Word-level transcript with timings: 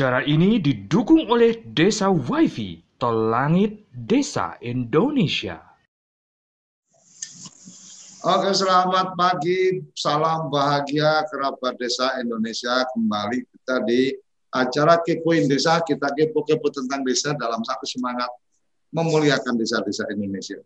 Acara 0.00 0.24
ini 0.24 0.56
didukung 0.56 1.28
oleh 1.28 1.60
Desa 1.60 2.08
Wifi, 2.08 2.80
Tol 2.96 3.28
Langit 3.28 3.84
Desa 3.92 4.56
Indonesia. 4.64 5.60
Oke, 8.24 8.52
selamat 8.52 9.12
pagi. 9.16 9.80
Salam 9.92 10.48
bahagia 10.48 11.24
kerabat 11.28 11.76
desa 11.76 12.16
Indonesia. 12.16 12.84
Kembali 12.96 13.44
kita 13.48 13.84
di 13.84 14.12
acara 14.50 14.98
Kepoin 15.02 15.46
Desa. 15.46 15.80
Kita 15.82 16.10
kepo-kepo 16.12 16.68
tentang 16.74 17.06
desa 17.06 17.34
dalam 17.34 17.62
satu 17.62 17.86
semangat 17.86 18.28
memuliakan 18.90 19.54
desa-desa 19.54 20.06
Indonesia. 20.10 20.58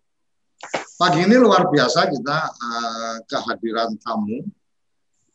Pagi 0.97 1.27
ini 1.27 1.37
luar 1.37 1.69
biasa 1.69 2.09
kita 2.09 2.39
uh, 2.57 3.17
kehadiran 3.29 4.01
tamu 4.01 4.47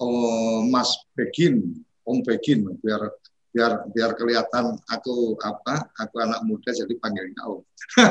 oh, 0.01 0.65
Mas 0.65 1.05
Begin, 1.13 1.83
Om 2.07 2.25
Begin, 2.25 2.65
biar 2.81 3.13
biar 3.49 3.71
biar 3.89 4.13
kelihatan 4.13 4.77
aku 4.87 5.33
apa 5.41 5.89
aku 5.97 6.15
anak 6.21 6.41
muda 6.47 6.71
jadi 6.73 6.95
panggilnya 6.97 7.43
Om. 7.45 7.61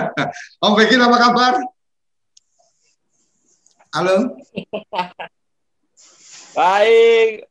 Om 0.69 0.73
Begin 0.79 1.03
apa 1.03 1.17
kabar? 1.19 1.55
Halo. 3.97 4.37
Baik. 6.53 7.49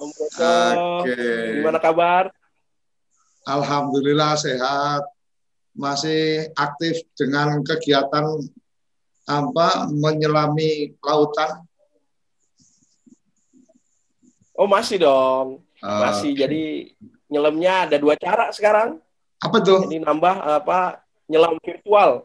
Om 0.00 0.10
Koco. 0.16 0.56
Oke. 1.04 1.60
Gimana 1.60 1.76
kabar? 1.76 2.32
Alhamdulillah 3.44 4.32
sehat. 4.40 5.04
Masih 5.76 6.48
aktif 6.56 7.04
dengan 7.12 7.60
kegiatan 7.60 8.24
apa 9.28 9.86
menyelami 9.92 10.96
lautan. 11.04 11.62
Oh 14.56 14.64
masih 14.64 14.96
dong. 14.96 15.60
Masih. 15.84 16.32
Oke. 16.32 16.40
Jadi 16.40 16.64
nyelamnya 17.28 17.86
ada 17.86 17.96
dua 18.00 18.16
cara 18.16 18.48
sekarang. 18.56 18.96
Apa 19.40 19.60
tuh? 19.60 19.84
Jadi 19.84 20.00
nambah 20.00 20.64
apa 20.64 21.04
nyelam 21.28 21.60
virtual. 21.60 22.24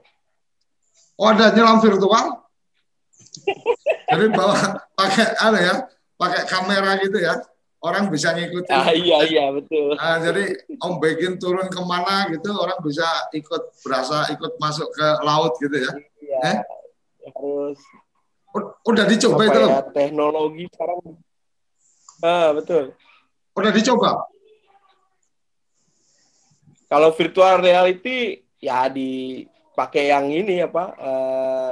Oh 1.20 1.28
ada 1.28 1.52
nyelam 1.52 1.84
virtual? 1.84 2.40
Jadi 4.10 4.26
bawa 4.32 4.80
pakai 4.96 5.28
apa 5.38 5.58
ya? 5.60 5.76
Pakai 6.16 6.42
kamera 6.48 6.96
gitu 7.04 7.20
ya. 7.20 7.36
Orang 7.86 8.10
bisa 8.10 8.34
ngikutin. 8.34 8.74
Ah 8.74 8.90
iya 8.90 9.18
iya 9.30 9.46
betul. 9.54 9.94
Nah, 9.94 10.18
jadi 10.18 10.58
Om 10.82 10.98
Begin 10.98 11.38
turun 11.38 11.70
ke 11.70 11.78
mana 11.86 12.26
gitu, 12.34 12.50
orang 12.58 12.82
bisa 12.82 13.06
ikut 13.30 13.62
berasa 13.86 14.26
ikut 14.34 14.58
masuk 14.58 14.90
ke 14.90 15.08
laut 15.22 15.54
gitu 15.62 15.78
ya. 15.78 15.94
Iya. 16.18 16.40
Eh? 16.50 16.58
Harus 17.30 17.78
Udah 18.82 19.06
dicoba 19.06 19.46
itu? 19.46 19.62
ya 19.68 19.84
teknologi 19.92 20.66
sekarang. 20.72 21.00
Ah 22.24 22.50
betul. 22.52 22.98
Udah 23.54 23.70
dicoba? 23.70 24.26
Kalau 26.86 27.10
virtual 27.14 27.60
reality 27.60 28.42
ya 28.58 28.88
dipakai 28.88 30.10
yang 30.10 30.26
ini 30.30 30.64
apa 30.64 30.84
eh, 30.96 31.72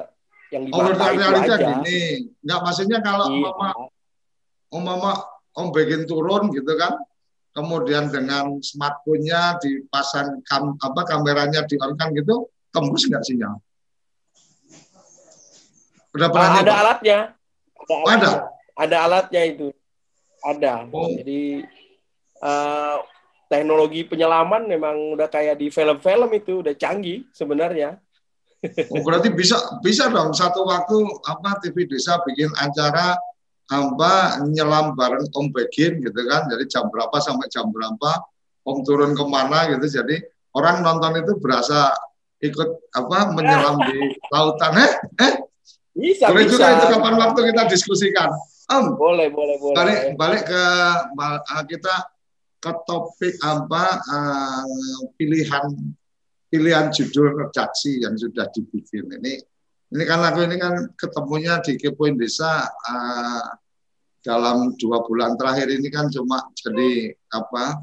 yang 0.52 0.64
di 0.68 0.72
Oh, 0.74 0.84
virtual 0.84 1.14
reality 1.16 1.50
aja. 1.50 1.68
gini. 1.80 2.02
Enggak 2.44 2.60
maksudnya 2.62 3.00
kalau 3.02 3.26
Iya. 3.30 3.50
mama 3.50 3.70
umpama 4.70 5.12
Om 5.54 5.70
Begin 5.70 6.04
turun 6.04 6.50
gitu 6.50 6.74
kan, 6.76 6.98
kemudian 7.54 8.10
dengan 8.10 8.58
smartphone-nya 8.60 9.62
dipasang 9.62 10.42
kam, 10.44 10.74
apa 10.82 11.02
kameranya 11.06 11.62
di 11.66 11.78
on 11.78 11.94
kan 11.94 12.10
gitu, 12.12 12.50
tembus 12.74 13.06
nggak 13.06 13.22
sinyal? 13.22 13.62
Udah 16.14 16.28
pernah 16.30 16.50
Ah, 16.50 16.58
ada 16.58 16.64
nyoba? 16.64 16.82
alatnya. 16.82 17.20
Ada, 17.74 17.90
Oh, 17.90 18.06
ada? 18.06 18.14
alatnya. 18.14 18.32
Ada 18.74 18.98
alatnya 19.06 19.42
itu. 19.46 19.68
Ada. 20.42 20.74
Oh. 20.90 21.10
Jadi 21.10 21.62
eh, 22.44 22.98
teknologi 23.48 24.02
penyelaman 24.04 24.66
memang 24.66 25.14
udah 25.14 25.30
kayak 25.30 25.58
di 25.58 25.70
film-film 25.70 26.30
itu 26.34 26.66
udah 26.66 26.74
canggih 26.74 27.24
sebenarnya. 27.32 28.02
Oh, 28.90 29.04
berarti 29.04 29.28
bisa 29.30 29.60
bisa 29.84 30.08
dong 30.08 30.32
satu 30.32 30.64
waktu 30.64 30.96
apa 31.28 31.60
TV 31.62 31.84
desa 31.84 32.16
bikin 32.24 32.48
acara 32.56 33.14
apa 33.72 34.44
nyelam 34.48 34.96
bareng 34.98 35.28
Om 35.32 35.48
Begin 35.56 36.04
gitu 36.04 36.22
kan. 36.28 36.48
Jadi 36.52 36.64
jam 36.68 36.88
berapa 36.92 37.16
sampai 37.24 37.48
jam 37.48 37.70
berapa 37.72 38.12
Om 38.64 38.78
turun 38.88 39.12
ke 39.16 39.24
mana 39.28 39.68
gitu. 39.72 40.02
Jadi 40.04 40.20
orang 40.56 40.84
nonton 40.84 41.20
itu 41.20 41.36
berasa 41.40 41.92
ikut 42.44 42.70
apa 42.92 43.32
menyelam 43.32 43.80
di 43.88 44.20
lautan. 44.32 44.76
Eh, 44.76 44.92
eh, 45.24 45.34
Bisa, 45.94 46.34
boleh 46.34 46.50
bisa. 46.50 46.58
juga 46.58 46.68
itu 46.74 46.86
kapan 46.98 47.16
waktu 47.22 47.40
kita 47.54 47.64
diskusikan. 47.70 48.30
Om, 48.64 48.96
Boleh, 48.96 49.28
boleh, 49.30 49.60
boleh. 49.60 49.76
balik 49.76 50.00
balik 50.16 50.44
ke 50.48 50.64
ah, 51.20 51.64
kita 51.68 51.96
ke 52.64 52.72
topik 52.88 53.36
apa 53.44 54.00
eh, 54.00 54.64
pilihan 55.20 55.68
pilihan 56.48 56.88
judul 56.90 57.44
redaksi 57.44 58.00
yang 58.00 58.16
sudah 58.16 58.48
dibikin 58.56 59.10
ini 59.20 59.36
ini 59.94 60.04
kan 60.10 60.20
aku 60.26 60.40
ini 60.50 60.58
kan 60.58 60.74
ketemunya 60.98 61.62
di 61.62 61.78
Kepoin 61.78 62.18
Desa 62.18 62.66
eh, 62.66 63.46
dalam 64.26 64.74
dua 64.80 65.06
bulan 65.06 65.38
terakhir 65.38 65.70
ini 65.70 65.92
kan 65.94 66.10
cuma 66.10 66.50
jadi 66.58 67.14
apa 67.30 67.78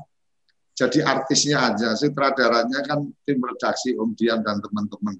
jadi 0.81 1.05
artisnya 1.05 1.61
aja. 1.61 1.93
Sutradaranya 1.93 2.81
kan 2.89 3.05
tim 3.29 3.37
redaksi 3.37 3.93
Om 3.93 4.17
Dian 4.17 4.41
dan 4.41 4.65
teman-teman. 4.65 5.13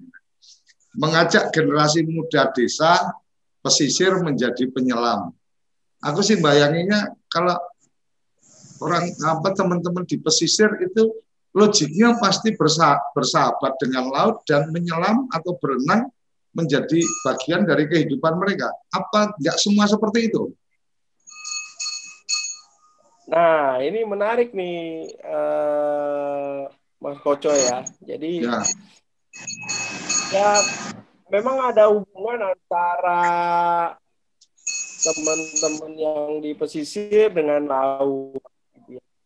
Mengajak 0.97 1.53
generasi 1.53 2.01
muda 2.01 2.49
desa 2.49 2.97
pesisir 3.61 4.17
menjadi 4.25 4.65
penyelam. 4.73 5.29
Aku 6.01 6.25
sih 6.25 6.41
bayanginnya 6.41 7.13
kalau 7.29 7.53
orang 8.81 9.05
apa 9.21 9.53
teman-teman 9.53 10.01
di 10.09 10.17
pesisir 10.17 10.67
itu 10.81 11.13
logiknya 11.53 12.17
pasti 12.17 12.57
bersa- 12.57 12.97
bersahabat 13.13 13.77
dengan 13.77 14.09
laut 14.09 14.41
dan 14.49 14.73
menyelam 14.73 15.29
atau 15.29 15.53
berenang 15.61 16.09
menjadi 16.51 16.99
bagian 17.23 17.63
dari 17.63 17.87
kehidupan 17.87 18.35
mereka. 18.35 18.67
Apa 18.91 19.35
nggak 19.39 19.57
semua 19.59 19.87
seperti 19.87 20.31
itu? 20.31 20.51
Nah, 23.31 23.79
ini 23.79 24.03
menarik 24.03 24.51
nih, 24.51 25.07
eh, 25.15 26.59
Mas 26.99 27.17
Koco 27.23 27.51
ya. 27.55 27.87
Jadi 28.03 28.43
Ya, 28.43 28.59
ya 30.31 30.49
memang 31.31 31.71
ada 31.71 31.87
hubungan 31.87 32.51
antara 32.51 33.23
teman-teman 35.01 35.91
yang 35.95 36.29
di 36.43 36.51
pesisir 36.53 37.31
dengan 37.31 37.71
laut. 37.71 38.43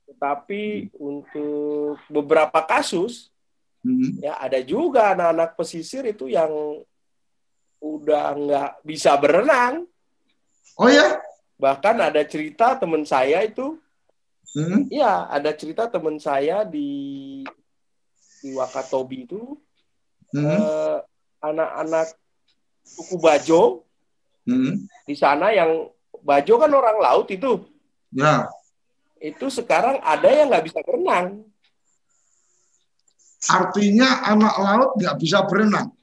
Tetapi 0.05 0.95
untuk 0.95 1.99
beberapa 2.07 2.61
kasus 2.63 3.33
Hmm. 3.85 4.17
ya 4.17 4.33
ada 4.41 4.57
juga 4.65 5.13
anak-anak 5.13 5.53
pesisir 5.53 6.01
itu 6.09 6.25
yang 6.25 6.49
udah 7.79 8.25
nggak 8.35 8.71
bisa 8.83 9.15
berenang. 9.17 9.85
Oh 10.75 10.91
ya, 10.91 11.19
Bahkan 11.55 11.95
ada 12.03 12.19
cerita 12.27 12.75
teman 12.75 13.07
saya 13.07 13.39
itu, 13.43 13.79
Hmm. 14.55 14.87
ya 14.87 15.27
ada 15.27 15.51
cerita 15.51 15.87
teman 15.87 16.15
saya 16.15 16.63
di 16.63 17.43
di 18.39 18.49
Wakatobi 18.55 19.27
itu 19.27 19.55
Hmm. 20.31 20.47
eh, 20.47 20.97
anak-anak 21.43 22.07
suku 22.83 23.15
Bajo 23.19 23.83
Hmm. 24.47 24.85
di 25.03 25.15
sana 25.17 25.51
yang 25.51 25.89
Bajo 26.23 26.55
kan 26.55 26.71
orang 26.71 26.97
laut 27.03 27.27
itu 27.31 27.67
ya. 28.15 28.47
itu 29.19 29.47
sekarang 29.49 29.99
ada 29.99 30.29
yang 30.29 30.47
nggak 30.51 30.65
bisa 30.71 30.79
berenang 30.85 31.43
Artinya 33.45 34.25
anak 34.25 34.55
laut 34.57 34.89
nggak 34.97 35.17
bisa 35.21 35.45
berenang. 35.45 35.93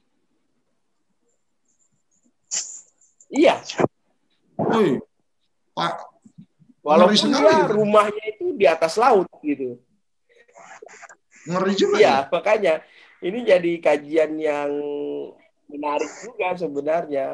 Iya. 3.33 3.55
Woi, 4.53 5.01
Pak, 5.73 5.93
walaupun 6.85 7.33
sekali. 7.33 7.41
dia 7.41 7.65
rumahnya 7.73 8.25
itu 8.37 8.45
di 8.53 8.65
atas 8.69 8.93
laut 9.01 9.27
gitu. 9.41 9.81
Ngeri 11.49 11.73
juga. 11.75 11.95
iya 11.99 12.15
makanya 12.31 12.85
ini 13.19 13.43
jadi 13.43 13.71
kajian 13.81 14.37
yang 14.37 14.71
menarik 15.67 16.11
juga 16.23 16.55
sebenarnya. 16.55 17.27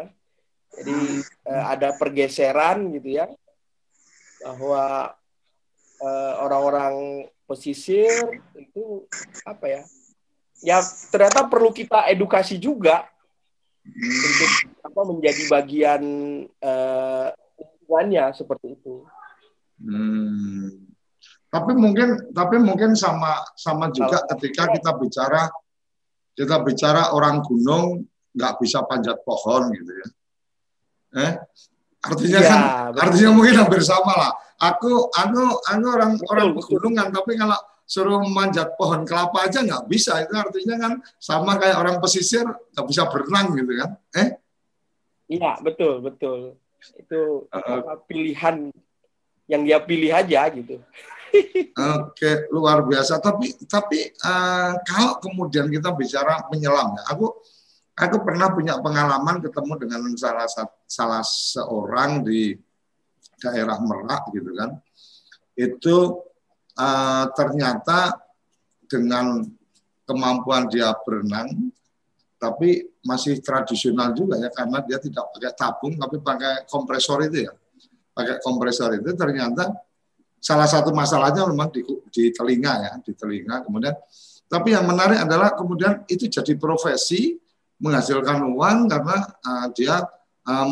Jadi 0.70 1.26
eh, 1.50 1.64
ada 1.66 1.98
pergeseran 1.98 2.94
gitu 2.94 3.20
ya 3.20 3.28
bahwa 4.46 5.18
eh, 6.00 6.34
orang-orang 6.40 7.26
pesisir 7.50 8.40
itu 8.54 9.10
apa 9.44 9.66
ya 9.66 9.82
ya 10.62 10.78
ternyata 11.10 11.50
perlu 11.50 11.74
kita 11.74 12.06
edukasi 12.14 12.62
juga 12.62 13.10
untuk 13.98 14.52
apa 14.86 15.02
menjadi 15.10 15.44
bagian 15.50 16.02
lingkungannya 17.90 18.26
seperti 18.38 18.78
itu. 18.78 19.02
Hmm. 19.82 20.94
Tapi 21.50 21.72
mungkin 21.74 22.30
tapi 22.30 22.62
mungkin 22.62 22.94
sama 22.94 23.42
sama 23.58 23.90
juga 23.90 24.22
ketika 24.38 24.70
kita 24.70 24.92
bicara 25.02 25.50
kita 26.38 26.62
bicara 26.62 27.10
orang 27.18 27.42
gunung 27.42 28.06
nggak 28.38 28.62
bisa 28.62 28.86
panjat 28.86 29.18
pohon 29.26 29.74
gitu 29.74 29.90
ya. 29.90 30.08
Eh, 31.26 31.32
artinya 32.06 32.40
Ya, 32.40 32.46
kan 32.46 32.62
betul. 32.94 33.02
artinya 33.02 33.32
mungkin 33.34 33.56
hampir 33.58 33.82
sama 33.82 34.14
lah. 34.14 34.32
Aku 34.62 35.10
aku 35.10 35.42
aku 35.58 35.86
orang 35.90 36.14
orang 36.30 36.48
pegunungan 36.54 37.10
tapi 37.10 37.34
kalau 37.34 37.58
suruh 37.90 38.22
manjat 38.30 38.78
pohon 38.78 39.02
kelapa 39.02 39.50
aja 39.50 39.66
nggak 39.66 39.90
bisa 39.90 40.22
itu 40.22 40.38
artinya 40.38 40.78
kan 40.78 40.94
sama 41.18 41.58
kayak 41.58 41.82
orang 41.82 41.98
pesisir 41.98 42.46
nggak 42.46 42.86
bisa 42.86 43.10
berenang 43.10 43.58
gitu 43.58 43.74
kan. 43.82 43.92
Eh, 44.14 44.30
Iya, 45.30 45.62
betul, 45.62 46.02
betul. 46.02 46.58
Itu 46.98 47.46
apa, 47.54 48.02
pilihan 48.10 48.74
yang 49.46 49.62
dia 49.62 49.78
pilih 49.78 50.10
aja 50.10 50.50
gitu. 50.50 50.82
Oke, 52.02 52.50
luar 52.50 52.82
biasa. 52.82 53.22
Tapi 53.22 53.54
tapi 53.70 54.10
eh, 54.10 54.74
kalau 54.82 55.22
kemudian 55.22 55.70
kita 55.70 55.94
bicara 55.94 56.50
menyelam, 56.50 56.98
ya, 56.98 57.14
aku 57.14 57.38
aku 57.94 58.18
pernah 58.26 58.50
punya 58.50 58.82
pengalaman 58.82 59.38
ketemu 59.38 59.74
dengan 59.78 60.02
salah 60.18 60.50
salah 60.90 61.22
seorang 61.22 62.26
di 62.26 62.58
daerah 63.38 63.78
Merak 63.78 64.34
gitu 64.34 64.50
kan. 64.58 64.82
Itu 65.54 66.26
eh, 66.80 67.26
ternyata 67.36 68.16
dengan 68.90 69.44
kemampuan 70.08 70.66
dia 70.72 70.90
berenang, 71.06 71.70
tapi 72.40 72.88
masih 73.04 73.44
tradisional 73.44 74.16
juga 74.16 74.40
ya 74.40 74.50
karena 74.50 74.82
dia 74.82 74.98
tidak 74.98 75.30
pakai 75.36 75.52
tabung 75.54 75.94
tapi 76.00 76.18
pakai 76.24 76.66
kompresor 76.66 77.28
itu 77.28 77.46
ya. 77.46 77.54
Pakai 78.16 78.42
kompresor 78.42 78.96
itu 78.98 79.12
ternyata 79.14 79.70
salah 80.40 80.66
satu 80.66 80.96
masalahnya 80.96 81.46
memang 81.46 81.70
di, 81.70 81.84
di 82.10 82.32
telinga 82.32 82.74
ya, 82.80 82.92
di 83.04 83.12
telinga. 83.14 83.62
Kemudian, 83.68 83.94
tapi 84.50 84.74
yang 84.74 84.88
menarik 84.88 85.20
adalah 85.22 85.54
kemudian 85.54 86.08
itu 86.10 86.26
jadi 86.26 86.56
profesi 86.58 87.38
menghasilkan 87.80 88.44
uang 88.44 88.92
karena 88.92 89.18
uh, 89.46 89.68
dia 89.72 90.04
uh, 90.48 90.66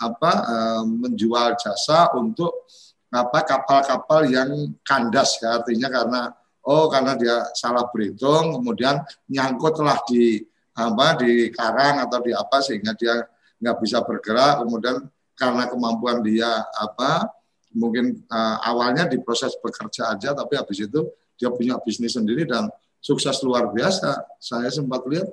apa, 0.00 0.32
uh, 0.44 0.82
menjual 0.86 1.56
jasa 1.60 2.12
untuk 2.16 2.68
apa 3.14 3.46
kapal-kapal 3.46 4.26
yang 4.26 4.74
kandas 4.82 5.38
ya 5.38 5.62
artinya 5.62 5.86
karena 5.86 6.20
oh 6.66 6.90
karena 6.90 7.14
dia 7.14 7.46
salah 7.54 7.86
berhitung 7.94 8.58
kemudian 8.58 8.98
nyangkutlah 9.30 10.02
di 10.10 10.42
apa 10.74 11.22
di 11.22 11.54
karang 11.54 12.02
atau 12.02 12.18
di 12.18 12.34
apa 12.34 12.58
sehingga 12.58 12.98
dia 12.98 13.22
nggak 13.62 13.76
bisa 13.78 14.02
bergerak 14.02 14.66
kemudian 14.66 15.06
karena 15.38 15.70
kemampuan 15.70 16.26
dia 16.26 16.66
apa 16.74 17.30
mungkin 17.74 18.26
uh, 18.26 18.58
awalnya 18.66 19.06
di 19.06 19.22
proses 19.22 19.54
bekerja 19.62 20.10
aja 20.10 20.34
tapi 20.34 20.58
habis 20.58 20.82
itu 20.82 21.06
dia 21.38 21.50
punya 21.50 21.78
bisnis 21.82 22.14
sendiri 22.14 22.46
dan 22.46 22.70
sukses 23.04 23.36
luar 23.44 23.68
biasa. 23.68 24.24
Saya 24.40 24.72
sempat 24.72 25.04
lihat 25.04 25.28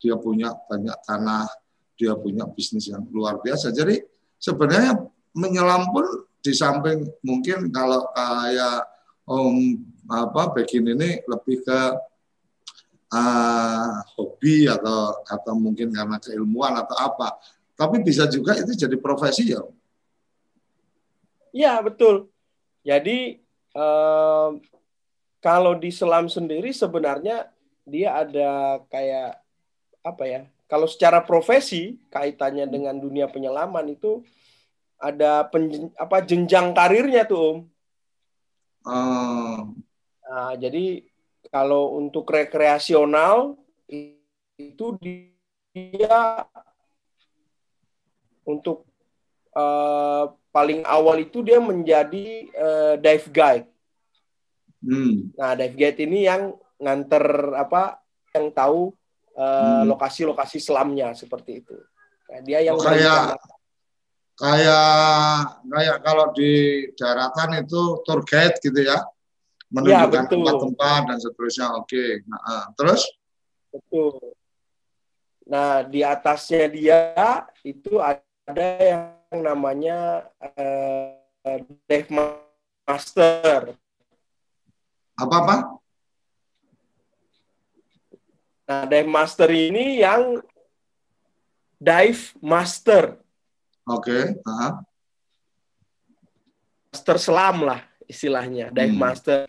dia 0.00 0.16
punya 0.16 0.54
banyak 0.70 0.96
tanah 1.04 1.44
dia 1.92 2.16
punya 2.16 2.48
bisnis 2.48 2.88
yang 2.88 3.04
luar 3.12 3.38
biasa. 3.44 3.70
Jadi 3.70 4.00
sebenarnya 4.40 4.96
menyelam 5.36 5.92
pun 5.92 6.06
di 6.42 6.52
samping 6.52 7.06
mungkin 7.22 7.70
kalau 7.70 8.10
kayak 8.10 8.84
om 9.24 9.78
apa 10.10 10.50
Begin 10.58 10.90
ini 10.90 11.22
lebih 11.24 11.62
ke 11.62 11.80
uh, 13.14 14.02
hobi 14.18 14.66
atau 14.66 15.22
atau 15.22 15.54
mungkin 15.54 15.94
karena 15.94 16.18
keilmuan 16.18 16.74
atau 16.74 16.98
apa 16.98 17.38
tapi 17.78 18.02
bisa 18.02 18.26
juga 18.26 18.58
itu 18.58 18.74
jadi 18.74 18.98
profesi 18.98 19.54
ya 19.54 19.62
Iya, 21.52 21.84
betul. 21.84 22.32
Jadi 22.82 23.38
em, 23.76 24.50
kalau 25.44 25.76
di 25.76 25.92
selam 25.92 26.26
sendiri 26.26 26.72
sebenarnya 26.72 27.52
dia 27.84 28.24
ada 28.24 28.80
kayak 28.88 29.38
apa 30.00 30.24
ya? 30.24 30.42
Kalau 30.66 30.88
secara 30.88 31.20
profesi 31.20 32.00
kaitannya 32.08 32.64
dengan 32.64 32.96
dunia 32.96 33.28
penyelaman 33.28 33.92
itu 33.92 34.24
ada 35.02 35.50
pen, 35.50 35.90
apa 35.98 36.22
jenjang 36.22 36.70
karirnya 36.70 37.26
tuh 37.26 37.42
Om. 37.42 37.58
uh, 38.86 39.58
Nah, 40.22 40.54
jadi 40.56 41.04
kalau 41.52 41.98
untuk 42.00 42.24
rekreasional 42.30 43.58
itu 44.56 44.86
dia 45.02 46.46
untuk 48.48 48.86
eh, 49.52 50.24
paling 50.48 50.80
awal 50.88 51.20
itu 51.20 51.44
dia 51.44 51.60
menjadi 51.60 52.26
eh, 52.48 52.94
dive 52.96 53.28
guide. 53.28 53.66
hmm, 54.82 55.36
Nah, 55.36 55.52
dive 55.58 55.76
guide 55.76 55.98
ini 56.00 56.24
yang 56.24 56.56
nganter 56.80 57.52
apa 57.54 58.00
yang 58.32 58.48
tahu 58.56 58.92
eh, 59.36 59.82
Hmm. 59.82 59.88
lokasi-lokasi 59.88 60.58
selamnya 60.60 61.12
seperti 61.12 61.60
itu. 61.60 61.76
Nah, 62.32 62.40
dia 62.40 62.64
yang 62.64 62.76
Oh, 62.80 62.84
kayak-. 62.84 63.36
Kayak 64.42 65.62
kayak 65.70 65.98
kalau 66.02 66.34
di 66.34 66.50
daratan 66.98 67.62
itu 67.62 68.02
tour 68.02 68.26
guide 68.26 68.58
gitu 68.58 68.82
ya 68.82 68.98
menunjukkan 69.70 70.26
Ya, 70.26 70.30
tempat-tempat 70.34 71.00
dan 71.06 71.18
seterusnya 71.22 71.66
oke 71.78 72.26
nah, 72.26 72.42
ah. 72.42 72.64
terus 72.74 73.06
Betul. 73.72 74.36
Nah, 75.48 75.80
di 75.82 76.04
atasnya 76.04 76.68
dia 76.68 77.00
itu 77.64 77.96
ada 77.96 78.68
yang 78.78 79.40
namanya 79.40 80.28
eh, 80.38 81.16
dive 81.88 82.10
master. 82.84 83.72
apa 85.16 85.34
apa 85.40 85.56
Nah, 88.68 88.84
dive 88.88 89.08
master 89.08 89.48
ini 89.50 90.04
yang 90.04 90.40
dive 91.80 92.24
master, 92.44 93.18
oke 93.86 94.18
ah. 94.46 94.82
master 96.92 97.16
selam 97.16 97.64
lah 97.64 97.80
istilahnya, 98.04 98.68
dive 98.68 98.92
Hmm. 98.92 99.00
master. 99.00 99.48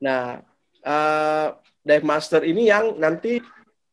Nah, 0.00 0.40
eh, 0.80 1.48
dive 1.84 2.06
master 2.08 2.40
ini 2.48 2.72
yang 2.72 2.96
nanti 2.96 3.38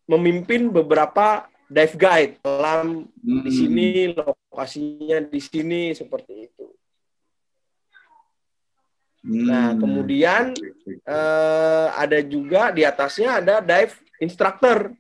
memimpin 0.07 0.71
beberapa 0.71 1.45
dive 1.67 1.95
guide 2.00 2.33
selam 2.41 3.12
Hmm. 3.21 3.43
di 3.43 3.51
sini 3.51 3.88
lokasinya 4.15 5.19
di 5.27 5.39
sini 5.43 5.81
seperti 5.93 6.50
itu. 6.50 6.65
Hmm. 9.21 9.45
Nah, 9.45 9.69
kemudian 9.75 10.55
eh, 11.05 11.88
ada 11.91 12.19
juga 12.24 12.71
di 12.71 12.88
atasnya 12.88 13.43
ada 13.43 13.59
dive 13.59 13.93
instructor. 14.24 14.95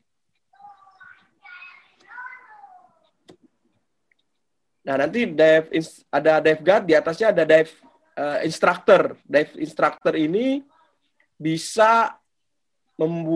Nah, 4.89 5.05
nanti 5.05 5.29
dive 5.29 5.69
ada 6.09 6.41
dive 6.41 6.61
guard, 6.65 6.83
di 6.89 6.97
atasnya 6.97 7.29
ada 7.29 7.45
dive 7.45 7.69
eh, 8.17 8.49
instructor. 8.49 9.13
Dive 9.21 9.53
instructor 9.61 10.17
ini 10.17 10.65
bisa 11.37 12.17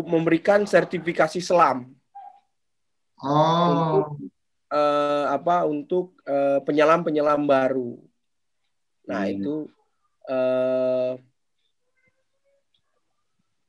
memberikan 0.09 0.65
sertifikasi 0.67 1.39
selam 1.39 1.87
oh 3.23 4.11
eh, 4.67 5.25
apa 5.29 5.63
untuk 5.69 6.17
eh, 6.25 6.59
penyelam-penyelam 6.65 7.45
baru. 7.45 7.95
Nah, 9.05 9.23
Hmm. 9.29 9.33
itu 9.37 9.55
eh, 10.25 11.13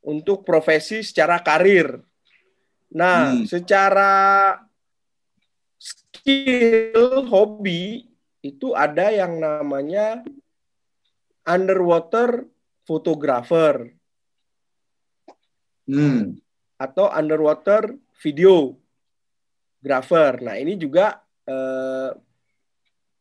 untuk 0.09 0.41
profesi 0.43 1.05
secara 1.05 1.37
karir. 1.45 2.01
Nah, 2.95 3.37
Hmm. 3.37 3.45
secara 3.45 4.13
skill 6.25 7.29
hobi 7.29 8.09
itu 8.41 8.73
ada 8.73 9.13
yang 9.13 9.37
namanya 9.37 10.25
underwater 11.45 12.49
photographer 12.89 13.93
hmm. 15.85 16.41
atau 16.81 17.13
underwater 17.13 17.93
videographer. 18.25 18.81
Nah, 20.41 20.57
ini 20.57 20.81
juga 20.81 21.21
eh, 21.45 22.17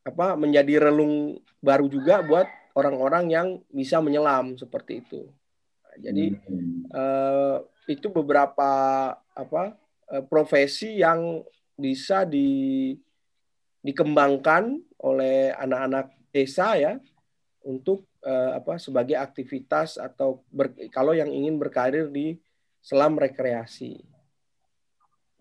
apa 0.07 0.39
menjadi 0.39 0.87
relung 0.87 1.43
baru 1.59 1.91
juga 1.91 2.23
buat 2.23 2.47
orang-orang 2.79 3.25
yang 3.35 3.59
bisa 3.67 3.99
menyelam 3.99 4.55
seperti 4.55 5.03
itu. 5.03 5.27
Nah, 5.83 5.99
jadi 5.99 6.39
Hmm. 6.47 6.87
eh, 6.87 7.67
itu 7.91 8.07
beberapa 8.07 8.71
apa 9.35 9.75
eh, 10.07 10.23
profesi 10.23 11.03
yang 11.03 11.43
bisa 11.75 12.23
di 12.23 12.93
dikembangkan 13.83 14.79
oleh 15.03 15.51
anak-anak 15.59 16.15
desa 16.31 16.79
ya 16.79 16.93
untuk 17.63 18.07
eh, 18.23 18.51
apa 18.55 18.79
sebagai 18.79 19.19
aktivitas 19.19 19.99
atau 19.99 20.47
ber- 20.47 20.71
kalau 20.87 21.11
yang 21.11 21.27
ingin 21.27 21.59
berkarir 21.59 22.07
di 22.07 22.39
selam 22.79 23.19
rekreasi. 23.19 23.99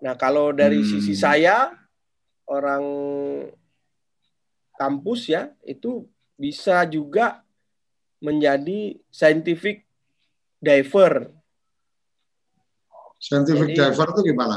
Nah, 0.02 0.18
kalau 0.18 0.50
dari 0.50 0.82
Hmm. 0.82 0.88
sisi 0.90 1.14
saya 1.14 1.70
orang 2.50 2.82
kampus 4.74 5.30
ya 5.30 5.54
itu 5.62 6.10
bisa 6.34 6.82
juga 6.90 7.46
menjadi 8.18 8.98
scientific 9.14 9.86
diver. 10.58 11.30
Scientific 13.22 13.70
Jadi- 13.70 13.78
diver 13.78 14.08
itu 14.10 14.20
gimana? 14.34 14.56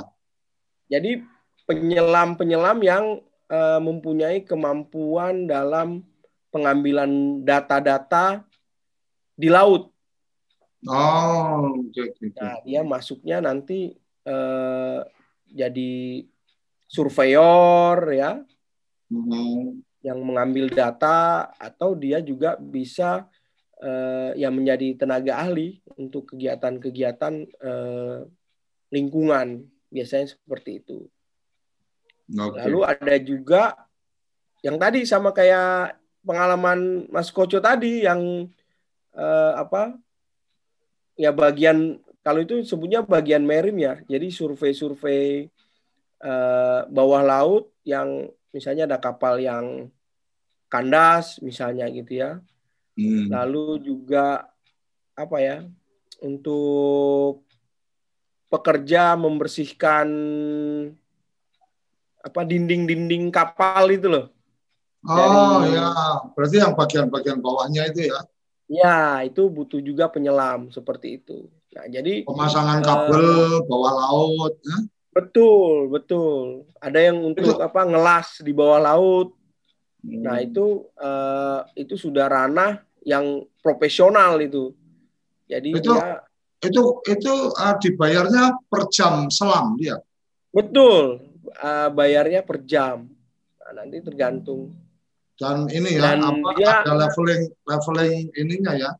Jadi 0.89 1.21
penyelam-penyelam 1.65 2.77
yang 2.81 3.05
eh, 3.49 3.79
mempunyai 3.81 4.41
kemampuan 4.45 5.45
dalam 5.45 6.01
pengambilan 6.49 7.43
data-data 7.43 8.45
di 9.35 9.51
laut. 9.51 9.91
Oh, 10.85 11.81
oke. 11.81 12.01
oke. 12.13 12.25
Nah, 12.37 12.61
dia 12.63 12.81
masuknya 12.85 13.41
nanti 13.41 13.97
eh, 14.25 14.99
jadi 15.49 16.25
surveyor 16.85 18.13
ya, 18.13 18.31
Hmm. 19.05 19.85
yang 20.01 20.17
mengambil 20.25 20.65
data 20.65 21.49
atau 21.61 21.93
dia 21.93 22.17
juga 22.25 22.57
bisa 22.57 23.29
eh, 23.77 24.33
yang 24.41 24.57
menjadi 24.57 25.05
tenaga 25.05 25.37
ahli 25.37 25.77
untuk 25.93 26.33
kegiatan-kegiatan 26.33 27.33
eh, 27.45 28.19
lingkungan 28.89 29.61
biasanya 29.93 30.33
seperti 30.33 30.81
itu. 30.81 31.05
Oke. 32.33 32.57
Lalu 32.65 32.79
ada 32.81 33.15
juga 33.21 33.63
yang 34.65 34.81
tadi 34.81 35.05
sama 35.05 35.29
kayak 35.29 36.01
pengalaman 36.25 37.05
Mas 37.13 37.29
Koco 37.29 37.61
tadi 37.61 38.01
yang 38.01 38.49
eh, 39.13 39.53
apa 39.53 39.93
ya 41.13 41.29
bagian 41.29 42.01
kalau 42.25 42.41
itu 42.41 42.65
sebutnya 42.65 43.05
bagian 43.05 43.45
marine 43.45 43.79
ya. 43.79 43.95
Jadi 44.09 44.33
survei-survei 44.33 45.45
eh, 46.25 46.79
bawah 46.89 47.21
laut 47.21 47.69
yang 47.85 48.25
misalnya 48.49 48.89
ada 48.89 48.97
kapal 48.97 49.37
yang 49.37 49.93
kandas 50.65 51.37
misalnya 51.45 51.85
gitu 51.93 52.25
ya. 52.25 52.41
Hmm. 52.97 53.29
Lalu 53.29 53.85
juga 53.85 54.49
apa 55.13 55.37
ya 55.39 55.63
untuk 56.25 57.45
pekerja 58.49 59.13
membersihkan 59.13 60.07
apa 62.25 62.41
dinding-dinding 62.41 63.29
kapal 63.29 63.85
itu 63.87 64.09
loh. 64.09 64.25
Oh 65.05 65.61
dari- 65.61 65.77
ya, 65.77 65.93
berarti 66.33 66.57
yang 66.57 66.73
bagian-bagian 66.73 67.37
bawahnya 67.37 67.93
itu 67.93 68.09
ya, 68.09 68.19
Ya, 68.65 69.21
itu 69.21 69.45
butuh 69.45 69.77
juga 69.77 70.09
penyelam 70.09 70.73
seperti 70.73 71.21
itu. 71.21 71.45
Nah, 71.69 71.85
jadi 71.85 72.25
pemasangan 72.25 72.81
Eh, 72.81 72.83
kabel 72.83 73.25
bawah 73.69 73.93
laut. 73.93 74.57
ya. 74.65 74.77
betul, 75.13 75.87
betul. 75.87 76.65
Ada 76.81 77.13
yang 77.13 77.21
untuk 77.23 77.55
apa 77.55 77.85
ngelas 77.85 78.41
di 78.41 78.49
bawah 78.51 78.81
laut. 78.81 79.37
Nah, 80.01 80.41
Hmm. 80.41 80.47
itu 80.49 80.65
eh, 80.97 81.59
itu 81.77 81.93
sudah 81.95 82.25
ranah 82.25 82.81
yang 83.05 83.45
profesional 83.61 84.41
itu. 84.41 84.73
Jadi 85.45 85.77
Itu- 85.77 85.93
dia 85.93 86.25
itu 86.59 86.81
itu 87.05 87.33
eh, 87.53 87.75
dibayarnya 87.79 88.57
per 88.65 88.89
jam 88.89 89.29
selam 89.29 89.77
dia. 89.77 90.01
betul 90.49 91.21
eh, 91.57 91.89
bayarnya 91.89 92.41
per 92.41 92.63
jam. 92.63 93.07
Nah, 93.59 93.71
nanti 93.75 93.97
tergantung. 93.99 94.75
Dan 95.35 95.67
ini 95.67 95.95
ya, 95.95 96.15
Dan 96.15 96.23
apa 96.23 96.49
dia- 96.55 96.79
ada 96.81 96.93
leveling 96.95 97.43
leveling 97.61 98.31
ininya 98.33 98.73
ya. 98.73 98.91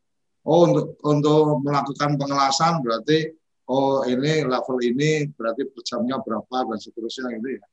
Oh 0.43 0.67
untuk 0.67 1.00
untuk 1.01 1.63
melakukan 1.63 2.15
pengelasan 2.15 2.83
berarti 2.83 3.33
oh 3.65 4.03
ini 4.03 4.43
level 4.43 4.77
ini 4.79 5.25
berarti 5.31 5.65
per 5.65 5.81
jamnya 5.81 6.19
berapa 6.19 6.69
dan 6.69 6.77
seterusnya 6.77 7.33
gitu 7.33 7.55
ya. 7.55 7.63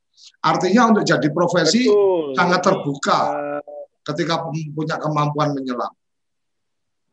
Artinya 0.41 0.89
untuk 0.89 1.03
jadi 1.03 1.27
profesi 1.29 1.85
Betul. 1.85 2.33
sangat 2.33 2.61
terbuka 2.61 3.19
Eh, 3.59 3.61
ketika 4.03 4.45
punya 4.47 4.95
kemampuan 4.97 5.53
menyelam. 5.53 5.91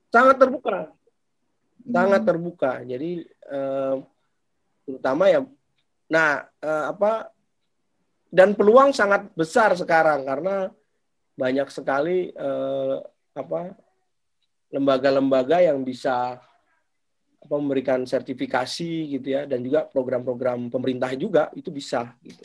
sangat 0.08 0.36
terbuka. 0.38 0.78
sangat 1.82 2.20
Hmm. 2.22 2.28
terbuka. 2.28 2.72
Jadi 2.84 3.10
eh, 3.26 3.94
terutama 4.84 5.26
ya, 5.26 5.40
nah 6.06 6.30
eh, 6.56 6.84
apa 6.88 7.32
dan 8.30 8.54
peluang 8.54 8.94
sangat 8.94 9.28
besar 9.34 9.74
sekarang 9.74 10.22
karena 10.22 10.70
banyak 11.34 11.68
sekali 11.68 12.30
eh, 12.30 12.96
apa 13.34 13.74
lembaga-lembaga 14.70 15.60
yang 15.60 15.82
bisa 15.82 16.38
apa 17.40 17.54
memberikan 17.56 18.06
sertifikasi 18.06 19.18
gitu 19.18 19.28
ya 19.34 19.48
dan 19.48 19.64
juga 19.64 19.88
program-program 19.88 20.70
pemerintah 20.70 21.10
juga 21.16 21.50
itu 21.56 21.72
bisa 21.74 22.14
gitu 22.22 22.44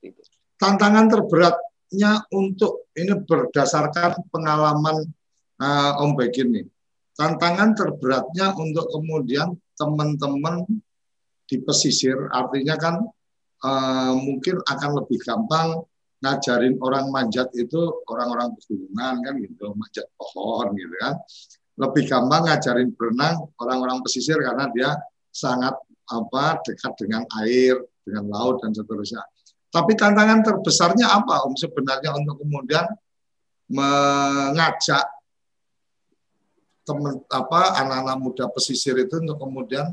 itu. 0.00 0.20
tantangan 0.56 1.10
terberatnya 1.10 2.24
untuk 2.32 2.88
ini 2.96 3.12
berdasarkan 3.26 4.16
pengalaman 4.32 5.04
uh, 5.60 6.02
Om 6.02 6.16
Begin 6.16 6.48
nih. 6.52 6.66
Tantangan 7.16 7.72
terberatnya 7.72 8.52
untuk 8.56 8.92
kemudian 8.92 9.56
teman-teman 9.76 10.68
di 11.48 11.56
pesisir, 11.62 12.16
artinya 12.28 12.76
kan 12.76 12.94
uh, 13.66 14.14
mungkin 14.14 14.62
akan 14.62 14.90
lebih 15.02 15.18
gampang 15.26 15.82
ngajarin 16.22 16.78
orang 16.80 17.12
manjat 17.12 17.50
itu 17.58 17.76
orang-orang 18.08 18.54
pegunungan 18.56 19.14
kan 19.20 19.34
gitu, 19.42 19.66
manjat 19.74 20.06
pohon 20.16 20.72
gitu 20.78 20.94
kan. 21.02 21.14
Lebih 21.76 22.02
gampang 22.08 22.48
ngajarin 22.48 22.88
berenang 22.96 23.50
orang-orang 23.60 24.00
pesisir 24.00 24.38
karena 24.40 24.70
dia 24.72 24.90
sangat 25.28 25.76
apa 26.06 26.62
dekat 26.64 26.92
dengan 26.96 27.26
air, 27.44 27.76
dengan 28.06 28.32
laut 28.32 28.62
dan 28.64 28.72
seterusnya. 28.72 29.20
Tapi 29.68 29.92
tantangan 29.92 30.40
terbesarnya 30.40 31.10
apa 31.10 31.44
Om 31.44 31.52
sebenarnya 31.58 32.16
untuk 32.16 32.40
kemudian 32.40 32.86
mengajak 33.68 35.04
teman 36.86 37.18
apa 37.26 37.82
anak-anak 37.82 38.16
muda 38.22 38.44
pesisir 38.54 38.94
itu 38.94 39.18
untuk 39.18 39.42
kemudian 39.42 39.90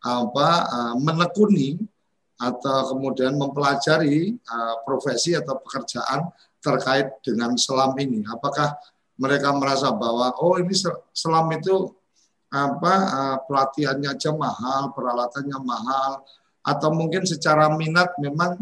apa 0.00 0.48
eh, 0.64 0.94
menekuni 0.98 1.76
atau 2.40 2.94
kemudian 2.94 3.38
mempelajari 3.38 4.34
eh, 4.34 4.74
profesi 4.82 5.34
atau 5.34 5.58
pekerjaan 5.62 6.30
terkait 6.58 7.20
dengan 7.22 7.54
selam 7.54 7.94
ini. 8.00 8.24
Apakah 8.26 8.74
mereka 9.14 9.54
merasa 9.54 9.94
bahwa 9.94 10.34
oh 10.42 10.58
ini 10.58 10.74
se- 10.74 11.02
selam 11.14 11.46
itu 11.54 11.92
apa 12.50 12.94
eh, 12.94 13.36
pelatihannya 13.46 14.10
aja 14.14 14.30
mahal, 14.34 14.90
peralatannya 14.94 15.58
mahal 15.62 16.22
atau 16.64 16.90
mungkin 16.96 17.28
secara 17.28 17.68
minat 17.76 18.16
memang 18.16 18.56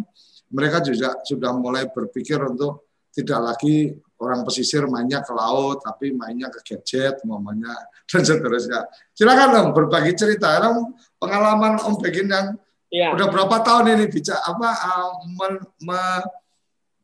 mereka 0.52 0.84
juga 0.84 1.16
sudah 1.24 1.54
mulai 1.56 1.88
berpikir 1.88 2.36
untuk 2.44 2.92
tidak 3.12 3.40
lagi 3.40 3.92
orang 4.22 4.46
pesisir 4.46 4.86
mainnya 4.88 5.20
ke 5.20 5.32
laut, 5.34 5.82
tapi 5.84 6.14
mainnya 6.14 6.48
ke 6.48 6.62
gadget, 6.62 7.20
mamanya 7.26 7.72
dan 8.10 8.22
seterusnya. 8.22 8.86
Silakan 9.12 9.50
Om 9.52 9.66
berbagi 9.76 10.12
cerita, 10.14 10.62
Om 10.62 10.96
pengalaman 11.20 11.80
Om 11.82 11.94
Begin 12.00 12.30
yang 12.30 12.56
Ya. 12.92 13.16
udah 13.16 13.24
berapa 13.32 13.56
tahun 13.64 13.96
ini 13.96 14.04
bicara 14.12 14.36
apa 14.44 14.68
uh, 14.68 15.24
men- 15.24 15.64
me- 15.80 16.28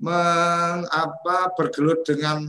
meng- 0.05 0.85
apa 0.85 1.57
bergelut 1.57 2.05
dengan 2.05 2.45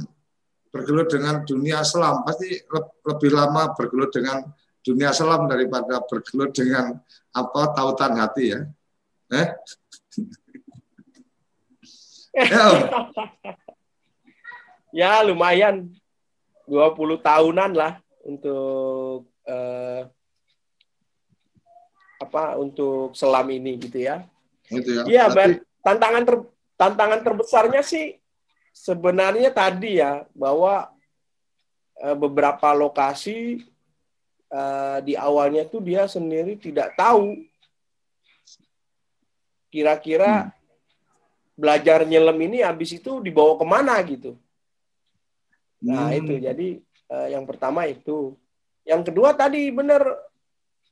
bergelut 0.67 1.07
dengan 1.07 1.47
dunia 1.47 1.79
selam 1.87 2.27
pasti 2.27 2.51
le- 2.51 2.99
lebih 3.07 3.31
lama 3.31 3.71
bergelut 3.79 4.11
dengan 4.11 4.43
dunia 4.83 5.15
selam 5.15 5.47
daripada 5.47 6.03
bergelut 6.03 6.51
dengan 6.51 6.99
apa 7.31 7.61
tautan 7.71 8.19
hati 8.19 8.59
ya. 8.59 8.59
Eh? 9.31 9.47
ya 12.51 12.65
ya 14.91 15.23
lumayan 15.23 15.95
20 16.67 17.23
tahunan 17.23 17.71
lah 17.71 18.03
untuk 18.27 19.31
eh, 19.47 20.05
apa 22.29 22.53
untuk 22.61 23.17
selam 23.17 23.49
ini 23.49 23.81
gitu 23.81 23.97
ya. 24.05 24.21
Gitu 24.69 25.01
ya. 25.01 25.03
Iya, 25.09 25.23
Berarti- 25.33 25.65
tantangan 25.81 26.23
ter, 26.23 26.35
tantangan 26.77 27.19
terbesarnya 27.25 27.81
sih 27.81 28.21
sebenarnya 28.69 29.49
tadi 29.49 29.97
ya 29.97 30.29
bahwa 30.37 30.93
eh, 31.97 32.13
beberapa 32.13 32.69
lokasi 32.77 33.65
eh, 34.47 34.97
di 35.01 35.17
awalnya 35.17 35.65
tuh 35.65 35.81
dia 35.81 36.05
sendiri 36.05 36.53
tidak 36.55 36.93
tahu 36.93 37.33
kira-kira 39.69 40.49
belajar 41.53 42.07
nyelam 42.07 42.37
ini 42.39 42.63
habis 42.63 42.95
itu 42.95 43.19
dibawa 43.19 43.59
ke 43.59 43.65
mana 43.67 43.93
gitu. 44.05 44.33
Nah 45.83 46.09
Hmm. 46.09 46.17
itu 46.17 46.33
jadi 46.39 46.67
eh, 47.09 47.27
yang 47.33 47.43
pertama 47.45 47.85
itu. 47.89 48.37
Yang 48.85 49.11
kedua 49.13 49.35
tadi 49.37 49.69
benar 49.69 50.01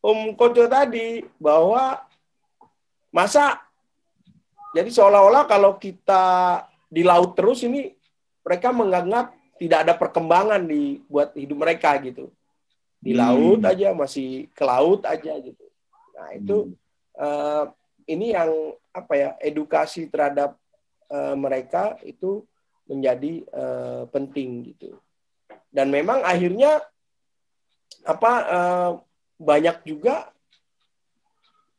Om 0.08 0.40
Koco 0.40 0.64
tadi 0.72 1.20
bahwa 1.36 2.00
masa 3.12 3.60
jadi 4.72 4.88
seolah-olah 4.88 5.44
kalau 5.44 5.76
kita 5.76 6.64
di 6.88 7.04
laut 7.04 7.36
terus 7.36 7.68
ini 7.68 7.92
mereka 8.48 8.72
menganggap 8.72 9.36
tidak 9.60 9.80
ada 9.84 9.94
perkembangan 10.00 10.64
di 10.64 11.04
buat 11.12 11.36
hidup 11.36 11.58
mereka 11.60 12.00
gitu. 12.00 12.32
Di 13.04 13.12
Hmm. 13.12 13.20
laut 13.20 13.62
aja 13.68 13.92
masih 13.92 14.48
ke 14.56 14.64
laut 14.64 15.04
aja 15.04 15.36
gitu. 15.44 15.66
Nah 16.16 16.30
itu 16.32 16.58
Hmm. 16.72 16.76
eh, 17.20 17.66
ini 18.08 18.32
yang 18.32 18.52
apa 18.96 19.14
ya 19.18 19.30
edukasi 19.44 20.08
terhadap 20.08 20.56
eh, 21.12 21.36
mereka 21.36 22.00
itu 22.08 22.48
menjadi 22.88 23.44
eh, 23.44 24.04
penting 24.08 24.72
gitu 24.72 24.96
dan 25.72 25.92
memang 25.92 26.24
akhirnya 26.24 26.80
apa 28.08 28.32
eh, 28.48 28.92
banyak 29.38 29.86
juga 29.86 30.34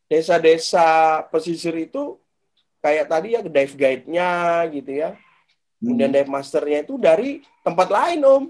desa-desa 0.09 1.21
pesisir 1.29 1.75
itu 1.77 2.17
kayak 2.81 3.11
tadi 3.11 3.37
ya 3.37 3.43
dive 3.45 3.75
guide-nya 3.77 4.65
gitu 4.73 4.93
ya. 4.95 5.11
Kemudian 5.79 6.11
Hmm. 6.11 6.17
dive 6.19 6.31
masternya 6.33 6.83
itu 6.83 6.99
dari 6.99 7.43
tempat 7.63 7.89
lain, 7.91 8.21
Om. 8.25 8.45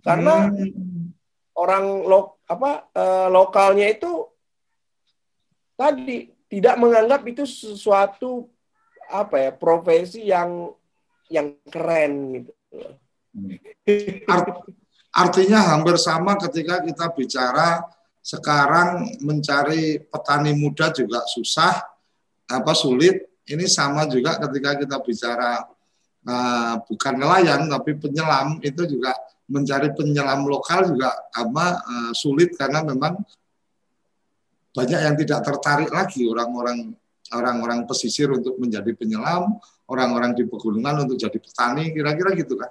Karena 0.00 0.48
Hmm. 0.48 1.12
orang 1.52 1.84
lo, 2.06 2.40
apa 2.48 2.88
eh, 2.94 3.28
lokalnya 3.28 3.86
itu 3.92 4.24
tadi 5.76 6.32
tidak 6.48 6.76
menganggap 6.80 7.20
itu 7.28 7.44
sesuatu 7.44 8.48
apa 9.10 9.36
ya 9.48 9.50
profesi 9.52 10.24
yang 10.28 10.72
yang 11.28 11.54
keren 11.68 12.42
gitu. 12.42 12.52
Art- 14.26 14.66
artinya 15.14 15.74
hampir 15.74 15.94
sama 15.98 16.34
ketika 16.38 16.82
kita 16.82 17.06
bicara 17.14 17.84
sekarang 18.20 19.16
mencari 19.24 20.00
petani 20.04 20.52
muda 20.52 20.92
juga 20.92 21.24
susah 21.24 21.80
apa 22.46 22.72
sulit 22.76 23.24
ini 23.48 23.64
sama 23.66 24.04
juga 24.06 24.36
ketika 24.36 24.76
kita 24.76 24.96
bicara 25.00 25.64
uh, 26.28 26.74
bukan 26.84 27.14
nelayan 27.16 27.66
tapi 27.66 27.96
penyelam 27.96 28.60
itu 28.60 28.84
juga 28.84 29.16
mencari 29.50 29.90
penyelam 29.96 30.46
lokal 30.46 30.92
juga 30.92 31.10
apa 31.32 31.66
uh, 31.80 32.12
sulit 32.12 32.54
karena 32.54 32.84
memang 32.84 33.18
banyak 34.70 35.00
yang 35.02 35.16
tidak 35.18 35.40
tertarik 35.42 35.90
lagi 35.90 36.28
orang-orang 36.30 36.94
orang-orang 37.34 37.86
pesisir 37.86 38.30
untuk 38.30 38.58
menjadi 38.58 38.90
penyelam, 38.94 39.58
orang-orang 39.86 40.34
di 40.34 40.44
pegunungan 40.46 41.06
untuk 41.06 41.16
jadi 41.18 41.38
petani, 41.38 41.94
kira-kira 41.94 42.34
gitu 42.34 42.58
kan? 42.58 42.70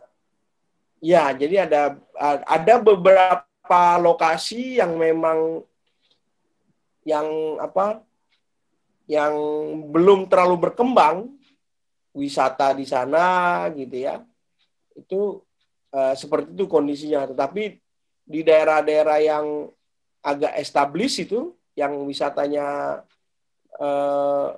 Ya, 1.00 1.32
jadi 1.32 1.63
ada 1.63 1.96
ada 2.44 2.74
beberapa 2.84 3.48
lokasi 4.01 4.81
yang 4.81 4.97
memang 4.97 5.61
yang 7.05 7.27
apa 7.61 8.01
yang 9.09 9.33
belum 9.89 10.29
terlalu 10.29 10.69
berkembang 10.69 11.33
wisata 12.13 12.77
di 12.77 12.85
sana 12.85 13.65
gitu 13.73 14.05
ya. 14.05 14.21
Itu 14.93 15.41
eh, 15.89 16.13
seperti 16.13 16.53
itu 16.53 16.65
kondisinya. 16.69 17.25
Tetapi 17.33 17.63
di 18.29 18.41
daerah-daerah 18.45 19.17
yang 19.17 19.45
agak 20.21 20.53
established 20.61 21.25
itu 21.25 21.58
yang 21.73 21.97
wisatanya 22.05 23.01
eh, 23.82 24.49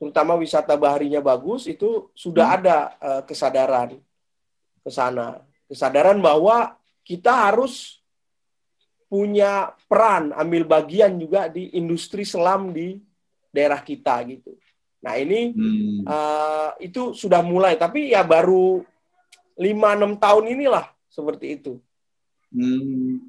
terutama 0.00 0.32
wisata 0.40 0.80
baharinya 0.80 1.20
bagus 1.20 1.68
itu 1.68 2.08
sudah 2.16 2.56
ada 2.56 2.96
eh, 2.96 3.22
kesadaran 3.28 4.00
ke 4.80 4.88
sana. 4.88 5.44
Kesadaran 5.68 6.16
bahwa 6.24 6.79
kita 7.10 7.50
harus 7.50 7.98
punya 9.10 9.74
peran, 9.90 10.30
ambil 10.30 10.62
bagian 10.62 11.18
juga 11.18 11.50
di 11.50 11.74
industri 11.74 12.22
selam 12.22 12.70
di 12.70 13.02
daerah 13.50 13.82
kita 13.82 14.22
gitu. 14.30 14.54
Nah 15.02 15.18
ini 15.18 15.50
Hmm. 15.50 16.06
uh, 16.06 16.70
itu 16.78 17.10
sudah 17.18 17.42
mulai, 17.42 17.74
tapi 17.74 18.14
ya 18.14 18.22
baru 18.22 18.86
5-6 19.58 20.22
tahun 20.22 20.44
inilah 20.54 20.86
seperti 21.10 21.58
itu. 21.58 21.82
Hmm. 22.54 23.26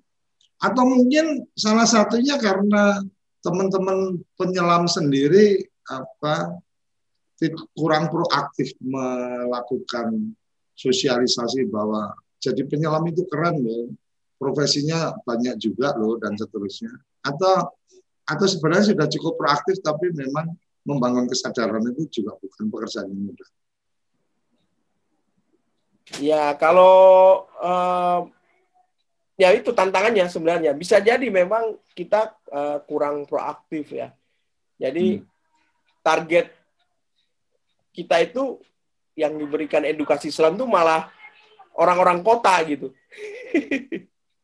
Atau 0.61 0.85
mungkin 0.85 1.49
salah 1.57 1.89
satunya 1.89 2.37
karena 2.37 3.01
teman-teman 3.41 4.21
penyelam 4.37 4.85
sendiri 4.85 5.65
apa 5.89 6.61
kurang 7.73 8.13
proaktif 8.13 8.77
melakukan 8.77 10.37
sosialisasi 10.77 11.65
bahwa 11.73 12.13
jadi 12.41 12.65
penyelam 12.65 13.05
itu 13.05 13.21
keren 13.29 13.61
loh, 13.61 13.93
profesinya 14.41 15.13
banyak 15.21 15.61
juga 15.61 15.93
loh 15.93 16.17
dan 16.17 16.33
seterusnya. 16.33 16.89
Atau 17.21 17.69
atau 18.25 18.45
sebenarnya 18.49 18.97
sudah 18.97 19.05
cukup 19.05 19.37
proaktif 19.37 19.77
tapi 19.85 20.09
memang 20.09 20.57
membangun 20.81 21.29
kesadaran 21.29 21.85
itu 21.93 22.09
juga 22.09 22.33
bukan 22.41 22.65
pekerjaan 22.73 23.13
yang 23.13 23.21
mudah. 23.29 23.49
Ya 26.17 26.43
kalau 26.57 27.45
uh, 27.61 28.25
ya 29.37 29.53
itu 29.53 29.69
tantangannya 29.69 30.25
sebenarnya. 30.25 30.73
Bisa 30.73 30.97
jadi 30.97 31.23
memang 31.29 31.77
kita 31.93 32.33
uh, 32.49 32.81
kurang 32.89 33.29
proaktif 33.29 33.93
ya. 33.93 34.09
Jadi 34.81 35.21
Hmm. 35.21 35.29
target 36.01 36.49
kita 37.93 38.17
itu 38.25 38.57
yang 39.13 39.37
diberikan 39.37 39.85
edukasi 39.85 40.33
Islam 40.33 40.57
itu 40.57 40.65
malah 40.65 41.13
orang-orang 41.75 42.19
kota 42.21 42.55
gitu. 42.67 42.91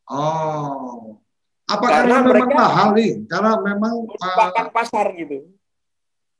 Oh. 0.08 1.20
Apa 1.68 1.84
Karena 1.84 2.00
karena, 2.00 2.16
memang 2.24 2.48
mereka- 2.48 2.56
mahal 2.64 2.88
nih? 2.96 3.12
Karena 3.28 3.52
memang 3.60 3.94
uh, 4.08 4.68
pasar 4.72 5.06
gitu. 5.20 5.44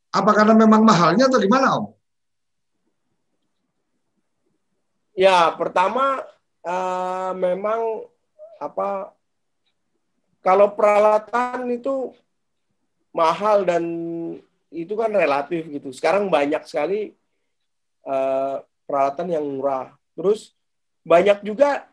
apa 0.08 0.30
karena 0.32 0.56
memang 0.56 0.80
mahalnya 0.88 1.28
atau 1.28 1.36
gimana 1.36 1.66
Om? 1.76 1.86
Ya, 5.12 5.52
pertama 5.52 6.24
eh, 6.64 7.32
memang 7.36 8.08
apa 8.56 9.12
kalau 10.40 10.72
peralatan 10.72 11.68
itu 11.76 12.16
mahal 13.12 13.68
dan 13.68 13.84
itu 14.72 14.96
kan 14.96 15.12
relatif 15.12 15.68
gitu. 15.68 15.92
Sekarang 15.92 16.32
banyak 16.32 16.64
sekali 16.64 17.12
eh, 18.08 18.56
peralatan 18.88 19.28
yang 19.28 19.44
murah. 19.44 19.92
Terus 20.16 20.56
banyak 21.08 21.40
juga 21.40 21.88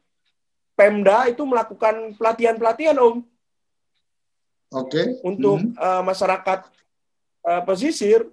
Pemda 0.76 1.32
itu 1.32 1.48
melakukan 1.48 2.20
pelatihan-pelatihan 2.20 3.00
Om 3.00 3.24
Oke. 4.76 5.24
untuk 5.24 5.64
Hmm. 5.64 5.72
eh, 5.72 6.04
masyarakat 6.04 6.60
eh, 7.46 7.62
pesisir. 7.64 8.28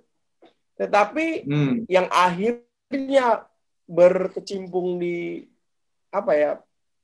Tetapi 0.75 1.47
Hmm. 1.47 1.87
yang 1.87 2.11
akhirnya 2.11 3.47
berkecimpung 3.87 4.99
di 4.99 5.47
apa 6.11 6.33
ya 6.35 6.51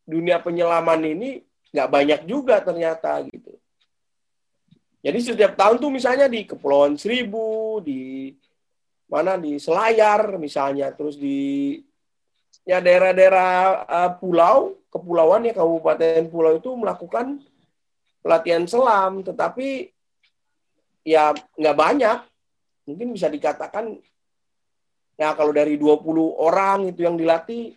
dunia 0.09 0.43
penyelaman 0.43 1.05
ini 1.05 1.45
nggak 1.71 1.91
banyak 1.93 2.21
juga 2.27 2.59
ternyata 2.64 3.21
gitu. 3.29 3.55
Jadi 4.99 5.19
setiap 5.23 5.55
tahun 5.55 5.79
tuh 5.79 5.93
misalnya 5.95 6.27
di 6.27 6.43
Kepulauan 6.43 6.99
Seribu, 6.99 7.79
di 7.79 8.35
mana 9.07 9.38
di 9.38 9.61
Selayar 9.62 10.41
misalnya, 10.43 10.91
terus 10.91 11.14
di 11.14 11.79
ya 12.69 12.85
daerah-daerah 12.85 13.53
uh, 13.89 14.11
pulau, 14.21 14.77
kepulauan 14.93 15.49
ya 15.49 15.57
kabupaten 15.57 16.29
pulau 16.29 16.61
itu 16.61 16.69
melakukan 16.77 17.41
pelatihan 18.21 18.69
selam, 18.69 19.25
tetapi 19.25 19.89
ya 21.01 21.33
nggak 21.57 21.77
banyak. 21.77 22.19
Mungkin 22.85 23.17
bisa 23.17 23.33
dikatakan 23.33 23.97
ya 25.17 25.33
kalau 25.33 25.57
dari 25.57 25.81
20 25.81 26.05
orang 26.37 26.93
itu 26.93 27.09
yang 27.09 27.17
dilatih 27.17 27.73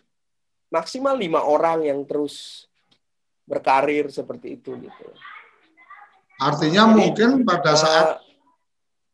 maksimal 0.68 1.16
lima 1.16 1.40
orang 1.48 1.88
yang 1.88 2.04
terus 2.04 2.68
berkarir 3.48 4.12
seperti 4.12 4.60
itu 4.60 4.76
gitu. 4.76 5.08
Artinya 6.40 6.92
Jadi, 6.92 6.96
mungkin 7.00 7.30
pada 7.48 7.74
saat 7.80 8.08
Eh, 8.20 8.32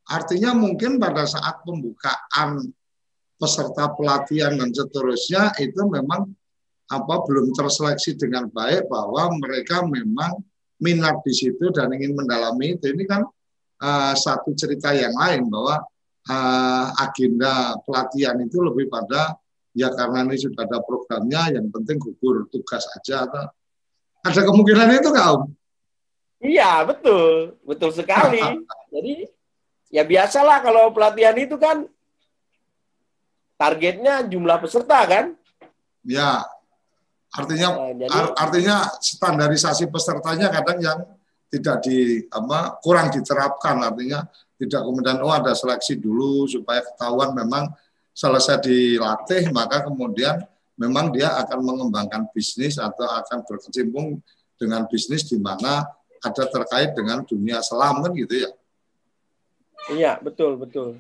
artinya 0.08 0.56
mungkin 0.56 0.96
pada 1.04 1.28
saat 1.28 1.60
pembukaan 1.68 2.64
peserta 3.38 3.94
pelatihan 3.94 4.58
dan 4.58 4.74
seterusnya 4.74 5.54
itu 5.62 5.82
memang 5.86 6.30
apa 6.88 7.16
belum 7.28 7.54
terseleksi 7.54 8.18
dengan 8.18 8.50
baik 8.50 8.90
bahwa 8.90 9.30
mereka 9.38 9.86
memang 9.86 10.42
minat 10.82 11.22
di 11.22 11.34
situ 11.34 11.70
dan 11.74 11.94
ingin 11.94 12.18
mendalami 12.18 12.78
itu 12.78 12.94
ini 12.94 13.06
kan 13.06 13.26
eh, 13.82 14.14
satu 14.18 14.54
cerita 14.58 14.94
yang 14.94 15.14
lain 15.14 15.46
bahwa 15.50 15.86
eh, 16.26 16.86
agenda 17.02 17.78
pelatihan 17.86 18.40
itu 18.42 18.58
lebih 18.64 18.90
pada 18.90 19.38
ya 19.78 19.94
karena 19.94 20.26
ini 20.26 20.38
sudah 20.42 20.66
ada 20.66 20.82
programnya 20.82 21.54
yang 21.54 21.70
penting 21.70 22.02
gugur 22.02 22.50
tugas 22.50 22.90
aja 22.98 23.30
atau 23.30 23.46
ada 24.26 24.42
kemungkinan 24.42 24.98
itu 24.98 25.10
Om? 25.14 25.42
Iya 26.42 26.86
betul, 26.86 27.58
betul 27.66 27.92
sekali. 27.94 28.42
Jadi 28.94 29.30
ya 29.94 30.04
biasalah 30.04 30.62
kalau 30.66 30.90
pelatihan 30.92 31.38
itu 31.38 31.56
kan 31.56 31.86
targetnya 33.58 34.24
jumlah 34.30 34.58
peserta 34.62 35.00
kan. 35.10 35.26
Ya, 36.06 36.46
artinya 37.34 37.70
Nah, 37.76 37.94
jadi 37.98 38.16
Ar- 38.16 38.36
artinya 38.38 38.78
standarisasi 39.02 39.92
pesertanya 39.92 40.48
kadang 40.54 40.80
yang 40.80 41.00
tidak 41.48 41.84
di 41.84 42.24
apa 42.28 42.80
kurang 42.84 43.08
diterapkan 43.12 43.80
artinya 43.80 44.24
tidak 44.60 44.84
kemudian 44.84 45.20
oh 45.24 45.32
ada 45.32 45.56
seleksi 45.56 45.96
dulu 45.96 46.44
supaya 46.44 46.84
ketahuan 46.84 47.32
memang 47.32 47.72
selesai 48.12 48.60
dilatih 48.68 49.48
maka 49.56 49.88
kemudian 49.88 50.44
memang 50.76 51.14
dia 51.16 51.40
akan 51.40 51.60
mengembangkan 51.64 52.28
bisnis 52.36 52.76
atau 52.76 53.08
akan 53.08 53.48
berkecimpung 53.48 54.20
dengan 54.60 54.84
bisnis 54.90 55.24
di 55.30 55.40
mana 55.40 55.86
ada 56.20 56.44
terkait 56.50 56.98
dengan 56.98 57.22
dunia 57.24 57.62
selam 57.62 58.02
kan 58.02 58.12
gitu 58.18 58.42
ya. 58.42 58.50
iya 59.94 60.12
betul 60.18 60.58
betul. 60.58 60.98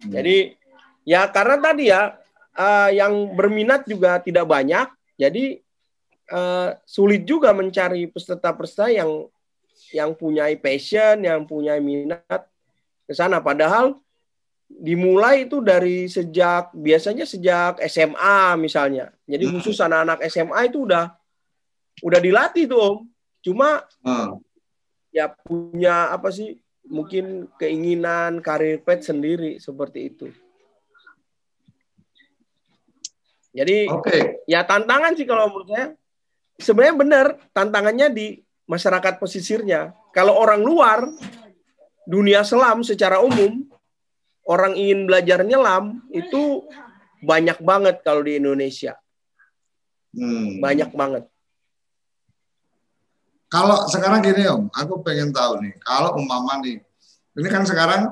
Hmm. 0.00 0.10
Jadi 0.10 0.56
ya 1.04 1.28
karena 1.30 1.56
tadi 1.60 1.84
ya 1.92 2.16
eh, 2.56 2.90
yang 2.98 3.36
berminat 3.36 3.84
juga 3.86 4.18
tidak 4.20 4.48
banyak, 4.48 4.88
jadi 5.20 5.60
eh, 6.24 6.68
sulit 6.88 7.22
juga 7.28 7.52
mencari 7.52 8.08
peserta-peserta 8.08 8.88
yang 8.90 9.28
yang 9.92 10.10
punya 10.16 10.48
passion, 10.58 11.22
yang 11.22 11.44
punya 11.44 11.76
minat 11.78 12.46
ke 13.04 13.12
sana. 13.12 13.38
Padahal 13.42 14.00
dimulai 14.64 15.44
itu 15.46 15.60
dari 15.60 16.08
sejak 16.08 16.72
biasanya 16.72 17.28
sejak 17.28 17.78
SMA 17.86 18.56
misalnya. 18.58 19.12
Jadi 19.28 19.44
Hmm. 19.46 19.52
khusus 19.60 19.78
anak-anak 19.78 20.24
SMA 20.26 20.66
itu 20.66 20.88
udah 20.88 21.12
udah 22.02 22.20
dilatih 22.22 22.66
tuh 22.66 22.80
Om. 22.80 22.96
Cuma 23.44 23.84
Ah, 24.02 24.34
ya 25.12 25.30
punya 25.30 26.10
apa 26.10 26.32
sih 26.32 26.58
mungkin 26.88 27.46
keinginan 27.60 28.40
karir 28.40 28.80
pet 28.82 29.04
sendiri 29.04 29.60
seperti 29.60 30.10
itu. 30.10 30.26
Jadi 33.54 33.86
Oke, 33.86 34.42
ya 34.50 34.66
tantangan 34.66 35.14
sih 35.14 35.22
kalau 35.22 35.46
menurut 35.46 35.70
saya 35.70 35.86
sebenarnya 36.58 36.94
benar 36.98 37.26
tantangannya 37.54 38.10
di 38.10 38.26
masyarakat 38.66 39.22
pesisirnya. 39.22 39.94
Kalau 40.10 40.34
orang 40.34 40.58
luar 40.58 41.06
dunia 42.04 42.42
selam 42.42 42.82
secara 42.82 43.22
umum 43.22 43.62
orang 44.44 44.74
ingin 44.74 45.06
belajar 45.06 45.46
nyelam 45.46 46.02
itu 46.10 46.66
banyak 47.22 47.56
banget 47.62 48.02
kalau 48.02 48.20
di 48.26 48.36
Indonesia 48.36 48.98
Hmm. 50.14 50.62
banyak 50.62 50.94
banget. 50.94 51.26
Kalau 53.50 53.86
sekarang 53.90 54.22
gini 54.22 54.46
Om, 54.46 54.70
aku 54.70 55.02
pengen 55.02 55.34
tahu 55.34 55.58
nih, 55.62 55.74
kalau 55.82 56.14
umpama 56.14 56.58
nih, 56.62 56.78
ini 57.34 57.48
kan 57.50 57.66
sekarang 57.66 58.10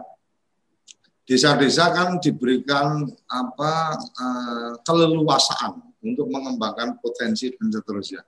desa-desa 1.22 1.94
kan 1.94 2.18
diberikan 2.18 3.06
apa 3.30 3.72
eh, 3.98 4.72
keleluasaan 4.82 5.78
untuk 6.02 6.26
mengembangkan 6.28 6.98
potensi 6.98 7.50
dan 7.54 7.70
seterusnya. 7.70 8.22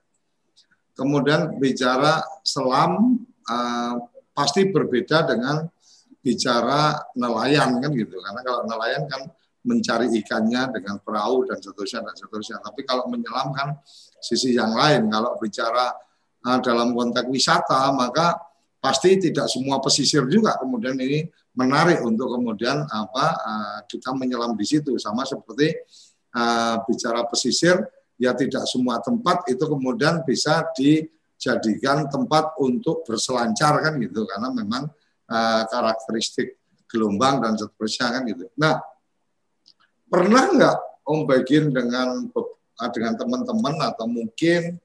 Kemudian 0.94 1.58
bicara 1.58 2.22
selam 2.46 3.18
eh, 3.44 3.94
pasti 4.34 4.70
berbeda 4.70 5.26
dengan 5.26 5.66
bicara 6.24 6.96
nelayan 7.14 7.78
kan 7.84 7.90
gitu, 7.92 8.16
karena 8.16 8.40
kalau 8.40 8.64
nelayan 8.64 9.04
kan 9.06 9.28
mencari 9.64 10.12
ikannya 10.20 10.76
dengan 10.76 11.00
perahu 11.00 11.48
dan 11.48 11.56
seterusnya 11.56 12.04
dan 12.04 12.16
seterusnya. 12.16 12.60
Tapi 12.60 12.84
kalau 12.84 13.08
menyelam 13.08 13.48
kan 13.56 13.80
sisi 14.20 14.56
yang 14.56 14.76
lain. 14.76 15.08
Kalau 15.08 15.40
bicara 15.40 15.92
uh, 16.44 16.58
dalam 16.60 16.92
konteks 16.92 17.28
wisata 17.28 17.92
maka 17.96 18.36
pasti 18.80 19.16
tidak 19.16 19.48
semua 19.48 19.80
pesisir 19.80 20.28
juga 20.28 20.60
kemudian 20.60 20.96
ini 21.00 21.24
menarik 21.54 22.02
untuk 22.02 22.34
kemudian 22.34 22.82
apa 22.90 23.24
uh, 23.38 23.78
kita 23.86 24.10
menyelam 24.14 24.58
di 24.58 24.66
situ 24.66 24.98
sama 24.98 25.22
seperti 25.22 25.70
uh, 26.34 26.82
bicara 26.82 27.22
pesisir 27.30 27.78
ya 28.18 28.34
tidak 28.34 28.66
semua 28.66 28.98
tempat 28.98 29.46
itu 29.46 29.62
kemudian 29.62 30.26
bisa 30.26 30.66
dijadikan 30.74 32.10
tempat 32.10 32.58
untuk 32.58 33.06
berselancar 33.06 33.78
kan 33.82 33.94
gitu 34.02 34.26
karena 34.26 34.50
memang 34.50 34.90
uh, 35.30 35.62
karakteristik 35.70 36.58
gelombang 36.90 37.42
dan 37.42 37.54
seterusnya 37.58 38.06
kan 38.18 38.22
gitu. 38.26 38.50
Nah 38.58 38.78
pernah 40.10 40.50
nggak 40.50 40.76
Om 41.04 41.20
Bagin 41.26 41.70
dengan 41.70 42.30
dengan 42.90 43.14
teman-teman 43.14 43.74
atau 43.92 44.06
mungkin 44.10 44.78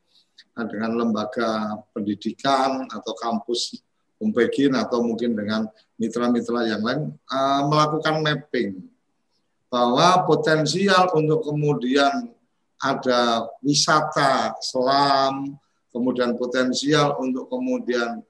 dengan 0.53 0.91
lembaga 0.99 1.79
pendidikan 1.95 2.85
atau 2.91 3.13
kampus 3.15 3.79
Umpegin 4.19 4.75
atau 4.75 4.99
mungkin 4.99 5.31
dengan 5.31 5.71
mitra-mitra 5.95 6.67
yang 6.67 6.83
lain 6.83 7.01
uh, 7.31 7.61
melakukan 7.71 8.19
mapping 8.19 8.83
bahwa 9.71 10.27
potensial 10.27 11.07
untuk 11.15 11.45
kemudian 11.45 12.33
ada 12.79 13.47
wisata 13.63 14.55
selam, 14.59 15.55
kemudian 15.91 16.35
potensial 16.35 17.19
untuk 17.19 17.47
kemudian 17.47 18.23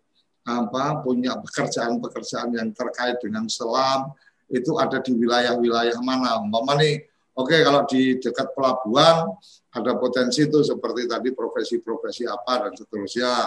apa 0.44 1.00
punya 1.06 1.38
pekerjaan-pekerjaan 1.38 2.58
yang 2.58 2.70
terkait 2.74 3.22
dengan 3.22 3.46
selam 3.46 4.10
itu 4.50 4.74
ada 4.82 4.98
di 4.98 5.14
wilayah-wilayah 5.14 6.02
mana? 6.02 6.42
Umpama 6.42 6.74
nih, 6.82 7.06
oke 7.38 7.54
okay, 7.54 7.62
kalau 7.62 7.86
di 7.86 8.18
dekat 8.18 8.50
pelabuhan 8.58 9.30
ada 9.70 9.92
potensi 10.02 10.50
itu 10.50 10.66
seperti 10.66 11.06
tadi 11.06 11.30
profesi-profesi 11.30 12.26
apa 12.26 12.66
dan 12.68 12.74
seterusnya. 12.74 13.46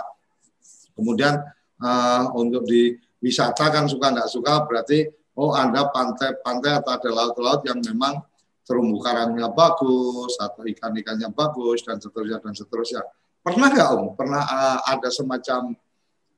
Kemudian 0.95 1.43
uh, 1.83 2.31
untuk 2.39 2.63
di 2.65 2.95
wisata 3.19 3.69
kan 3.71 3.91
suka 3.91 4.15
nggak 4.15 4.31
suka 4.31 4.67
berarti 4.67 5.07
oh 5.39 5.55
ada 5.55 5.91
pantai-pantai 5.91 6.83
atau 6.83 6.91
ada 6.95 7.11
laut-laut 7.11 7.61
yang 7.67 7.83
memang 7.83 8.23
terumbu 8.63 9.03
karangnya 9.03 9.51
bagus 9.51 10.39
atau 10.39 10.63
ikan-ikannya 10.63 11.35
bagus 11.35 11.83
dan 11.83 11.99
seterusnya 11.99 12.39
dan 12.39 12.55
seterusnya. 12.55 13.03
Pernah 13.43 13.69
nggak 13.75 13.89
om? 13.99 14.05
Pernah 14.15 14.43
uh, 14.47 14.79
ada 14.87 15.11
semacam 15.11 15.75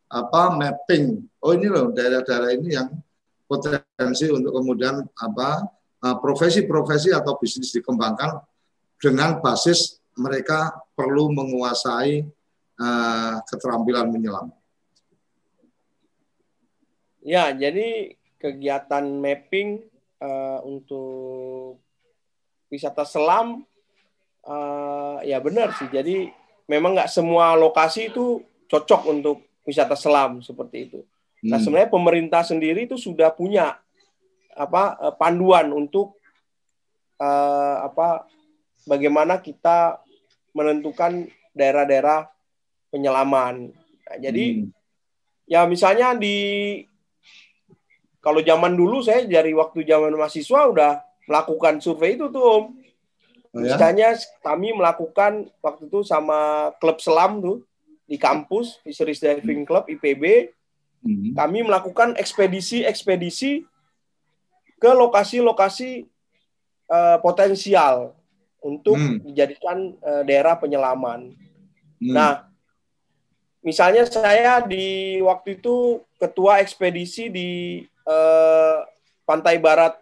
apa 0.09 0.43
mapping? 0.57 1.21
Oh 1.45 1.53
ini 1.53 1.69
loh 1.69 1.93
daerah-daerah 1.93 2.57
ini 2.57 2.81
yang 2.81 2.89
potensi 3.45 4.25
untuk 4.33 4.57
kemudian 4.57 5.05
apa 5.21 5.69
profesi-profesi 6.21 7.13
uh, 7.13 7.21
atau 7.21 7.37
bisnis 7.37 7.73
dikembangkan 7.77 8.41
dengan 8.97 9.41
basis 9.45 10.01
mereka 10.17 10.73
perlu 10.97 11.29
menguasai 11.35 12.25
uh, 12.81 13.37
keterampilan 13.45 14.09
menyelam. 14.09 14.49
Ya, 17.25 17.49
jadi 17.57 18.21
kegiatan 18.37 19.01
mapping 19.01 19.81
uh, 20.21 20.61
untuk 20.61 21.81
wisata 22.69 23.09
selam, 23.09 23.65
uh, 24.45 25.25
ya 25.25 25.41
benar 25.41 25.73
sih. 25.81 25.89
Jadi 25.89 26.29
memang 26.69 26.93
nggak 26.93 27.09
semua 27.09 27.57
lokasi 27.57 28.13
itu 28.13 28.45
cocok 28.69 29.03
untuk 29.09 29.41
wisata 29.65 29.97
selam 29.97 30.45
seperti 30.45 30.93
itu. 30.93 31.01
Nah, 31.49 31.57
Hmm. 31.57 31.65
sebenarnya 31.65 31.93
pemerintah 31.93 32.45
sendiri 32.45 32.85
itu 32.85 33.01
sudah 33.01 33.33
punya 33.33 33.81
apa 34.55 35.17
panduan 35.17 35.73
untuk 35.73 36.21
uh, 37.21 37.89
apa 37.89 38.29
bagaimana 38.85 39.41
kita 39.41 39.99
menentukan 40.53 41.27
daerah-daerah 41.57 42.29
penyelaman. 42.93 43.73
Nah, 44.05 44.17
jadi 44.21 44.45
Hmm. 44.61 44.69
ya 45.49 45.65
misalnya 45.65 46.13
di 46.17 46.37
kalau 48.25 48.41
zaman 48.41 48.73
dulu 48.73 49.05
saya 49.05 49.29
dari 49.29 49.53
waktu 49.53 49.85
zaman 49.85 50.17
mahasiswa 50.17 50.61
udah 50.73 50.93
melakukan 51.29 51.77
survei 51.85 52.17
itu 52.17 52.33
tuh 52.33 52.41
Om. 52.41 52.65
Oh, 53.55 53.61
ya? 53.61 53.77
Misalnya 53.77 54.17
kami 54.41 54.73
melakukan 54.73 55.53
waktu 55.61 55.93
itu 55.93 56.01
sama 56.03 56.73
klub 56.81 56.99
selam 57.05 57.45
tuh 57.45 57.61
di 58.09 58.17
kampus 58.17 58.81
Fisheries 58.81 59.21
Diving 59.21 59.69
Club 59.69 59.87
IPB, 59.93 60.49
Hmm. 61.05 61.37
kami 61.37 61.61
melakukan 61.61 62.17
ekspedisi-ekspedisi 62.17 63.61
ke 64.81 64.91
lokasi-lokasi 64.97 66.09
uh, 66.89 67.21
potensial 67.21 68.17
untuk 68.65 68.97
Hmm. 68.97 69.21
dijadikan 69.21 69.93
uh, 70.01 70.25
daerah 70.25 70.57
penyelaman. 70.57 71.37
Hmm. 72.01 72.15
Nah, 72.17 72.49
misalnya 73.61 74.09
saya 74.09 74.65
di 74.65 75.21
waktu 75.21 75.61
itu 75.61 76.01
ketua 76.17 76.65
ekspedisi 76.65 77.29
di 77.29 77.85
eh, 78.05 78.79
pantai 79.25 79.57
barat 79.59 79.97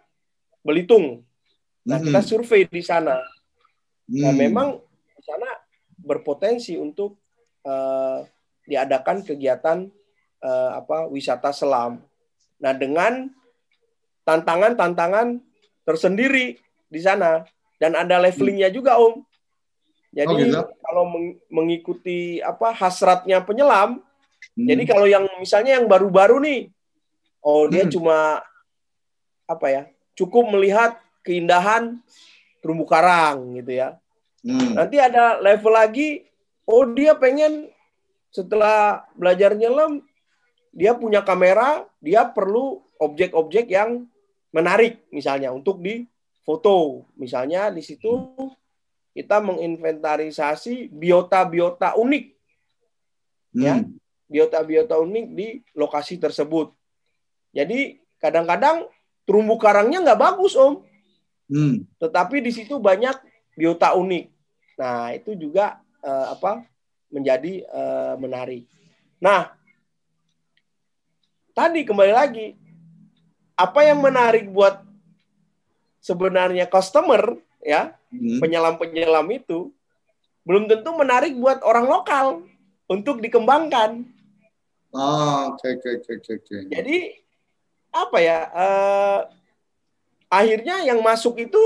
Belitung. 0.63 1.23
Nah, 1.83 1.99
Hmm. 1.99 2.05
kita 2.07 2.19
survei 2.23 2.63
di 2.63 2.79
sana. 2.79 3.19
Nah, 4.07 4.31
Hmm. 4.31 4.39
memang 4.39 4.67
di 5.15 5.21
sana 5.23 5.47
berpotensi 5.99 6.75
untuk 6.75 7.19
eh, 7.63 8.19
diadakan 8.67 9.23
kegiatan 9.23 9.87
eh, 10.43 10.71
apa 10.75 11.07
wisata 11.07 11.55
selam. 11.55 12.03
Nah, 12.59 12.75
dengan 12.75 13.31
tantangan-tantangan 14.23 15.39
tersendiri 15.83 16.59
di 16.87 16.99
sana 16.99 17.47
dan 17.79 17.95
ada 17.95 18.19
levelingnya 18.19 18.67
juga, 18.67 18.99
Om. 18.99 19.23
Jadi 20.11 20.27
Oh, 20.29 20.37
gitu? 20.37 20.59
kalau 20.83 21.03
meng- 21.07 21.39
mengikuti 21.47 22.37
apa 22.39 22.75
hasratnya 22.75 23.39
penyelam, 23.41 24.03
Hmm. 24.53 24.67
jadi 24.67 24.83
kalau 24.85 25.07
yang 25.07 25.23
misalnya 25.39 25.79
yang 25.79 25.87
baru-baru 25.87 26.43
nih, 26.43 26.59
oh 27.43 27.67
dia 27.67 27.83
Hmm. 27.85 27.93
cuma 27.93 28.41
apa 29.43 29.67
ya, 29.69 29.83
cukup 30.15 30.49
melihat 30.55 30.97
keindahan 31.21 31.99
terumbu 32.63 32.87
karang 32.87 33.59
gitu 33.59 33.75
ya. 33.75 33.99
Hmm. 34.41 34.79
Nanti 34.79 34.97
ada 34.99 35.37
level 35.43 35.75
lagi, 35.75 36.23
oh 36.63 36.87
dia 36.87 37.13
pengen 37.15 37.67
setelah 38.31 39.05
belajar 39.13 39.53
nyelam, 39.53 40.01
dia 40.73 40.95
punya 40.97 41.21
kamera, 41.21 41.85
dia 42.01 42.25
perlu 42.25 42.81
objek-objek 42.97 43.69
yang 43.69 44.07
menarik 44.49 45.03
misalnya 45.11 45.51
untuk 45.51 45.83
difoto. 45.83 47.05
Misalnya 47.19 47.69
di 47.69 47.83
situ 47.83 48.09
kita 49.13 49.37
menginventarisasi 49.43 50.89
biota-biota 50.89 51.93
unik 51.99 52.25
ya. 53.53 53.77
Hmm. 53.77 53.93
biota-biota 54.25 54.97
unik 54.97 55.25
di 55.37 55.47
lokasi 55.77 56.17
tersebut. 56.17 56.73
Jadi 57.53 58.01
kadang-kadang 58.17 58.89
terumbu 59.23 59.55
karangnya 59.61 60.01
nggak 60.03 60.19
bagus 60.19 60.57
om, 60.57 60.81
Hmm. 61.47 61.85
tetapi 62.01 62.41
di 62.41 62.49
situ 62.49 62.81
banyak 62.81 63.13
biota 63.53 63.93
unik. 63.93 64.25
Nah 64.81 65.13
itu 65.13 65.37
juga 65.37 65.77
eh, 66.01 66.27
apa 66.33 66.65
menjadi 67.13 67.63
eh, 67.63 68.15
menarik. 68.17 68.65
Nah 69.21 69.53
tadi 71.53 71.85
kembali 71.85 72.13
lagi 72.13 72.57
apa 73.53 73.85
yang 73.85 74.01
menarik 74.01 74.49
buat 74.49 74.81
sebenarnya 76.01 76.65
customer 76.67 77.37
ya 77.63 77.95
Hmm. 78.13 78.37
penyelam-penyelam 78.41 79.25
itu 79.33 79.73
belum 80.45 80.67
tentu 80.69 80.93
menarik 80.93 81.33
buat 81.33 81.63
orang 81.65 81.87
lokal 81.87 82.25
untuk 82.85 83.17
dikembangkan. 83.23 84.05
Oh, 84.93 85.49
oke 85.49 85.65
oke 85.81 85.89
oke 85.97 86.11
oke, 86.21 86.33
oke. 86.37 86.57
Jadi 86.69 87.22
apa 87.93 88.17
ya? 88.17 88.39
eh, 88.49 89.19
akhirnya 90.33 90.81
yang 90.81 90.99
masuk 91.05 91.37
itu 91.37 91.61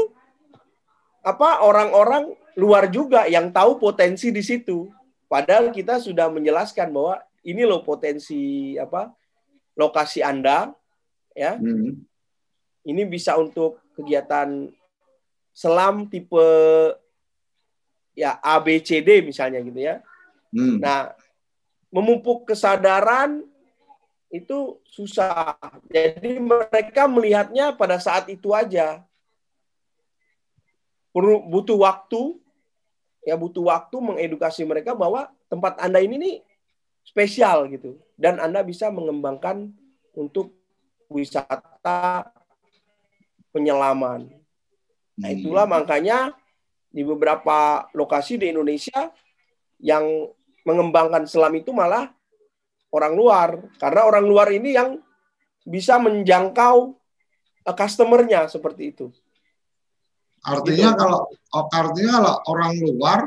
apa 1.24 1.64
orang-orang 1.64 2.36
luar 2.60 2.92
juga 2.92 3.24
yang 3.32 3.48
tahu 3.50 3.80
potensi 3.80 4.28
di 4.30 4.44
situ. 4.44 4.92
Padahal 5.28 5.72
kita 5.72 6.00
sudah 6.04 6.28
menjelaskan 6.32 6.92
bahwa 6.92 7.20
ini 7.44 7.64
loh 7.64 7.84
potensi 7.84 8.76
apa 8.76 9.12
lokasi 9.76 10.20
Anda 10.24 10.72
ya. 11.32 11.56
Hmm. 11.56 12.04
Ini 12.88 13.04
bisa 13.08 13.36
untuk 13.36 13.84
kegiatan 13.96 14.72
selam 15.52 16.08
tipe 16.08 16.48
ya 18.16 18.40
A 18.40 18.58
B 18.64 18.80
C 18.80 19.04
D 19.04 19.20
misalnya 19.20 19.60
gitu 19.60 19.80
ya. 19.84 20.00
Hmm. 20.56 20.80
Nah, 20.80 21.12
memupuk 21.92 22.48
kesadaran 22.48 23.44
itu 24.28 24.80
susah. 24.92 25.56
Jadi 25.88 26.40
mereka 26.40 27.08
melihatnya 27.08 27.72
pada 27.76 28.00
saat 28.00 28.28
itu 28.28 28.52
aja. 28.52 29.04
Perlu 31.16 31.48
butuh 31.48 31.80
waktu, 31.80 32.38
ya 33.24 33.40
butuh 33.40 33.72
waktu 33.72 33.96
mengedukasi 33.98 34.68
mereka 34.68 34.94
bahwa 34.94 35.32
tempat 35.48 35.80
Anda 35.80 36.04
ini 36.04 36.16
nih 36.20 36.36
spesial 37.08 37.72
gitu. 37.72 37.96
Dan 38.20 38.38
Anda 38.38 38.62
bisa 38.62 38.92
mengembangkan 38.92 39.72
untuk 40.14 40.54
wisata 41.08 42.28
penyelaman. 43.56 44.28
Nah, 45.18 45.30
Hmm. 45.32 45.38
itulah 45.40 45.66
makanya 45.66 46.36
di 46.92 47.02
beberapa 47.02 47.88
lokasi 47.96 48.38
di 48.38 48.52
Indonesia 48.52 49.10
yang 49.82 50.04
mengembangkan 50.68 51.24
selam 51.30 51.56
itu 51.56 51.72
malah 51.72 52.12
orang 52.92 53.14
luar. 53.16 53.50
Karena 53.80 54.08
orang 54.08 54.26
luar 54.26 54.48
ini 54.52 54.76
yang 54.76 55.00
bisa 55.68 56.00
menjangkau 56.00 56.96
eh, 57.68 57.76
customer-nya 57.76 58.48
seperti 58.48 58.96
itu. 58.96 59.08
Artinya 60.48 60.96
Gitu. 60.96 61.00
kalau 61.02 61.22
oh, 61.28 61.66
artinya 61.74 62.12
kalau 62.22 62.36
orang 62.54 62.74
luar 62.80 63.20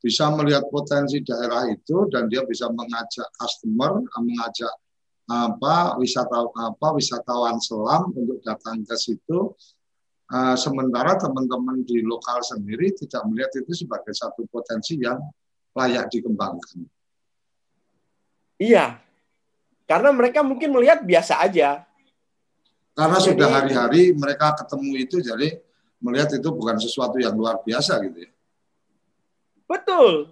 bisa 0.00 0.28
melihat 0.36 0.68
potensi 0.68 1.20
daerah 1.24 1.64
itu 1.68 2.08
dan 2.12 2.28
dia 2.28 2.44
bisa 2.44 2.68
mengajak 2.68 3.24
customer, 3.40 4.04
mengajak 4.20 4.72
apa 5.24 5.96
wisata 5.96 6.44
apa 6.52 6.88
wisatawan 6.92 7.56
selam 7.56 8.12
untuk 8.12 8.40
datang 8.44 8.84
ke 8.84 8.96
situ. 8.96 9.52
Eh, 10.24 10.56
sementara 10.56 11.20
teman-teman 11.20 11.84
di 11.84 12.00
lokal 12.00 12.40
sendiri 12.40 12.92
tidak 12.96 13.24
melihat 13.28 13.52
itu 13.60 13.84
sebagai 13.84 14.12
satu 14.16 14.48
potensi 14.48 14.96
yang 14.96 15.20
layak 15.76 16.08
dikembangkan. 16.08 16.84
Iya. 18.58 19.00
Karena 19.84 20.10
mereka 20.14 20.40
mungkin 20.40 20.72
melihat 20.72 21.04
biasa 21.04 21.44
aja. 21.44 21.84
Karena 22.94 23.18
Jadi- 23.18 23.26
sudah 23.34 23.48
hari-hari 23.50 24.02
mereka 24.14 24.54
ketemu 24.54 24.90
itu, 25.02 25.16
jadi 25.18 25.58
melihat 25.98 26.30
itu 26.38 26.48
bukan 26.54 26.78
sesuatu 26.78 27.18
yang 27.18 27.34
luar 27.34 27.58
biasa 27.66 27.98
gitu 28.06 28.28
ya. 28.28 28.30
Betul. 29.66 30.30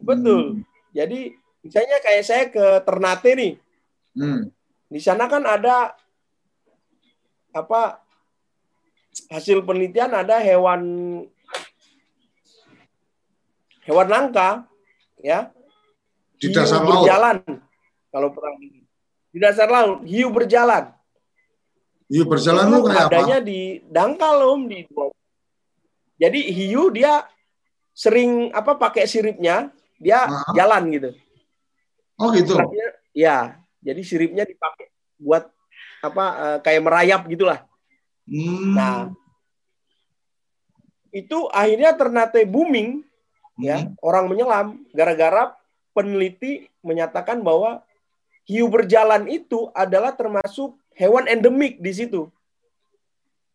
Betul. 0.00 0.42
Hmm. 0.60 0.64
Jadi 0.96 1.36
misalnya 1.60 1.98
kayak 2.00 2.24
saya 2.24 2.44
ke 2.48 2.64
Ternate 2.86 3.30
nih. 3.36 3.52
Hmm. 4.16 4.48
Di 4.88 5.00
sana 5.02 5.28
kan 5.28 5.44
ada 5.44 5.92
apa 7.52 8.00
hasil 9.32 9.64
penelitian 9.64 10.12
ada 10.12 10.36
hewan 10.40 10.82
hewan 13.88 14.08
langka 14.12 14.68
ya 15.24 15.48
Di 16.36 16.48
hiu 16.48 16.54
dasar 16.54 16.80
laut. 16.80 17.02
berjalan 17.02 17.36
kalau 18.08 18.28
perang 18.30 18.56
ini. 18.58 18.80
di 19.28 19.38
dasar 19.38 19.68
laut 19.68 20.04
hiu 20.04 20.28
berjalan 20.28 20.92
Hiu 22.06 22.22
berjalan 22.22 22.70
Itu 22.70 22.86
kayak 22.86 23.02
apa? 23.02 23.10
adanya 23.10 23.38
di 23.40 23.60
dangkal 23.84 24.36
om 24.46 24.64
di 24.64 24.86
jadi 26.16 26.38
hiu 26.48 26.88
dia 26.88 27.26
sering 27.90 28.48
apa 28.50 28.72
pakai 28.74 29.04
siripnya 29.04 29.68
dia 29.98 30.24
jalan 30.52 30.82
gitu 30.92 31.10
Oh 32.16 32.32
gitu. 32.32 32.56
Artinya, 32.56 32.88
ya 33.12 33.36
jadi 33.78 34.00
siripnya 34.00 34.44
dipakai 34.44 34.88
buat 35.18 35.50
apa 36.00 36.24
eh, 36.36 36.58
kayak 36.62 36.82
merayap 36.82 37.22
gitulah 37.26 37.60
Hmm. 38.26 38.74
Nah, 38.74 39.14
itu 41.10 41.46
akhirnya 41.48 41.94
Ternate 41.94 42.42
booming 42.42 43.00
ya, 43.56 43.82
Hmm. 43.82 43.94
orang 44.02 44.24
menyelam 44.26 44.66
gara-gara 44.90 45.54
peneliti 45.96 46.68
menyatakan 46.84 47.40
bahwa 47.40 47.80
hiu 48.44 48.68
berjalan 48.68 49.24
itu 49.26 49.72
adalah 49.72 50.12
termasuk 50.12 50.76
hewan 50.92 51.24
endemik 51.26 51.80
di 51.80 51.92
situ 51.96 52.28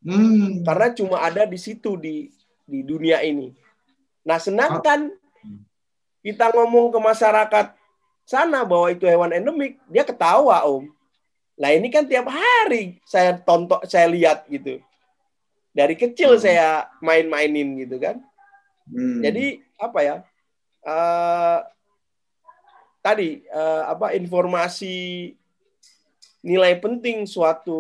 Hmm. 0.02 0.66
karena 0.66 0.90
cuma 0.98 1.22
ada 1.22 1.46
di 1.46 1.62
situ 1.62 1.94
di 1.94 2.34
di 2.66 2.82
dunia 2.82 3.22
ini. 3.22 3.54
Nah, 4.26 4.42
sedangkan 4.42 5.14
kita 6.26 6.50
ngomong 6.58 6.90
ke 6.90 6.98
masyarakat 6.98 7.78
sana 8.26 8.66
bahwa 8.66 8.90
itu 8.90 9.06
hewan 9.06 9.30
endemik, 9.30 9.78
dia 9.86 10.02
ketawa, 10.02 10.66
Om. 10.66 10.90
Nah, 11.54 11.70
ini 11.70 11.94
kan 11.94 12.10
tiap 12.10 12.26
hari 12.34 12.98
saya 13.06 13.38
tonton, 13.38 13.78
saya 13.86 14.10
lihat 14.10 14.50
gitu. 14.50 14.82
Dari 15.70 15.94
kecil 15.94 16.34
Hmm. 16.34 16.42
saya 16.50 16.90
main-mainin 16.98 17.86
gitu 17.86 18.02
kan. 18.02 18.18
Hmm. 18.90 19.22
Jadi 19.22 19.62
apa 19.78 20.00
ya? 20.02 20.16
eh, 20.82 21.58
tadi 23.02 23.42
eh, 23.44 23.84
apa 23.86 24.14
informasi 24.14 25.30
nilai 26.46 26.78
penting 26.82 27.26
suatu 27.26 27.78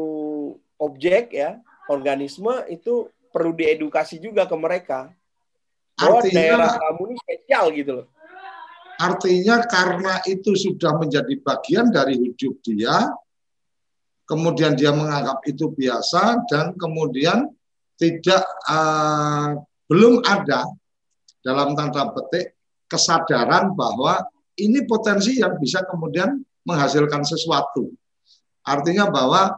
objek 0.82 1.34
ya, 1.34 1.62
organisme 1.90 2.66
itu 2.70 3.10
perlu 3.30 3.54
diedukasi 3.54 4.18
juga 4.18 4.46
ke 4.50 4.58
mereka. 4.58 5.10
Bahwa 5.98 6.20
Artinya- 6.22 6.36
daerah 6.38 6.70
kamu 6.78 7.02
ini 7.08 7.16
spesial 7.22 7.66
gitu 7.74 7.92
loh. 8.02 8.08
Artinya 9.02 9.66
karena 9.66 10.22
itu 10.30 10.54
sudah 10.54 10.94
menjadi 10.94 11.34
bagian 11.42 11.90
dari 11.90 12.22
hidup 12.22 12.62
dia, 12.62 13.10
kemudian 14.30 14.78
dia 14.78 14.94
menganggap 14.94 15.42
itu 15.50 15.74
biasa 15.74 16.46
dan 16.46 16.78
kemudian 16.78 17.50
tidak 17.98 18.46
eh, 18.70 19.58
belum 19.90 20.22
ada 20.22 20.70
dalam 21.42 21.74
tanda 21.74 22.14
petik 22.14 22.54
kesadaran 22.86 23.74
bahwa 23.74 24.22
ini 24.62 24.86
potensi 24.86 25.42
yang 25.42 25.58
bisa 25.58 25.82
kemudian 25.90 26.38
menghasilkan 26.66 27.26
sesuatu. 27.26 27.90
Artinya 28.62 29.10
bahwa 29.10 29.58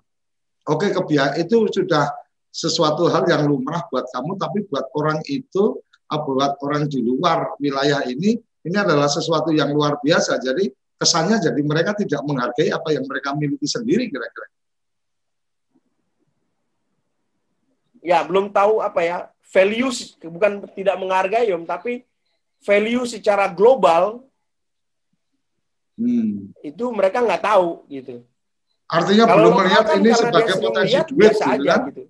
oke 0.64 0.88
kebia 0.96 1.36
itu 1.36 1.68
sudah 1.68 2.08
sesuatu 2.54 3.10
hal 3.12 3.28
yang 3.28 3.50
lumrah 3.50 3.84
buat 3.92 4.08
kamu, 4.14 4.40
tapi 4.40 4.64
buat 4.70 4.88
orang 4.96 5.20
itu, 5.28 5.82
ah, 6.08 6.22
buat 6.22 6.56
orang 6.64 6.88
di 6.88 7.04
luar 7.04 7.58
wilayah 7.60 8.06
ini, 8.08 8.38
ini 8.64 8.78
adalah 8.78 9.12
sesuatu 9.12 9.52
yang 9.52 9.74
luar 9.76 10.00
biasa. 10.00 10.40
Jadi 10.40 10.72
kesannya 10.96 11.44
jadi 11.44 11.62
mereka 11.66 11.92
tidak 11.98 12.24
menghargai 12.24 12.72
apa 12.72 12.96
yang 12.96 13.04
mereka 13.04 13.36
miliki 13.36 13.68
sendiri 13.68 14.08
kira-kira. 14.08 14.48
Ya, 18.04 18.20
belum 18.24 18.52
tahu 18.52 18.84
apa 18.84 19.00
ya, 19.04 19.18
values 19.52 20.16
bukan 20.20 20.64
tidak 20.76 20.96
menghargai 21.00 21.52
Om, 21.56 21.64
tapi 21.64 22.04
value 22.64 23.04
secara 23.08 23.52
global 23.52 24.24
Hmm. 25.94 26.50
itu 26.66 26.86
mereka 26.90 27.22
nggak 27.22 27.44
tahu 27.46 27.86
gitu. 27.86 28.26
Artinya 28.90 29.26
Kalau 29.30 29.38
belum 29.38 29.54
melihat 29.62 29.84
kan 29.86 29.98
ini 30.02 30.12
sebagai 30.14 30.56
potensi 30.58 30.94
lihat, 30.94 31.08
duit, 31.10 31.32
gitu 31.34 31.46
aja 31.46 31.74
kan? 31.74 31.82
gitu. 31.90 32.04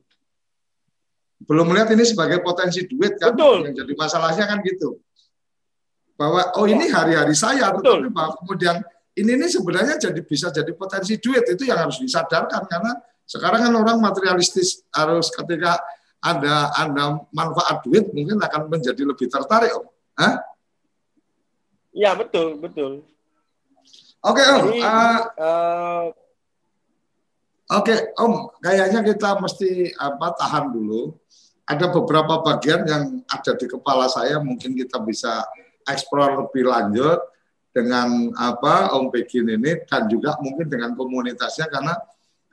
Belum 1.44 1.66
melihat 1.68 1.90
ini 1.92 2.04
sebagai 2.08 2.40
potensi 2.40 2.80
duit 2.88 3.14
kan? 3.20 3.36
Betul. 3.36 3.58
Yang 3.68 3.76
jadi 3.84 3.94
masalahnya 4.00 4.46
kan 4.48 4.58
gitu. 4.64 4.90
Bahwa 6.16 6.42
oh 6.56 6.66
Ya. 6.66 6.80
ini 6.80 6.86
hari-hari 6.88 7.36
saya, 7.36 7.76
Betul. 7.76 8.08
tetapi 8.08 8.10
bahwa 8.16 8.32
kemudian 8.40 8.76
ini 9.14 9.32
ini 9.36 9.48
sebenarnya 9.52 9.96
jadi 10.00 10.20
bisa 10.24 10.48
jadi 10.50 10.72
potensi 10.74 11.20
duit 11.20 11.44
itu 11.46 11.64
yang 11.68 11.84
harus 11.84 12.00
disadarkan 12.00 12.64
karena 12.66 12.92
sekarang 13.28 13.68
kan 13.70 13.74
orang 13.76 13.98
materialistis 14.00 14.84
harus 14.96 15.28
ketika 15.32 15.80
ada 16.24 16.72
ada 16.72 17.20
manfaat 17.36 17.84
duit 17.84 18.08
mungkin 18.16 18.40
akan 18.40 18.72
menjadi 18.72 19.04
lebih 19.04 19.28
tertarik 19.28 19.76
om. 19.76 19.86
Hah? 20.16 20.40
Ya, 21.94 22.16
betul, 22.18 22.58
betul. 22.58 23.06
Oke 24.24 24.40
om, 24.40 24.64
Jadi 24.72 24.80
Ah, 24.80 25.20
eh, 25.36 26.06
Oke, 27.74 27.96
Om, 28.20 28.54
kayaknya 28.62 29.02
kita 29.02 29.40
mesti 29.40 29.90
apa 29.98 30.36
tahan 30.38 30.70
dulu. 30.70 31.16
Ada 31.66 31.90
beberapa 31.90 32.44
bagian 32.44 32.86
yang 32.86 33.04
ada 33.26 33.52
di 33.56 33.66
kepala 33.66 34.06
saya, 34.12 34.38
mungkin 34.38 34.76
kita 34.78 35.00
bisa 35.02 35.42
eksplor 35.88 36.48
lebih 36.48 36.70
lanjut. 36.70 37.20
dengan 37.74 38.30
apa 38.38 38.94
Om 38.94 39.10
Begin 39.10 39.50
ini 39.50 39.82
dan 39.90 40.06
juga 40.06 40.38
mungkin 40.46 40.70
dengan 40.70 40.94
komunitasnya 40.94 41.66
karena 41.74 41.98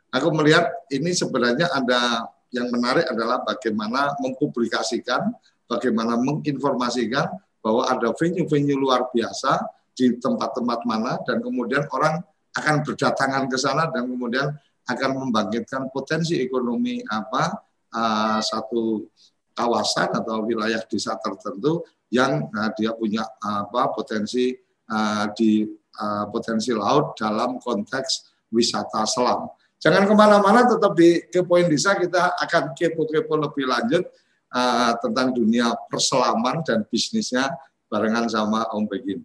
aku 0.08 0.32
melihat 0.32 0.64
ini 0.88 1.12
sebenarnya 1.12 1.68
ada 1.68 2.24
yang 2.48 2.72
menarik 2.72 3.04
adalah 3.04 3.44
bagaimana 3.44 4.16
mempublikasikan, 4.16 5.28
bagaimana 5.68 6.16
menginformasikan 6.16 7.28
bahwa 7.60 7.84
ada 7.84 8.16
venue-venue 8.16 8.80
luar 8.80 9.12
biasa 9.12 9.60
di 10.00 10.16
tempat-tempat 10.16 10.88
mana 10.88 11.20
dan 11.28 11.44
kemudian 11.44 11.84
orang 11.92 12.24
akan 12.56 12.80
berdatangan 12.80 13.44
ke 13.52 13.56
sana 13.60 13.92
dan 13.92 14.08
kemudian 14.08 14.48
akan 14.88 15.10
membangkitkan 15.28 15.92
potensi 15.92 16.40
ekonomi 16.40 17.04
apa 17.04 17.60
uh, 17.92 18.40
satu 18.40 19.04
kawasan 19.52 20.08
atau 20.16 20.40
wilayah 20.48 20.80
desa 20.88 21.20
tertentu 21.20 21.84
yang 22.08 22.48
uh, 22.48 22.72
dia 22.72 22.96
punya 22.96 23.28
apa 23.44 23.92
potensi 23.92 24.56
uh, 24.88 25.28
di 25.36 25.68
uh, 26.00 26.24
potensi 26.32 26.72
laut 26.72 27.12
dalam 27.14 27.60
konteks 27.60 28.32
wisata 28.50 29.04
selam. 29.04 29.46
Jangan 29.80 30.04
ke 30.04 30.12
mana-mana, 30.12 30.68
tetap 30.68 30.92
di 30.92 31.24
Kepoin 31.32 31.64
Desa 31.64 31.96
kita 31.96 32.36
akan 32.36 32.76
kepo-kepo 32.76 33.32
lebih 33.40 33.64
lanjut 33.64 34.04
uh, 34.52 34.92
tentang 35.00 35.32
dunia 35.32 35.72
perselaman 35.88 36.60
dan 36.66 36.84
bisnisnya 36.84 37.48
barengan 37.88 38.28
sama 38.28 38.68
Om 38.76 38.84
Begin. 38.84 39.24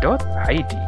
dot 0.00 0.24
id. 0.48 0.87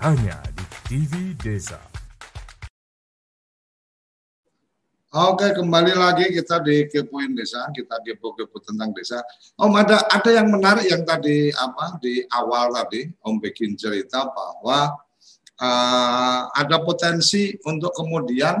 Hanya 0.00 0.40
di 0.56 0.64
TV 0.88 1.12
Desa. 1.36 1.76
Oke, 5.12 5.52
kembali 5.52 5.92
lagi 5.92 6.32
kita 6.32 6.56
di 6.64 6.88
kepoin 6.88 7.36
desa, 7.36 7.68
kita 7.68 8.00
kepo-kepo 8.00 8.64
tentang 8.64 8.96
desa. 8.96 9.20
Om 9.60 9.76
ada 9.76 10.00
ada 10.08 10.30
yang 10.32 10.48
menarik 10.48 10.88
yang 10.88 11.04
tadi 11.04 11.52
apa 11.52 12.00
di 12.00 12.24
awal 12.32 12.72
tadi 12.72 13.12
Om 13.12 13.44
bikin 13.44 13.76
cerita 13.76 14.24
bahwa 14.24 14.96
uh, 15.60 16.42
ada 16.48 16.80
potensi 16.80 17.52
untuk 17.68 17.92
kemudian 17.92 18.56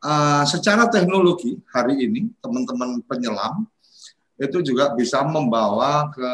uh, 0.00 0.44
secara 0.48 0.88
teknologi 0.88 1.60
hari 1.76 2.08
ini 2.08 2.32
teman-teman 2.40 3.04
penyelam 3.04 3.68
itu 4.40 4.64
juga 4.64 4.96
bisa 4.96 5.20
membawa 5.28 6.08
ke 6.08 6.32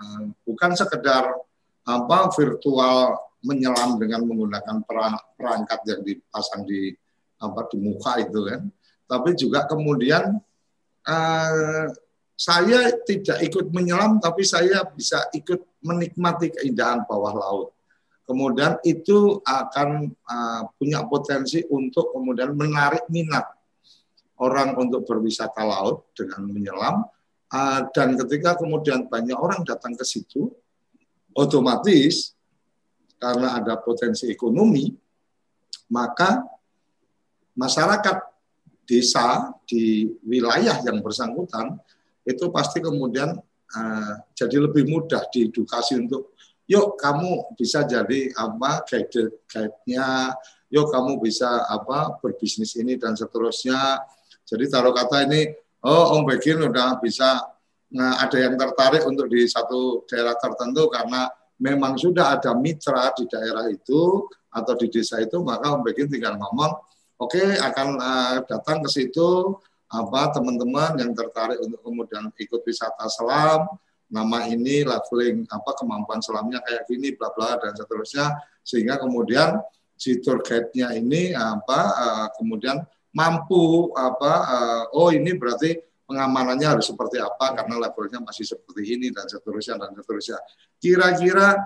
uh, 0.00 0.24
bukan 0.48 0.72
sekedar 0.72 1.28
apa 1.82 2.30
virtual 2.34 3.18
menyelam 3.42 3.98
dengan 3.98 4.22
menggunakan 4.22 4.86
perangkat 5.34 5.80
yang 5.90 6.00
dipasang 6.06 6.62
di 6.62 6.94
apa 7.42 7.66
di 7.66 7.76
muka 7.82 8.22
itu 8.22 8.40
kan. 8.46 8.62
Tapi 9.10 9.30
juga 9.34 9.66
kemudian 9.66 10.38
uh, 11.04 11.84
saya 12.38 12.80
tidak 13.02 13.38
ikut 13.44 13.70
menyelam, 13.74 14.22
tapi 14.22 14.46
saya 14.46 14.86
bisa 14.94 15.26
ikut 15.34 15.62
menikmati 15.82 16.54
keindahan 16.54 17.02
bawah 17.04 17.34
laut. 17.34 17.68
Kemudian 18.22 18.78
itu 18.86 19.42
akan 19.42 20.14
uh, 20.24 20.62
punya 20.78 21.02
potensi 21.04 21.60
untuk 21.66 22.14
kemudian 22.14 22.54
menarik 22.54 23.10
minat 23.10 23.50
orang 24.38 24.78
untuk 24.78 25.02
berwisata 25.04 25.66
laut 25.66 26.08
dengan 26.14 26.46
menyelam. 26.46 26.96
Uh, 27.52 27.84
dan 27.92 28.16
ketika 28.16 28.56
kemudian 28.56 29.04
banyak 29.10 29.36
orang 29.36 29.60
datang 29.66 29.92
ke 29.92 30.06
situ, 30.06 30.48
otomatis 31.36 32.36
karena 33.16 33.62
ada 33.62 33.78
potensi 33.78 34.26
ekonomi, 34.26 34.90
maka 35.94 36.42
masyarakat 37.54 38.16
desa 38.82 39.54
di 39.62 40.10
wilayah 40.26 40.82
yang 40.82 40.98
bersangkutan 40.98 41.78
itu 42.26 42.50
pasti 42.50 42.82
kemudian 42.82 43.38
uh, 43.78 44.14
jadi 44.34 44.58
lebih 44.58 44.90
mudah 44.90 45.22
diedukasi 45.30 46.02
untuk 46.02 46.34
yuk 46.66 46.98
kamu 46.98 47.54
bisa 47.54 47.86
jadi 47.86 48.30
apa 48.34 48.82
guide 48.86 49.38
guide-nya 49.46 50.34
yuk 50.72 50.88
kamu 50.88 51.20
bisa 51.20 51.68
apa 51.68 52.16
berbisnis 52.18 52.74
ini 52.80 52.96
dan 52.96 53.12
seterusnya. 53.12 54.00
Jadi 54.48 54.72
taruh 54.72 54.96
kata 54.96 55.28
ini 55.28 55.52
oh 55.84 56.16
Om 56.18 56.26
Begin 56.26 56.64
udah 56.64 56.96
bisa 56.98 57.51
ada 57.98 58.36
yang 58.40 58.54
tertarik 58.56 59.04
untuk 59.04 59.28
di 59.28 59.44
satu 59.44 60.06
daerah 60.08 60.32
tertentu 60.40 60.88
karena 60.88 61.28
memang 61.60 62.00
sudah 62.00 62.38
ada 62.40 62.56
mitra 62.56 63.12
di 63.12 63.28
daerah 63.28 63.68
itu 63.68 64.26
atau 64.52 64.74
di 64.76 64.88
desa 64.88 65.20
itu 65.20 65.40
maka 65.44 65.72
Om 65.72 65.84
tinggal 65.86 66.36
ngomong 66.40 66.72
oke 67.20 67.32
okay, 67.32 67.60
akan 67.60 68.00
uh, 68.00 68.36
datang 68.48 68.80
ke 68.84 68.88
situ 68.88 69.56
apa 69.92 70.32
teman-teman 70.32 70.96
yang 70.96 71.12
tertarik 71.12 71.60
untuk 71.60 71.84
kemudian 71.84 72.32
ikut 72.40 72.64
wisata 72.64 73.04
selam. 73.12 73.68
Nama 74.12 74.44
ini 74.52 74.84
leveling 74.84 75.48
apa 75.48 75.72
kemampuan 75.76 76.20
selamnya 76.20 76.60
kayak 76.64 76.84
gini 76.88 77.16
bla 77.16 77.32
bla 77.32 77.56
dan 77.60 77.76
seterusnya. 77.76 78.32
Sehingga 78.64 79.00
kemudian 79.00 79.60
si 79.96 80.20
tour 80.20 80.40
guide-nya 80.40 80.96
ini 80.96 81.36
apa 81.36 81.80
uh, 81.92 82.28
kemudian 82.40 82.80
mampu 83.12 83.92
apa 83.92 84.32
uh, 84.48 84.84
oh 84.96 85.12
ini 85.12 85.36
berarti 85.36 85.76
pengamanannya 86.12 86.68
harus 86.76 86.92
seperti 86.92 87.16
apa 87.16 87.56
karena 87.56 87.88
levelnya 87.88 88.20
masih 88.20 88.44
seperti 88.44 89.00
ini 89.00 89.08
dan 89.08 89.24
seterusnya 89.24 89.80
dan 89.80 89.96
seterusnya. 89.96 90.36
Kira-kira 90.76 91.56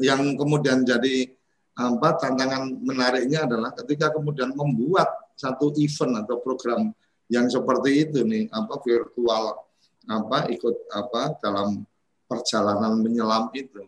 yang 0.00 0.32
kemudian 0.40 0.80
jadi 0.80 1.28
apa 1.76 2.16
tantangan 2.16 2.72
menariknya 2.80 3.44
adalah 3.44 3.76
ketika 3.76 4.08
kemudian 4.16 4.56
membuat 4.56 5.12
satu 5.36 5.76
event 5.76 6.24
atau 6.24 6.40
program 6.40 6.88
yang 7.28 7.50
seperti 7.52 8.08
itu 8.08 8.24
nih 8.24 8.48
apa 8.48 8.80
virtual 8.80 9.60
apa 10.08 10.48
ikut 10.48 10.76
apa 10.94 11.36
dalam 11.42 11.84
perjalanan 12.24 12.96
menyelam 13.02 13.50
itu 13.52 13.82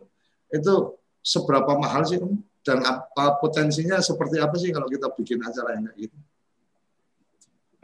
itu 0.51 0.73
seberapa 1.23 1.79
mahal 1.79 2.03
sih 2.03 2.19
dan 2.63 2.83
apa 2.83 3.39
potensinya 3.39 4.03
seperti 4.03 4.43
apa 4.43 4.55
sih 4.59 4.75
kalau 4.75 4.91
kita 4.91 5.07
bikin 5.15 5.39
acara 5.39 5.79
yang 5.79 5.87
kayak 5.87 5.97
gitu 6.07 6.17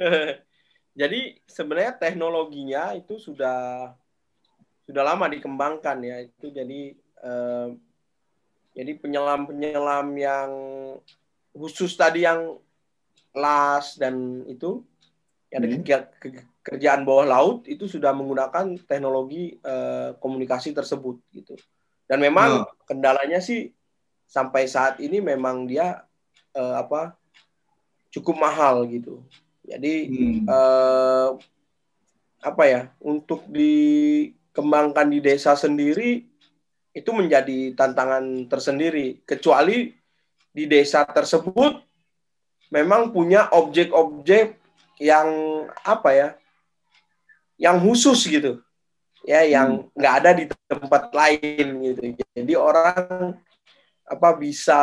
Jadi 0.94 1.42
sebenarnya 1.50 1.98
teknologinya 1.98 2.94
itu 2.94 3.18
sudah 3.18 3.90
sudah 4.86 5.04
lama 5.04 5.26
dikembangkan 5.26 5.98
ya. 6.06 6.22
Itu 6.22 6.54
jadi 6.54 6.94
eh, 6.98 7.68
jadi 8.74 8.92
penyelam-penyelam 9.02 10.08
yang 10.18 10.52
khusus 11.54 11.94
tadi 11.98 12.26
yang 12.26 12.58
las 13.34 13.98
dan 13.98 14.46
itu 14.46 14.86
yang 15.50 15.62
ada 15.62 15.70
hmm. 15.70 15.86
kerjaan 16.66 17.06
bawah 17.06 17.26
laut 17.30 17.70
itu 17.70 17.86
sudah 17.86 18.14
menggunakan 18.14 18.78
teknologi 18.86 19.58
eh, 19.62 20.18
komunikasi 20.18 20.74
tersebut 20.74 21.22
gitu. 21.34 21.58
Dan 22.06 22.22
memang 22.22 22.66
hmm. 22.66 22.90
kendalanya 22.90 23.42
sih 23.42 23.74
sampai 24.30 24.66
saat 24.66 24.98
ini 25.02 25.22
memang 25.22 25.70
dia 25.70 26.06
eh, 26.54 26.76
apa 26.78 27.18
cukup 28.14 28.38
mahal 28.38 28.86
gitu. 28.90 29.22
Jadi 29.64 29.96
hmm. 30.12 30.40
eh, 30.48 31.30
apa 32.44 32.64
ya 32.68 32.82
untuk 33.00 33.48
dikembangkan 33.48 35.08
di 35.08 35.24
desa 35.24 35.56
sendiri 35.56 36.28
itu 36.94 37.10
menjadi 37.10 37.74
tantangan 37.74 38.46
tersendiri. 38.52 39.24
Kecuali 39.24 39.90
di 40.54 40.64
desa 40.70 41.02
tersebut 41.08 41.82
memang 42.70 43.10
punya 43.10 43.50
objek-objek 43.50 44.62
yang 45.02 45.30
apa 45.82 46.10
ya, 46.14 46.30
yang 47.58 47.82
khusus 47.82 48.30
gitu, 48.30 48.62
ya 49.26 49.42
yang 49.42 49.90
hmm. 49.90 49.96
nggak 49.98 50.16
ada 50.22 50.32
di 50.38 50.46
tempat 50.70 51.10
lain 51.10 51.68
gitu. 51.82 52.02
Jadi 52.38 52.54
orang 52.54 53.34
apa 54.04 54.30
bisa 54.38 54.82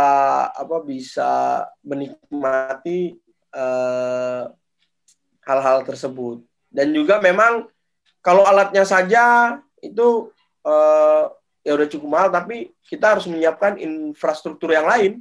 apa 0.51 0.83
bisa 0.83 1.63
menikmati 1.85 3.21
uh, 3.55 4.51
hal-hal 5.51 5.83
tersebut. 5.83 6.47
Dan 6.71 6.95
juga 6.95 7.19
memang 7.19 7.67
kalau 8.23 8.47
alatnya 8.47 8.87
saja 8.87 9.59
itu 9.83 10.31
uh, 10.63 11.25
ya 11.67 11.75
udah 11.75 11.89
cukup 11.91 12.09
mahal, 12.09 12.31
tapi 12.31 12.71
kita 12.87 13.19
harus 13.19 13.27
menyiapkan 13.27 13.77
infrastruktur 13.81 14.71
yang 14.71 14.87
lain 14.87 15.21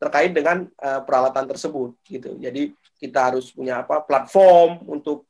terkait 0.00 0.32
dengan 0.32 0.64
uh, 0.80 1.04
peralatan 1.04 1.44
tersebut 1.44 1.94
gitu. 2.08 2.34
Jadi 2.40 2.72
kita 2.96 3.32
harus 3.32 3.52
punya 3.52 3.84
apa 3.84 4.00
platform 4.04 4.84
untuk 4.88 5.28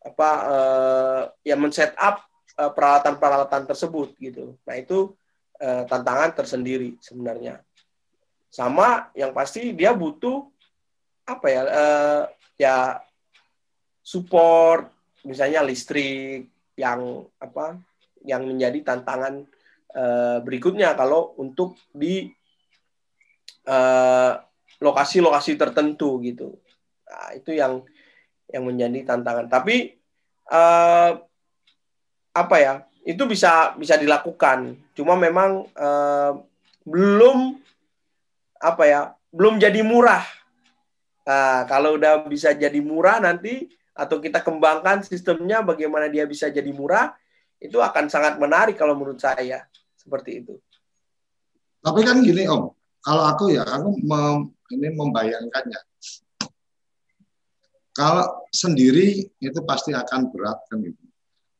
apa 0.00 0.30
uh, 0.48 1.22
ya 1.44 1.56
men-set 1.60 1.92
up 2.00 2.24
uh, 2.56 2.72
peralatan-peralatan 2.72 3.68
tersebut 3.68 4.16
gitu. 4.16 4.56
Nah, 4.64 4.74
itu 4.80 5.12
uh, 5.60 5.84
tantangan 5.84 6.32
tersendiri 6.32 6.96
sebenarnya. 7.04 7.60
Sama 8.48 9.12
yang 9.12 9.36
pasti 9.36 9.76
dia 9.76 9.92
butuh 9.92 10.48
apa 11.28 11.46
ya 11.46 11.62
uh, 11.68 12.22
ya 12.58 12.74
support 14.10 14.90
misalnya 15.22 15.62
listrik 15.62 16.50
yang 16.74 17.22
apa 17.38 17.78
yang 18.26 18.42
menjadi 18.42 18.82
tantangan 18.82 19.46
uh, 19.94 20.42
berikutnya 20.42 20.98
kalau 20.98 21.38
untuk 21.38 21.78
di 21.94 22.28
eh, 23.70 24.32
lokasi-lokasi 24.80 25.60
tertentu 25.60 26.18
gitu. 26.24 26.56
Nah, 27.06 27.36
itu 27.36 27.52
yang 27.52 27.84
yang 28.50 28.64
menjadi 28.66 29.14
tantangan. 29.14 29.46
Tapi 29.46 29.94
uh, 30.50 31.20
apa 32.32 32.56
ya? 32.58 32.74
Itu 33.04 33.28
bisa 33.28 33.76
bisa 33.76 34.00
dilakukan. 34.00 34.76
Cuma 34.96 35.14
memang 35.14 35.68
uh, 35.76 36.32
belum 36.88 37.60
apa 38.58 38.84
ya? 38.88 39.00
Belum 39.30 39.60
jadi 39.60 39.84
murah. 39.84 40.24
Nah, 41.28 41.68
kalau 41.68 41.94
udah 42.00 42.26
bisa 42.26 42.56
jadi 42.56 42.80
murah 42.82 43.20
nanti 43.22 43.68
atau 44.00 44.16
kita 44.16 44.40
kembangkan 44.40 45.04
sistemnya 45.04 45.60
bagaimana 45.60 46.08
dia 46.08 46.24
bisa 46.24 46.48
jadi 46.48 46.72
murah, 46.72 47.12
itu 47.60 47.76
akan 47.76 48.08
sangat 48.08 48.40
menarik 48.40 48.80
kalau 48.80 48.96
menurut 48.96 49.20
saya 49.20 49.68
seperti 49.92 50.40
itu. 50.40 50.56
Tapi 51.84 52.00
kan 52.00 52.24
gini 52.24 52.48
Om, 52.48 52.72
kalau 53.04 53.24
aku 53.28 53.52
ya 53.52 53.68
aku 53.68 54.00
mem, 54.00 54.56
ini 54.72 54.88
membayangkannya. 54.96 55.80
Kalau 57.92 58.48
sendiri 58.48 59.28
itu 59.36 59.60
pasti 59.68 59.92
akan 59.92 60.32
berat 60.32 60.56
kan 60.72 60.80
itu. 60.80 61.04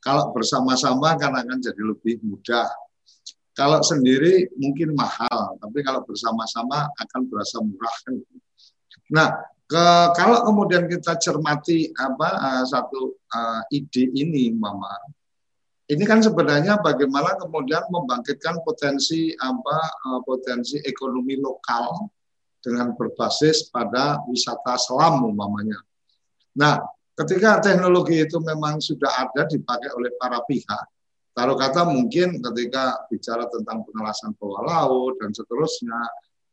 Kalau 0.01 0.33
bersama-sama 0.33 1.13
kan 1.21 1.37
akan 1.37 1.61
jadi 1.61 1.83
lebih 1.85 2.25
mudah. 2.25 2.65
Kalau 3.53 3.85
sendiri 3.85 4.49
mungkin 4.57 4.97
mahal, 4.97 5.61
tapi 5.61 5.85
kalau 5.85 6.01
bersama-sama 6.09 6.89
akan 6.97 7.21
berasa 7.29 7.61
murah 7.61 7.97
kan. 8.09 8.15
Nah, 9.13 9.29
ke, 9.71 9.87
kalau 10.19 10.43
kemudian 10.51 10.91
kita 10.91 11.15
cermati 11.23 11.95
apa 11.95 12.29
uh, 12.43 12.65
satu 12.67 13.15
uh, 13.31 13.63
ide 13.71 14.11
ini, 14.19 14.51
Mama, 14.51 14.91
ini 15.87 16.03
kan 16.03 16.19
sebenarnya 16.19 16.83
bagaimana 16.83 17.39
kemudian 17.39 17.87
membangkitkan 17.87 18.67
potensi 18.67 19.31
apa 19.39 19.79
uh, 20.11 20.21
potensi 20.27 20.75
ekonomi 20.83 21.39
lokal 21.39 22.11
dengan 22.59 22.99
berbasis 22.99 23.71
pada 23.71 24.19
wisata 24.27 24.75
selam 24.75 25.23
umpamanya. 25.23 25.79
Nah, 26.59 26.83
ketika 27.15 27.63
teknologi 27.63 28.27
itu 28.27 28.43
memang 28.43 28.83
sudah 28.83 29.23
ada 29.23 29.47
dipakai 29.47 29.95
oleh 29.95 30.11
para 30.19 30.43
pihak, 30.51 30.85
taruh 31.31 31.55
kata 31.55 31.87
mungkin 31.87 32.43
ketika 32.43 33.07
bicara 33.07 33.47
tentang 33.47 33.87
pengelasan 33.87 34.35
bawah 34.35 34.67
laut 34.67 35.15
dan 35.23 35.31
seterusnya, 35.31 35.95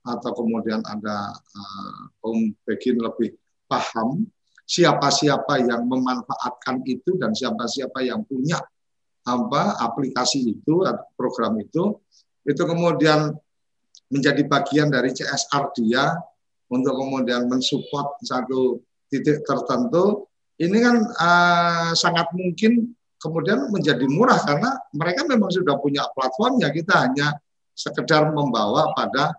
atau 0.07 0.31
kemudian 0.31 0.79
ada 0.87 1.35
uh, 1.35 2.27
Om 2.27 2.55
Begin 2.63 3.03
lebih 3.03 3.35
paham 3.67 4.23
siapa-siapa 4.67 5.63
yang 5.63 5.87
memanfaatkan 5.87 6.83
itu 6.83 7.15
dan 7.15 7.31
siapa-siapa 7.31 8.03
yang 8.03 8.23
punya 8.27 8.59
apa 9.27 9.79
aplikasi 9.83 10.55
itu 10.55 10.87
atau 10.87 11.03
program 11.19 11.59
itu 11.59 11.99
itu 12.47 12.63
kemudian 12.63 13.35
menjadi 14.07 14.43
bagian 14.47 14.87
dari 14.87 15.11
CSR 15.11 15.75
dia 15.75 16.15
untuk 16.71 16.95
kemudian 16.95 17.47
mensupport 17.47 18.19
satu 18.23 18.79
titik 19.11 19.43
tertentu. 19.43 20.27
Ini 20.57 20.77
kan 20.79 20.95
uh, 21.05 21.91
sangat 21.93 22.33
mungkin 22.33 22.95
kemudian 23.21 23.69
menjadi 23.69 24.03
murah 24.09 24.41
karena 24.41 24.73
mereka 24.95 25.27
memang 25.27 25.51
sudah 25.53 25.77
punya 25.77 26.07
platformnya. 26.15 26.73
Kita 26.73 27.07
hanya 27.07 27.35
sekedar 27.77 28.33
membawa 28.33 28.95
pada 28.97 29.37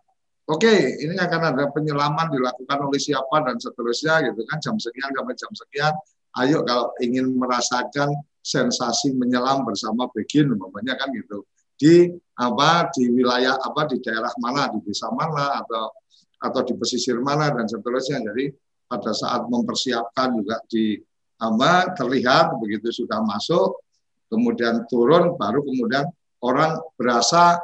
oke 0.49 0.65
okay, 0.65 0.97
ini 1.05 1.15
akan 1.15 1.55
ada 1.55 1.65
penyelaman 1.71 2.33
dilakukan 2.33 2.79
oleh 2.89 3.01
siapa 3.01 3.45
dan 3.45 3.61
seterusnya 3.61 4.25
gitu 4.33 4.43
kan. 4.49 4.59
Jam 4.59 4.77
sekian 4.81 5.13
sampai 5.13 5.35
jam 5.37 5.53
sekian. 5.53 5.95
Ayo 6.41 6.65
kalau 6.65 6.93
ingin 7.05 7.37
merasakan 7.37 8.11
sensasi 8.41 9.13
menyelam 9.13 9.65
bersama 9.69 10.09
begin 10.11 10.53
umpamanya 10.57 10.97
kan 10.97 11.13
gitu. 11.13 11.45
Di 11.79 12.11
apa 12.41 12.91
di 12.91 13.13
wilayah 13.13 13.55
apa 13.61 13.87
di 13.87 14.01
daerah 14.03 14.33
mana 14.41 14.67
di 14.73 14.83
desa 14.83 15.13
mana 15.13 15.63
atau 15.63 15.93
atau 16.39 16.61
di 16.65 16.75
pesisir 16.75 17.21
mana 17.21 17.53
dan 17.53 17.69
seterusnya. 17.69 18.25
Jadi 18.25 18.51
pada 18.89 19.13
saat 19.13 19.45
mempersiapkan 19.47 20.33
juga 20.41 20.65
di 20.67 20.97
apa 21.39 21.95
terlihat 21.95 22.59
begitu 22.59 22.91
sudah 22.91 23.23
masuk 23.23 23.79
kemudian 24.27 24.85
turun 24.91 25.39
baru 25.39 25.63
kemudian 25.63 26.05
orang 26.43 26.83
berasa 26.99 27.63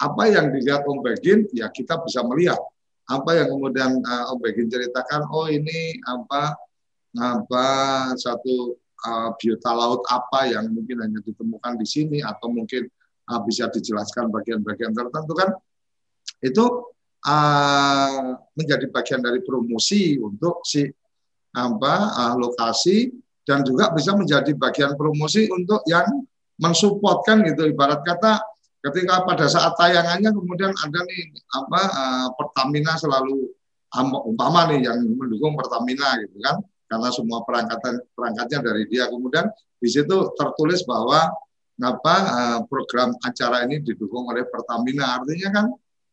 apa 0.00 0.22
yang 0.26 0.50
dilihat 0.50 0.82
Om 0.84 1.00
Begin 1.04 1.46
ya 1.54 1.70
kita 1.70 2.02
bisa 2.02 2.24
melihat. 2.26 2.58
Apa 3.04 3.36
yang 3.36 3.52
kemudian 3.52 4.00
uh, 4.00 4.32
Om 4.34 4.38
Begin 4.42 4.66
ceritakan 4.66 5.28
oh 5.30 5.46
ini 5.46 5.98
apa 6.08 6.56
apa 7.14 7.66
satu 8.18 8.74
uh, 9.06 9.30
biota 9.38 9.70
laut 9.70 10.02
apa 10.10 10.50
yang 10.50 10.66
mungkin 10.72 10.98
hanya 11.04 11.22
ditemukan 11.22 11.78
di 11.78 11.86
sini 11.86 12.18
atau 12.24 12.50
mungkin 12.50 12.90
uh, 13.30 13.40
bisa 13.46 13.70
dijelaskan 13.70 14.32
bagian-bagian 14.34 14.90
tertentu 14.90 15.32
kan? 15.36 15.50
Itu 16.42 16.90
uh, 17.22 18.34
menjadi 18.56 18.86
bagian 18.90 19.20
dari 19.22 19.40
promosi 19.44 20.18
untuk 20.18 20.64
si 20.66 20.88
apa 21.54 21.94
uh, 22.10 22.34
lokasi 22.34 23.14
dan 23.46 23.62
juga 23.62 23.92
bisa 23.94 24.16
menjadi 24.16 24.56
bagian 24.56 24.98
promosi 24.98 25.46
untuk 25.52 25.84
yang 25.86 26.24
mensupportkan 26.58 27.44
gitu. 27.46 27.68
Ibarat 27.68 28.02
kata 28.02 28.53
ketika 28.84 29.24
pada 29.24 29.48
saat 29.48 29.72
tayangannya 29.80 30.28
kemudian 30.28 30.72
ada 30.76 31.00
nih 31.08 31.32
apa 31.56 31.80
uh, 31.88 32.28
Pertamina 32.36 33.00
selalu 33.00 33.48
umpama 34.28 34.68
nih 34.68 34.84
yang 34.90 35.00
mendukung 35.16 35.56
Pertamina 35.56 36.20
gitu 36.20 36.36
kan 36.44 36.60
karena 36.90 37.08
semua 37.10 37.40
perangkatan 37.42 38.04
perangkatnya 38.12 38.60
dari 38.60 38.84
dia. 38.86 39.08
Kemudian 39.08 39.48
di 39.80 39.88
situ 39.88 40.30
tertulis 40.36 40.84
bahwa 40.84 41.32
apa 41.82 42.14
uh, 42.22 42.60
program 42.70 43.16
acara 43.24 43.64
ini 43.66 43.80
didukung 43.80 44.28
oleh 44.28 44.44
Pertamina. 44.46 45.18
Artinya 45.18 45.48
kan 45.50 45.66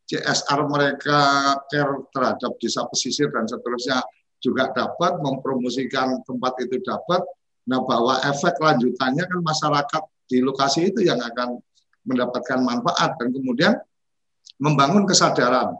CSR 0.07 0.67
mereka 0.67 1.19
care 1.67 2.07
terhadap 2.11 2.51
desa 2.57 2.87
pesisir 2.87 3.29
dan 3.31 3.47
seterusnya 3.47 4.01
juga 4.41 4.73
dapat 4.73 5.21
mempromosikan 5.21 6.23
tempat 6.25 6.55
itu 6.63 6.81
dapat. 6.81 7.21
Nah 7.69 7.83
bahwa 7.85 8.17
efek 8.25 8.57
lanjutannya 8.57 9.27
kan 9.27 9.39
masyarakat 9.43 10.03
di 10.25 10.41
lokasi 10.41 10.89
itu 10.89 11.05
yang 11.05 11.21
akan 11.21 11.61
mendapatkan 12.05 12.59
manfaat 12.61 13.17
dan 13.17 13.29
kemudian 13.29 13.73
membangun 14.57 15.05
kesadaran 15.05 15.73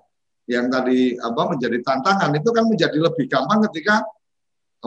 yang 0.50 0.68
tadi 0.68 1.16
apa 1.18 1.42
menjadi 1.54 1.78
tantangan 1.86 2.32
itu 2.34 2.50
kan 2.50 2.66
menjadi 2.66 2.98
lebih 2.98 3.26
gampang 3.30 3.62
ketika 3.70 4.02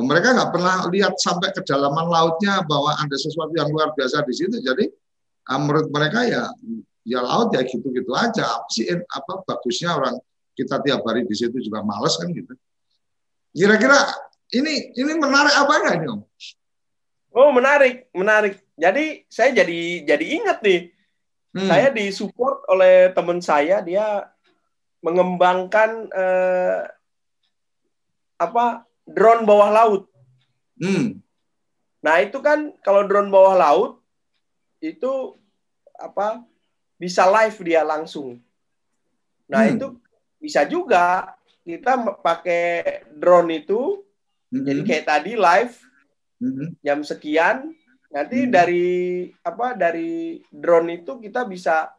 mereka 0.03 0.35
nggak 0.35 0.51
pernah 0.51 0.77
lihat 0.91 1.15
sampai 1.23 1.55
kedalaman 1.55 2.11
lautnya 2.11 2.67
bahwa 2.67 2.99
ada 2.99 3.15
sesuatu 3.15 3.55
yang 3.55 3.71
luar 3.71 3.95
biasa 3.95 4.27
di 4.27 4.35
situ. 4.35 4.59
Jadi 4.59 4.91
uh, 5.47 5.59
menurut 5.63 5.87
mereka 5.95 6.27
ya 6.27 6.51
ya 7.07 7.23
laut 7.23 7.55
ya 7.55 7.63
gitu-gitu 7.63 8.11
aja. 8.11 8.43
Apa 8.43 8.69
sih 8.75 8.91
apa 8.91 9.33
bagusnya 9.47 9.95
orang 9.95 10.19
kita 10.59 10.83
tiap 10.83 11.07
hari 11.07 11.23
di 11.23 11.35
situ 11.39 11.55
juga 11.63 11.87
males 11.87 12.19
kan 12.19 12.27
gitu. 12.35 12.59
Kira-kira 13.55 13.99
ini 14.51 14.91
ini 14.99 15.13
menarik 15.15 15.55
apa 15.55 15.73
enggak 15.79 15.95
nih 16.03 16.09
Om? 16.11 16.21
Oh 17.35 17.51
menarik, 17.55 18.11
menarik. 18.15 18.63
Jadi 18.75 19.27
saya 19.31 19.51
jadi 19.55 20.07
jadi 20.07 20.25
ingat 20.43 20.59
nih, 20.63 20.94
hmm. 21.55 21.69
saya 21.71 21.89
disupport 21.95 22.67
oleh 22.69 23.15
teman 23.15 23.39
saya, 23.39 23.81
dia 23.81 24.29
mengembangkan 25.01 26.11
eh, 26.11 26.83
apa 28.41 28.85
drone 29.07 29.47
bawah 29.47 29.71
laut. 29.71 30.03
Hmm. 30.81 31.23
Nah 32.05 32.21
itu 32.21 32.43
kan 32.43 32.75
kalau 32.85 33.07
drone 33.07 33.31
bawah 33.31 33.55
laut 33.57 33.93
itu 34.83 35.39
apa 35.97 36.43
bisa 36.99 37.25
live 37.25 37.57
dia 37.63 37.81
langsung. 37.87 38.43
Nah 39.49 39.65
hmm. 39.65 39.73
itu 39.79 39.87
bisa 40.43 40.69
juga 40.69 41.33
kita 41.65 42.21
pakai 42.21 43.05
drone 43.17 43.65
itu 43.65 44.05
hmm. 44.53 44.65
jadi 44.69 44.81
kayak 44.85 45.07
tadi 45.09 45.33
live 45.33 45.75
hmm. 46.45 46.77
jam 46.85 47.01
sekian 47.01 47.73
nanti 48.15 48.47
hmm. 48.47 48.51
dari 48.55 48.87
apa 49.43 49.75
dari 49.75 50.39
drone 50.47 51.03
itu 51.03 51.19
kita 51.19 51.43
bisa 51.45 51.91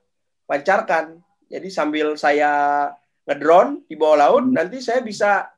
pancarkan. 0.47 1.19
Jadi 1.45 1.67
sambil 1.69 2.15
saya 2.17 2.87
ngedrone 3.25 3.83
di 3.89 3.97
bawah 3.97 4.17
laut 4.17 4.43
hmm. 4.45 4.55
nanti 4.55 4.79
saya 4.79 5.01
bisa 5.01 5.49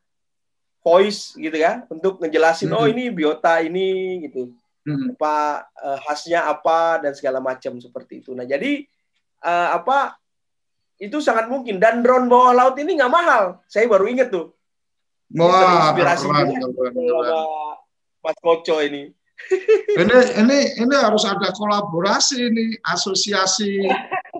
voice 0.81 1.35
gitu 1.35 1.59
ya 1.59 1.83
untuk 1.91 2.23
ngejelasin 2.23 2.71
hmm. 2.71 2.79
oh 2.79 2.87
ini 2.87 3.11
biota 3.11 3.59
ini 3.59 4.23
gitu 4.23 4.55
hmm. 4.87 5.19
apa 5.19 5.67
uh, 5.83 5.99
khasnya 6.07 6.47
apa 6.47 7.03
dan 7.03 7.11
segala 7.11 7.43
macam 7.43 7.75
seperti 7.83 8.23
itu 8.23 8.31
nah 8.31 8.47
jadi 8.47 8.87
uh, 9.43 9.83
apa 9.83 10.15
itu 10.97 11.19
sangat 11.19 11.51
mungkin 11.51 11.77
dan 11.77 11.99
drone 11.99 12.31
bawah 12.31 12.55
laut 12.55 12.79
ini 12.79 12.95
nggak 12.95 13.11
mahal 13.11 13.59
saya 13.67 13.85
baru 13.85 14.07
inget 14.07 14.31
tuh 14.31 14.55
Wah, 15.27 15.91
inspirasi 15.91 16.23
keren, 16.23 16.55
keren, 16.55 16.93
keren. 16.95 17.43
Mas 18.23 18.37
Koco 18.39 18.79
ini 18.79 19.11
ini 20.01 20.17
ini 20.41 20.57
ini 20.81 20.95
harus 20.97 21.23
ada 21.23 21.53
kolaborasi 21.53 22.49
ini 22.49 22.65
asosiasi 22.89 23.85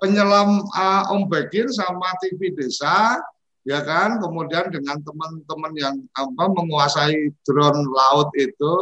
penyelam 0.02 0.62
uh, 0.74 1.14
Om 1.14 1.30
Begin 1.30 1.70
sama 1.70 2.14
TV 2.18 2.50
Desa 2.54 3.18
ya 3.62 3.80
kan? 3.84 4.18
Kemudian 4.18 4.72
dengan 4.72 4.98
teman-teman 5.04 5.72
yang 5.78 5.94
apa 6.16 6.44
menguasai 6.50 7.30
drone 7.46 7.84
laut 7.86 8.30
itu 8.34 8.76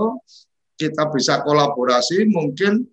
kita 0.81 1.09
bisa 1.13 1.45
kolaborasi. 1.45 2.25
Mungkin 2.29 2.87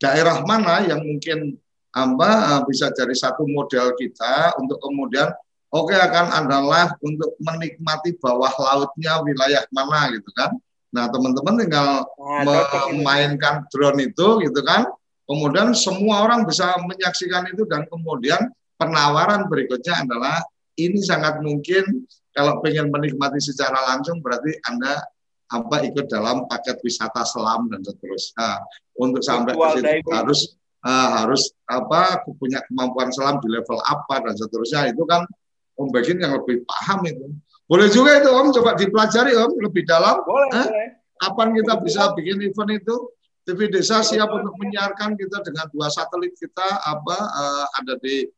daerah 0.00 0.42
mana 0.42 0.82
yang 0.86 1.02
mungkin 1.02 1.56
apa 1.92 2.64
bisa 2.64 2.88
jadi 2.96 3.12
satu 3.12 3.44
model 3.44 3.92
kita 4.00 4.56
untuk 4.56 4.80
kemudian 4.80 5.28
oke 5.68 5.92
okay, 5.92 6.00
akan 6.00 6.26
ada 6.32 6.58
live 6.64 6.94
untuk 7.04 7.36
menikmati 7.36 8.16
bawah 8.16 8.48
lautnya 8.48 9.20
wilayah 9.20 9.60
mana 9.68 10.08
gitu 10.16 10.32
kan 10.32 10.56
nah 10.92 11.08
teman-teman 11.08 11.56
tinggal 11.56 12.04
nah, 12.20 12.88
memainkan 12.92 13.64
drone 13.72 14.12
itu 14.12 14.44
gitu 14.44 14.60
kan 14.60 14.84
kemudian 15.24 15.72
semua 15.72 16.28
orang 16.28 16.44
bisa 16.44 16.76
menyaksikan 16.84 17.48
itu 17.48 17.64
dan 17.64 17.88
kemudian 17.88 18.52
penawaran 18.76 19.48
berikutnya 19.48 20.04
adalah 20.04 20.44
ini 20.76 21.00
sangat 21.00 21.40
mungkin 21.40 22.04
kalau 22.32 22.60
pengen 22.64 22.88
menikmati 22.88 23.40
secara 23.40 23.92
langsung 23.92 24.24
berarti 24.24 24.56
Anda 24.68 25.04
apa 25.52 25.84
ikut 25.84 26.08
dalam 26.08 26.48
paket 26.48 26.80
wisata 26.80 27.28
selam 27.28 27.68
dan 27.68 27.84
seterusnya. 27.84 28.40
Nah, 28.40 28.56
untuk 28.96 29.20
sampai 29.20 29.52
ke 29.52 29.68
situ 29.76 30.08
harus 30.08 30.40
uh, 30.80 31.08
harus 31.22 31.52
apa 31.68 32.24
punya 32.40 32.64
kemampuan 32.64 33.12
selam 33.12 33.36
di 33.44 33.52
level 33.52 33.76
apa 33.84 34.24
dan 34.24 34.34
seterusnya 34.34 34.88
itu 34.88 35.04
kan 35.04 35.28
Om 35.72 35.88
yang 35.88 36.36
lebih 36.36 36.68
paham 36.68 37.00
itu. 37.08 37.32
Boleh 37.72 37.88
juga 37.88 38.20
itu 38.20 38.28
Om 38.28 38.52
coba 38.52 38.76
dipelajari 38.76 39.32
Om 39.32 39.56
lebih 39.64 39.88
dalam. 39.88 40.20
Boleh, 40.28 40.48
eh? 40.52 40.68
boleh. 40.68 40.88
Kapan 41.16 41.48
kita 41.56 41.74
bisa 41.80 42.12
bikin 42.12 42.44
event 42.44 42.76
itu? 42.76 42.96
TV 43.42 43.72
Desa 43.72 44.04
siap 44.04 44.28
untuk 44.28 44.54
menyiarkan 44.60 45.18
kita 45.18 45.42
dengan 45.42 45.66
dua 45.72 45.90
satelit 45.90 46.30
kita 46.38 46.68
apa 46.78 47.16
uh, 47.16 47.66
ada 47.80 47.98
di 47.98 48.28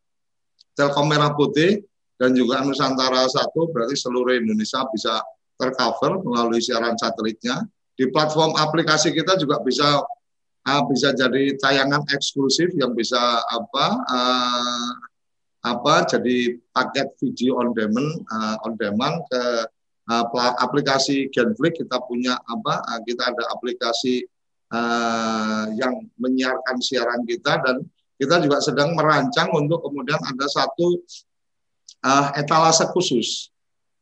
Telkom 0.73 1.13
Merah 1.13 1.35
Putih 1.37 1.83
dan 2.17 2.33
juga 2.33 2.65
Nusantara 2.65 3.29
satu 3.29 3.69
berarti 3.69 4.01
seluruh 4.01 4.33
Indonesia 4.33 4.81
bisa 4.89 5.21
tercover 5.61 6.25
melalui 6.25 6.63
siaran 6.63 6.97
satelitnya. 6.97 7.67
Di 7.99 8.09
platform 8.09 8.57
aplikasi 8.57 9.13
kita 9.13 9.37
juga 9.37 9.61
bisa 9.61 9.99
uh, 10.65 10.83
bisa 10.89 11.11
jadi 11.13 11.59
tayangan 11.59 12.07
eksklusif 12.15 12.73
yang 12.79 12.97
bisa 12.97 13.21
apa 13.45 13.87
uh, 14.09 14.93
apa 15.65 16.05
jadi 16.05 16.61
paket 16.77 17.17
video 17.17 17.57
on 17.57 17.73
demand 17.73 18.21
uh, 18.29 18.57
on 18.69 18.77
demand 18.77 19.25
ke 19.33 19.43
uh, 20.13 20.25
aplikasi 20.61 21.33
Genflix 21.33 21.81
kita 21.81 21.97
punya 22.05 22.37
apa 22.37 22.85
uh, 22.85 23.01
kita 23.09 23.33
ada 23.33 23.49
aplikasi 23.57 24.29
uh, 24.69 25.73
yang 25.73 26.05
menyiarkan 26.21 26.77
siaran 26.85 27.25
kita 27.25 27.65
dan 27.65 27.81
kita 28.21 28.45
juga 28.45 28.61
sedang 28.61 28.93
merancang 28.93 29.51
untuk 29.57 29.83
kemudian 29.83 30.21
ada 30.21 30.47
satu 30.47 31.03
uh, 32.07 32.29
etalase 32.39 32.87
khusus. 32.95 33.51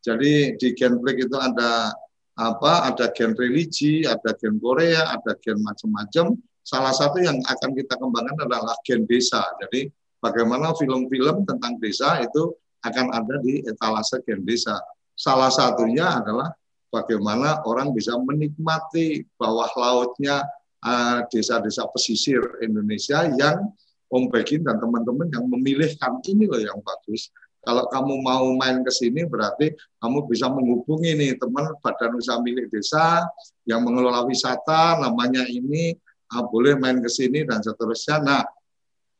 Jadi 0.02 0.58
di 0.58 0.68
Genflix 0.74 1.16
itu 1.30 1.38
ada 1.38 1.94
apa? 2.34 2.90
Ada 2.90 3.14
gen 3.14 3.38
religi, 3.38 4.02
ada 4.02 4.34
gen 4.34 4.58
Korea, 4.58 5.14
ada 5.14 5.32
gen 5.38 5.62
macam-macam. 5.62 6.34
Salah 6.62 6.90
satu 6.90 7.22
yang 7.22 7.38
akan 7.38 7.70
kita 7.72 7.94
kembangkan 7.96 8.50
adalah 8.50 8.74
gen 8.82 9.06
desa. 9.06 9.46
Jadi 9.62 9.86
bagaimana 10.22 10.70
film-film 10.78 11.42
tentang 11.42 11.76
desa 11.82 12.22
itu 12.22 12.54
akan 12.86 13.10
ada 13.10 13.34
di 13.42 13.66
etalase 13.66 14.22
gen 14.22 14.46
desa. 14.46 14.78
Salah 15.18 15.50
satunya 15.50 16.22
adalah 16.22 16.54
bagaimana 16.88 17.62
orang 17.66 17.90
bisa 17.90 18.14
menikmati 18.16 19.26
bawah 19.34 19.70
lautnya 19.74 20.46
uh, 20.86 21.26
desa-desa 21.28 21.90
pesisir 21.90 22.40
Indonesia 22.62 23.26
yang 23.34 23.70
Om 24.12 24.28
Begin 24.28 24.60
dan 24.60 24.76
teman-teman 24.76 25.32
yang 25.32 25.48
memilihkan 25.48 26.20
ini 26.28 26.44
loh 26.44 26.60
yang 26.60 26.78
bagus. 26.84 27.32
Kalau 27.62 27.86
kamu 27.88 28.20
mau 28.20 28.44
main 28.58 28.82
ke 28.82 28.90
sini 28.90 29.24
berarti 29.24 29.72
kamu 30.02 30.26
bisa 30.26 30.50
menghubungi 30.50 31.14
nih 31.14 31.32
teman 31.38 31.72
badan 31.80 32.18
usaha 32.18 32.42
milik 32.42 32.68
desa 32.68 33.24
yang 33.64 33.86
mengelola 33.86 34.26
wisata 34.26 34.98
namanya 34.98 35.46
ini 35.46 35.94
ah, 36.34 36.42
boleh 36.42 36.74
main 36.76 36.98
ke 36.98 37.08
sini 37.08 37.46
dan 37.46 37.62
seterusnya. 37.62 38.18
Nah, 38.20 38.42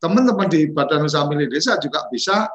teman-teman 0.02 0.50
di 0.50 0.66
badan 0.66 1.06
usaha 1.06 1.22
milik 1.30 1.54
desa 1.54 1.78
juga 1.78 2.10
bisa 2.10 2.50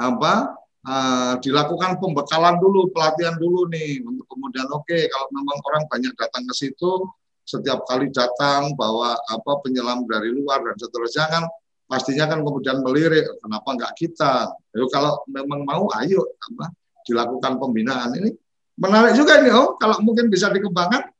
apa 0.00 0.56
uh, 0.88 1.36
dilakukan 1.44 2.00
pembekalan 2.00 2.56
dulu, 2.56 2.88
pelatihan 2.88 3.36
dulu 3.36 3.68
nih 3.68 4.00
untuk 4.00 4.24
kemudian 4.32 4.64
oke 4.72 4.88
okay, 4.88 5.04
kalau 5.12 5.28
memang 5.36 5.60
orang 5.60 5.84
banyak 5.92 6.16
datang 6.16 6.48
ke 6.48 6.54
situ 6.56 7.04
setiap 7.44 7.84
kali 7.84 8.08
datang 8.08 8.72
bawa 8.72 9.12
apa 9.28 9.60
penyelam 9.60 10.08
dari 10.08 10.32
luar 10.32 10.64
dan 10.64 10.80
seterusnya 10.80 11.28
kan 11.28 11.44
pastinya 11.84 12.24
kan 12.32 12.40
kemudian 12.40 12.80
melirik 12.80 13.28
kenapa 13.44 13.68
nggak 13.76 13.92
kita? 14.00 14.48
Ayo 14.72 14.88
kalau 14.88 15.20
memang 15.28 15.68
mau 15.68 15.84
ayo 16.00 16.24
apa 16.40 16.72
dilakukan 17.04 17.60
pembinaan 17.60 18.16
ini. 18.16 18.32
Menarik 18.80 19.12
juga 19.12 19.36
nih 19.44 19.52
oh 19.52 19.76
kalau 19.76 20.00
mungkin 20.00 20.32
bisa 20.32 20.48
dikembangkan. 20.48 21.12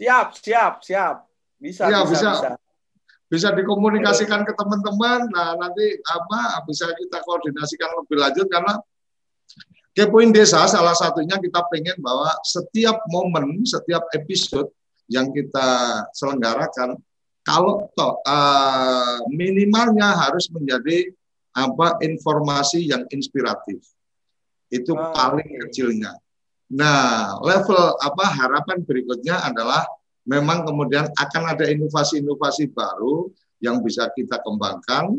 Siap 0.00 0.40
siap 0.40 0.80
siap. 0.80 1.28
Bisa 1.60 1.92
ya, 1.92 2.08
bisa, 2.08 2.32
bisa. 2.32 2.56
bisa 2.56 2.65
bisa 3.26 3.50
dikomunikasikan 3.50 4.46
ke 4.46 4.52
teman-teman 4.54 5.26
nah 5.30 5.58
nanti 5.58 5.98
apa 6.06 6.62
bisa 6.66 6.86
kita 6.94 7.22
koordinasikan 7.26 7.90
lebih 8.02 8.16
lanjut 8.22 8.46
karena 8.46 8.78
Kepoin 9.96 10.28
Desa 10.28 10.68
salah 10.68 10.92
satunya 10.92 11.40
kita 11.40 11.64
pengen 11.72 11.96
bahwa 12.04 12.28
setiap 12.44 13.00
momen, 13.08 13.64
setiap 13.64 14.04
episode 14.12 14.68
yang 15.08 15.32
kita 15.32 16.04
selenggarakan 16.12 17.00
kalau 17.40 17.88
toh 17.96 18.20
uh, 18.28 19.24
minimalnya 19.32 20.12
harus 20.20 20.52
menjadi 20.52 21.08
apa 21.56 21.96
informasi 22.04 22.92
yang 22.92 23.08
inspiratif 23.08 23.80
itu 24.68 24.92
oh. 24.92 25.16
paling 25.16 25.48
kecilnya. 25.64 26.12
Nah 26.76 27.40
level 27.40 27.96
apa 27.96 28.24
harapan 28.36 28.84
berikutnya 28.84 29.48
adalah 29.48 29.88
memang 30.26 30.66
kemudian 30.66 31.06
akan 31.14 31.42
ada 31.54 31.64
inovasi-inovasi 31.70 32.74
baru 32.74 33.30
yang 33.62 33.80
bisa 33.80 34.10
kita 34.12 34.42
kembangkan, 34.42 35.14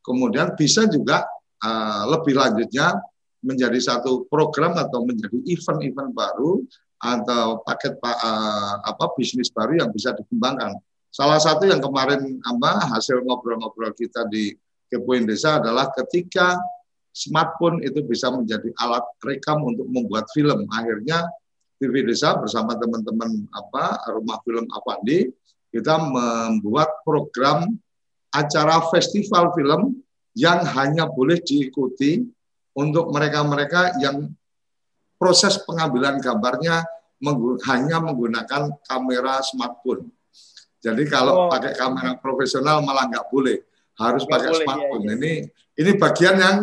kemudian 0.00 0.54
bisa 0.56 0.86
juga 0.88 1.26
uh, 1.60 2.08
lebih 2.08 2.38
lanjutnya 2.38 2.96
menjadi 3.42 3.78
satu 3.82 4.24
program 4.30 4.78
atau 4.78 5.02
menjadi 5.02 5.34
event-event 5.50 6.14
baru 6.14 6.62
atau 7.02 7.58
paket 7.66 7.98
uh, 7.98 8.78
apa 8.86 9.10
bisnis 9.18 9.50
baru 9.50 9.82
yang 9.82 9.90
bisa 9.90 10.14
dikembangkan. 10.14 10.78
Salah 11.12 11.42
satu 11.42 11.68
yang 11.68 11.82
kemarin 11.82 12.40
apa 12.46 12.88
hasil 12.96 13.20
ngobrol-ngobrol 13.26 13.92
kita 13.92 14.24
di 14.32 14.54
Kepoin 14.88 15.26
Desa 15.26 15.58
adalah 15.60 15.90
ketika 15.92 16.56
smartphone 17.12 17.84
itu 17.84 18.00
bisa 18.06 18.32
menjadi 18.32 18.72
alat 18.80 19.04
rekam 19.20 19.60
untuk 19.60 19.84
membuat 19.90 20.24
film. 20.32 20.64
Akhirnya 20.72 21.28
TV 21.82 22.06
Desa 22.06 22.38
bersama 22.38 22.78
teman-teman 22.78 23.50
apa 23.50 24.06
Rumah 24.14 24.38
Film 24.46 24.70
Avandi 24.70 25.26
kita 25.74 25.98
membuat 25.98 27.02
program 27.02 27.66
acara 28.30 28.86
festival 28.94 29.50
film 29.58 29.98
yang 30.38 30.62
hanya 30.78 31.10
boleh 31.10 31.42
diikuti 31.42 32.22
untuk 32.78 33.10
mereka-mereka 33.10 33.98
yang 33.98 34.30
proses 35.18 35.58
pengambilan 35.66 36.22
gambarnya 36.22 36.86
hanya 37.70 37.98
menggunakan 38.02 38.78
kamera 38.86 39.42
smartphone. 39.42 40.10
Jadi 40.82 41.06
kalau 41.06 41.46
oh. 41.46 41.50
pakai 41.50 41.74
kamera 41.78 42.18
profesional 42.18 42.82
malah 42.82 43.06
nggak 43.06 43.30
boleh, 43.30 43.62
harus 43.98 44.26
nggak 44.26 44.32
pakai 44.38 44.50
boleh, 44.50 44.64
smartphone. 44.66 45.02
Iya, 45.02 45.10
iya. 45.10 45.18
Ini 45.18 45.32
ini 45.78 45.90
bagian 45.98 46.36
yang 46.38 46.56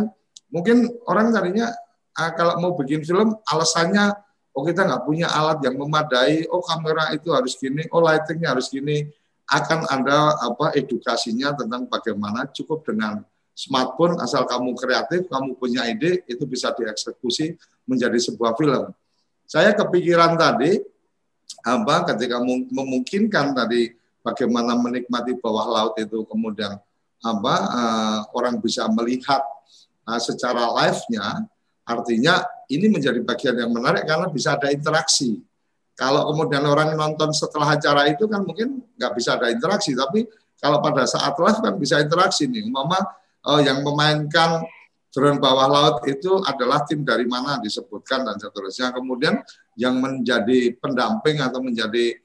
mungkin 0.52 0.78
orang 1.08 1.32
tadinya 1.32 1.72
ah, 2.18 2.32
kalau 2.36 2.60
mau 2.60 2.72
bikin 2.76 3.06
film 3.06 3.32
alasannya 3.48 4.12
oh 4.60 4.68
kita 4.68 4.84
nggak 4.84 5.07
punya 5.07 5.32
alat 5.32 5.64
yang 5.64 5.80
memadai, 5.80 6.43
oh 6.51 6.60
kamera 6.60 7.16
itu 7.16 7.32
harus 7.32 7.55
gini, 7.55 7.88
oh 7.95 8.03
lightingnya 8.03 8.51
harus 8.51 8.68
gini, 8.68 9.07
akan 9.47 9.88
ada 9.88 10.36
apa 10.43 10.76
edukasinya 10.76 11.55
tentang 11.55 11.88
bagaimana 11.88 12.51
cukup 12.51 12.84
dengan 12.84 13.24
smartphone 13.55 14.20
asal 14.20 14.43
kamu 14.43 14.76
kreatif, 14.76 15.32
kamu 15.32 15.55
punya 15.55 15.88
ide 15.88 16.28
itu 16.28 16.43
bisa 16.43 16.76
dieksekusi 16.76 17.55
menjadi 17.88 18.20
sebuah 18.20 18.60
film. 18.60 18.91
Saya 19.47 19.72
kepikiran 19.72 20.36
tadi 20.36 20.76
apa 21.64 22.03
ketika 22.14 22.43
memungkinkan 22.43 23.55
tadi 23.55 23.95
bagaimana 24.20 24.76
menikmati 24.76 25.39
bawah 25.39 25.68
laut 25.72 25.93
itu 25.95 26.28
kemudian 26.28 26.76
apa 27.24 27.55
uh, 27.68 28.20
orang 28.36 28.60
bisa 28.60 28.88
melihat 28.91 29.39
uh, 30.03 30.20
secara 30.20 30.68
live-nya 30.84 31.47
Artinya 31.90 32.46
ini 32.70 32.86
menjadi 32.86 33.18
bagian 33.26 33.58
yang 33.58 33.74
menarik 33.74 34.06
karena 34.06 34.30
bisa 34.30 34.54
ada 34.54 34.70
interaksi. 34.70 35.42
Kalau 35.98 36.30
kemudian 36.32 36.62
orang 36.64 36.94
nonton 36.94 37.34
setelah 37.34 37.76
acara 37.76 38.06
itu 38.08 38.30
kan 38.30 38.46
mungkin 38.46 38.86
nggak 38.96 39.12
bisa 39.18 39.36
ada 39.36 39.50
interaksi, 39.50 39.98
tapi 39.98 40.30
kalau 40.62 40.80
pada 40.80 41.10
saat 41.10 41.34
live 41.36 41.60
kan 41.60 41.74
bisa 41.76 41.98
interaksi 41.98 42.46
nih. 42.46 42.70
Mama 42.70 43.02
oh, 43.50 43.60
yang 43.60 43.82
memainkan 43.82 44.64
drone 45.10 45.42
bawah 45.42 45.66
laut 45.66 46.06
itu 46.06 46.40
adalah 46.46 46.86
tim 46.86 47.02
dari 47.02 47.26
mana 47.26 47.58
disebutkan 47.58 48.22
dan 48.22 48.38
seterusnya. 48.38 48.94
Kemudian 48.94 49.42
yang 49.76 49.98
menjadi 49.98 50.78
pendamping 50.78 51.42
atau 51.42 51.60
menjadi 51.60 52.16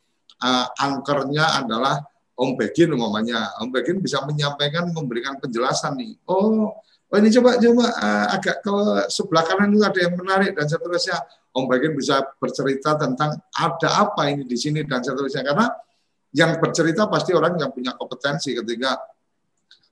uh, 0.45 0.67
angkernya 0.77 1.65
adalah 1.65 2.05
Om 2.35 2.59
Begin 2.59 2.93
umpamanya. 2.95 3.55
Om 3.63 3.71
Begin 3.71 4.03
bisa 4.03 4.21
menyampaikan, 4.27 4.91
memberikan 4.91 5.39
penjelasan 5.39 5.97
nih. 5.97 6.19
Oh, 6.27 6.75
oh 7.13 7.17
ini 7.21 7.29
coba 7.35 7.61
coba 7.61 7.87
uh, 7.91 8.27
agak 8.37 8.57
ke 8.65 8.75
sebelah 9.13 9.45
kanan 9.45 9.75
itu 9.75 9.85
ada 9.85 10.01
yang 10.01 10.15
menarik 10.17 10.53
dan 10.57 10.67
seterusnya. 10.69 11.19
Om 11.55 11.71
Bagian 11.71 11.95
bisa 11.95 12.19
bercerita 12.43 12.99
tentang 12.99 13.39
ada 13.55 13.89
apa 14.03 14.27
ini 14.27 14.43
di 14.43 14.59
sini 14.59 14.83
dan 14.83 15.07
seterusnya 15.07 15.47
karena 15.47 15.71
yang 16.35 16.59
bercerita 16.59 17.07
pasti 17.07 17.31
orang 17.31 17.55
yang 17.55 17.71
punya 17.71 17.95
kompetensi 17.95 18.59
ketika 18.59 18.99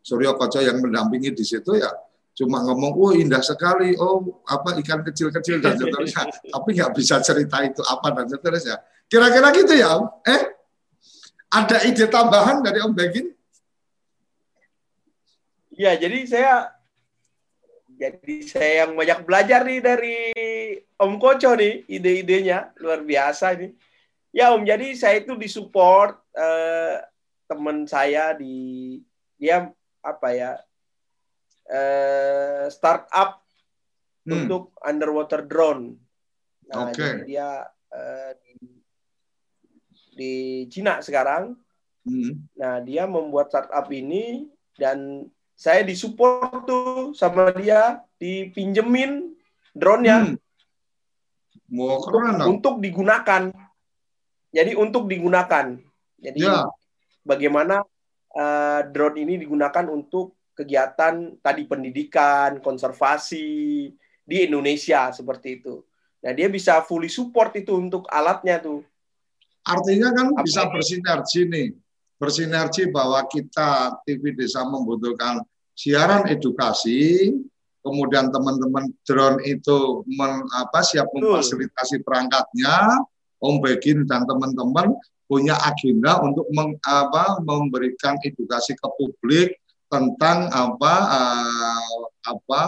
Suryo 0.02 0.34
Koco 0.34 0.58
yang 0.58 0.82
mendampingi 0.82 1.30
di 1.30 1.46
situ 1.46 1.78
ya 1.78 1.86
cuma 2.32 2.64
ngomong, 2.64 2.92
oh 2.96 3.12
indah 3.12 3.44
sekali, 3.44 3.92
oh 4.00 4.40
apa 4.48 4.80
ikan 4.80 5.04
kecil-kecil 5.04 5.60
dan 5.60 5.76
seterusnya, 5.76 6.32
tapi 6.52 6.68
nggak 6.80 6.92
bisa 6.96 7.20
cerita 7.20 7.60
itu 7.60 7.84
apa 7.84 8.08
dan 8.16 8.26
seterusnya. 8.28 8.80
Kira-kira 9.04 9.52
gitu 9.52 9.76
ya, 9.76 10.00
Om? 10.00 10.04
Eh, 10.24 10.42
ada 11.52 11.78
ide 11.84 12.08
tambahan 12.08 12.64
dari 12.64 12.80
Om 12.80 12.92
Begin? 12.96 13.28
Ya, 15.76 15.92
jadi 15.96 16.24
saya 16.24 16.72
jadi 18.02 18.34
saya 18.42 18.72
yang 18.82 18.98
banyak 18.98 19.22
belajar 19.22 19.62
nih 19.62 19.78
dari 19.78 20.18
Om 20.98 21.22
Koco 21.22 21.54
nih, 21.54 21.86
ide-idenya 21.86 22.74
luar 22.82 23.06
biasa 23.06 23.54
nih. 23.54 23.70
Ya 24.34 24.50
Om, 24.50 24.66
jadi 24.66 24.90
saya 24.98 25.22
itu 25.22 25.38
disupport 25.38 26.18
eh, 26.34 26.98
teman 27.46 27.86
saya 27.86 28.34
di 28.34 28.98
dia 29.38 29.70
apa 30.02 30.28
ya 30.34 30.58
eh, 31.70 32.66
startup 32.74 33.38
hmm. 34.26 34.30
untuk 34.34 34.74
underwater 34.82 35.46
drone. 35.46 35.94
Nah, 36.74 36.90
okay. 36.90 37.22
dia 37.22 37.70
eh, 37.92 38.30
di, 38.42 38.54
di 40.18 40.34
Cina 40.66 40.98
sekarang. 40.98 41.54
Hmm. 42.02 42.50
Nah, 42.58 42.82
dia 42.82 43.06
membuat 43.06 43.54
startup 43.54 43.86
ini 43.94 44.50
dan 44.74 45.30
saya 45.56 45.86
disupport 45.86 46.64
tuh 46.66 47.14
sama 47.14 47.52
dia 47.54 48.02
dipinjemin 48.18 49.34
drone-nya. 49.76 50.18
Hmm. 50.26 50.36
Wow, 51.72 52.04
untuk, 52.04 52.20
untuk 52.48 52.74
digunakan. 52.84 53.48
Jadi 54.52 54.76
untuk 54.76 55.08
digunakan. 55.08 55.72
Jadi 56.20 56.44
ya. 56.44 56.68
bagaimana 57.24 57.80
uh, 58.36 58.80
drone 58.92 59.24
ini 59.24 59.40
digunakan 59.40 59.88
untuk 59.88 60.36
kegiatan 60.52 61.40
tadi 61.40 61.64
pendidikan 61.64 62.60
konservasi 62.60 63.48
di 64.22 64.36
Indonesia 64.44 65.08
seperti 65.10 65.64
itu. 65.64 65.80
Nah 66.22 66.32
dia 66.36 66.52
bisa 66.52 66.84
fully 66.84 67.08
support 67.08 67.56
itu 67.56 67.72
untuk 67.74 68.04
alatnya 68.12 68.60
tuh. 68.60 68.84
Artinya 69.64 70.12
kan 70.12 70.26
Apa? 70.36 70.42
bisa 70.44 70.62
bersinergi 70.68 71.40
nih 71.48 71.68
bersinergi 72.22 72.86
bahwa 72.86 73.26
kita 73.26 73.98
TV 74.06 74.30
Desa 74.38 74.62
membutuhkan 74.62 75.42
siaran 75.74 76.30
edukasi, 76.30 77.34
kemudian 77.82 78.30
teman-teman 78.30 78.94
drone 79.02 79.42
itu 79.42 80.06
men, 80.06 80.46
apa, 80.54 80.86
siap 80.86 81.10
memfasilitasi 81.10 82.06
perangkatnya, 82.06 83.02
Om 83.42 83.58
Begin 83.58 84.06
dan 84.06 84.22
teman-teman 84.22 84.94
punya 85.26 85.58
agenda 85.66 86.22
untuk 86.22 86.46
meng, 86.54 86.78
apa, 86.86 87.42
memberikan 87.42 88.14
edukasi 88.22 88.78
ke 88.78 88.86
publik 88.94 89.58
tentang 89.90 90.48
apa 90.54 90.94
uh, 91.04 92.00
apa 92.24 92.62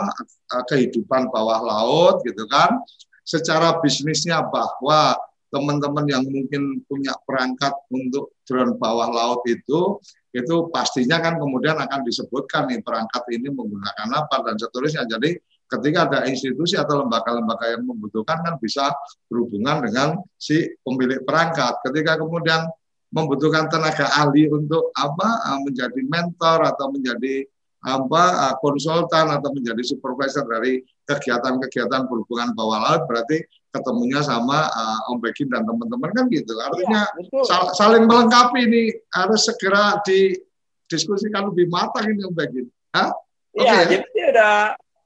uh, 0.53 0.65
kehidupan 0.67 1.31
bawah 1.31 1.63
laut 1.63 2.27
gitu 2.27 2.43
kan. 2.51 2.83
Secara 3.23 3.81
bisnisnya 3.81 4.45
bahwa 4.45 5.17
teman-teman 5.49 6.05
yang 6.11 6.27
mungkin 6.27 6.83
punya 6.85 7.15
perangkat 7.23 7.73
untuk 7.89 8.34
drone 8.45 8.77
bawah 8.77 9.09
laut 9.11 9.43
itu 9.49 9.99
itu 10.35 10.55
pastinya 10.75 11.23
kan 11.23 11.39
kemudian 11.39 11.79
akan 11.79 12.03
disebutkan 12.03 12.67
nih 12.67 12.83
perangkat 12.83 13.23
ini 13.31 13.49
menggunakan 13.55 14.09
apa 14.13 14.37
dan 14.43 14.59
seterusnya. 14.59 15.07
Jadi 15.07 15.39
ketika 15.71 16.11
ada 16.11 16.19
institusi 16.27 16.75
atau 16.75 17.07
lembaga-lembaga 17.07 17.79
yang 17.79 17.87
membutuhkan 17.87 18.43
kan 18.43 18.55
bisa 18.59 18.91
berhubungan 19.31 19.87
dengan 19.87 20.09
si 20.35 20.75
pemilik 20.83 21.23
perangkat. 21.23 21.79
Ketika 21.87 22.19
kemudian 22.19 22.67
membutuhkan 23.15 23.71
tenaga 23.71 24.11
ahli 24.19 24.51
untuk 24.51 24.91
apa 24.99 25.59
menjadi 25.63 26.03
mentor 26.03 26.67
atau 26.67 26.91
menjadi 26.91 27.47
apa 27.85 28.57
konsultan 28.59 29.29
atau 29.31 29.55
menjadi 29.55 29.83
supervisor 29.87 30.49
dari 30.49 30.83
kegiatan-kegiatan 31.05 32.11
berhubungan 32.11 32.57
bawah 32.57 32.81
laut 32.81 33.07
berarti 33.07 33.45
ketemunya 33.75 34.23
sama 34.23 34.71
uh, 34.71 35.11
Om 35.11 35.19
Begin 35.19 35.51
dan 35.51 35.67
teman-teman 35.67 36.15
kan 36.15 36.25
gitu. 36.31 36.55
Artinya 36.63 37.11
ya, 37.19 37.43
sal 37.43 37.75
saling 37.75 38.07
melengkapi 38.07 38.71
ini 38.71 38.83
harus 39.11 39.51
segera 39.51 39.99
didiskusikan 40.07 41.51
lebih 41.51 41.67
matang 41.67 42.15
ini 42.15 42.23
Om 42.23 42.35
Begin. 42.39 42.71
Hah? 42.95 43.11
Iya, 43.59 43.67
okay, 43.67 43.75
ya? 43.75 43.85
jadi 43.91 44.07
dia 44.15 44.27
udah 44.31 44.55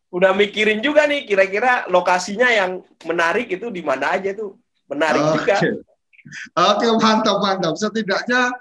udah 0.08 0.30
mikirin 0.36 0.80
juga 0.84 1.08
nih 1.08 1.24
kira-kira 1.24 1.88
lokasinya 1.88 2.48
yang 2.52 2.84
menarik 3.08 3.48
itu 3.48 3.72
di 3.72 3.80
mana 3.80 4.20
aja 4.20 4.36
tuh. 4.36 4.60
Menarik 4.88 5.24
okay. 5.24 5.34
juga. 5.40 5.56
Oke, 5.56 6.84
okay, 6.84 6.90
mantap 7.00 7.36
mantap. 7.40 7.74
Setidaknya 7.80 8.52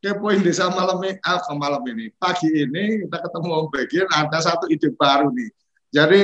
kepoin 0.00 0.40
desa 0.40 0.72
malam 0.72 1.04
ini, 1.04 1.20
ah, 1.26 1.40
malam 1.52 1.84
ini, 1.84 2.08
pagi 2.16 2.48
ini 2.48 3.04
kita 3.04 3.28
ketemu 3.28 3.48
Om 3.52 3.66
Begin 3.68 4.06
ada 4.08 4.38
satu 4.40 4.72
ide 4.72 4.88
baru 4.96 5.28
nih. 5.36 5.50
Jadi 5.92 6.20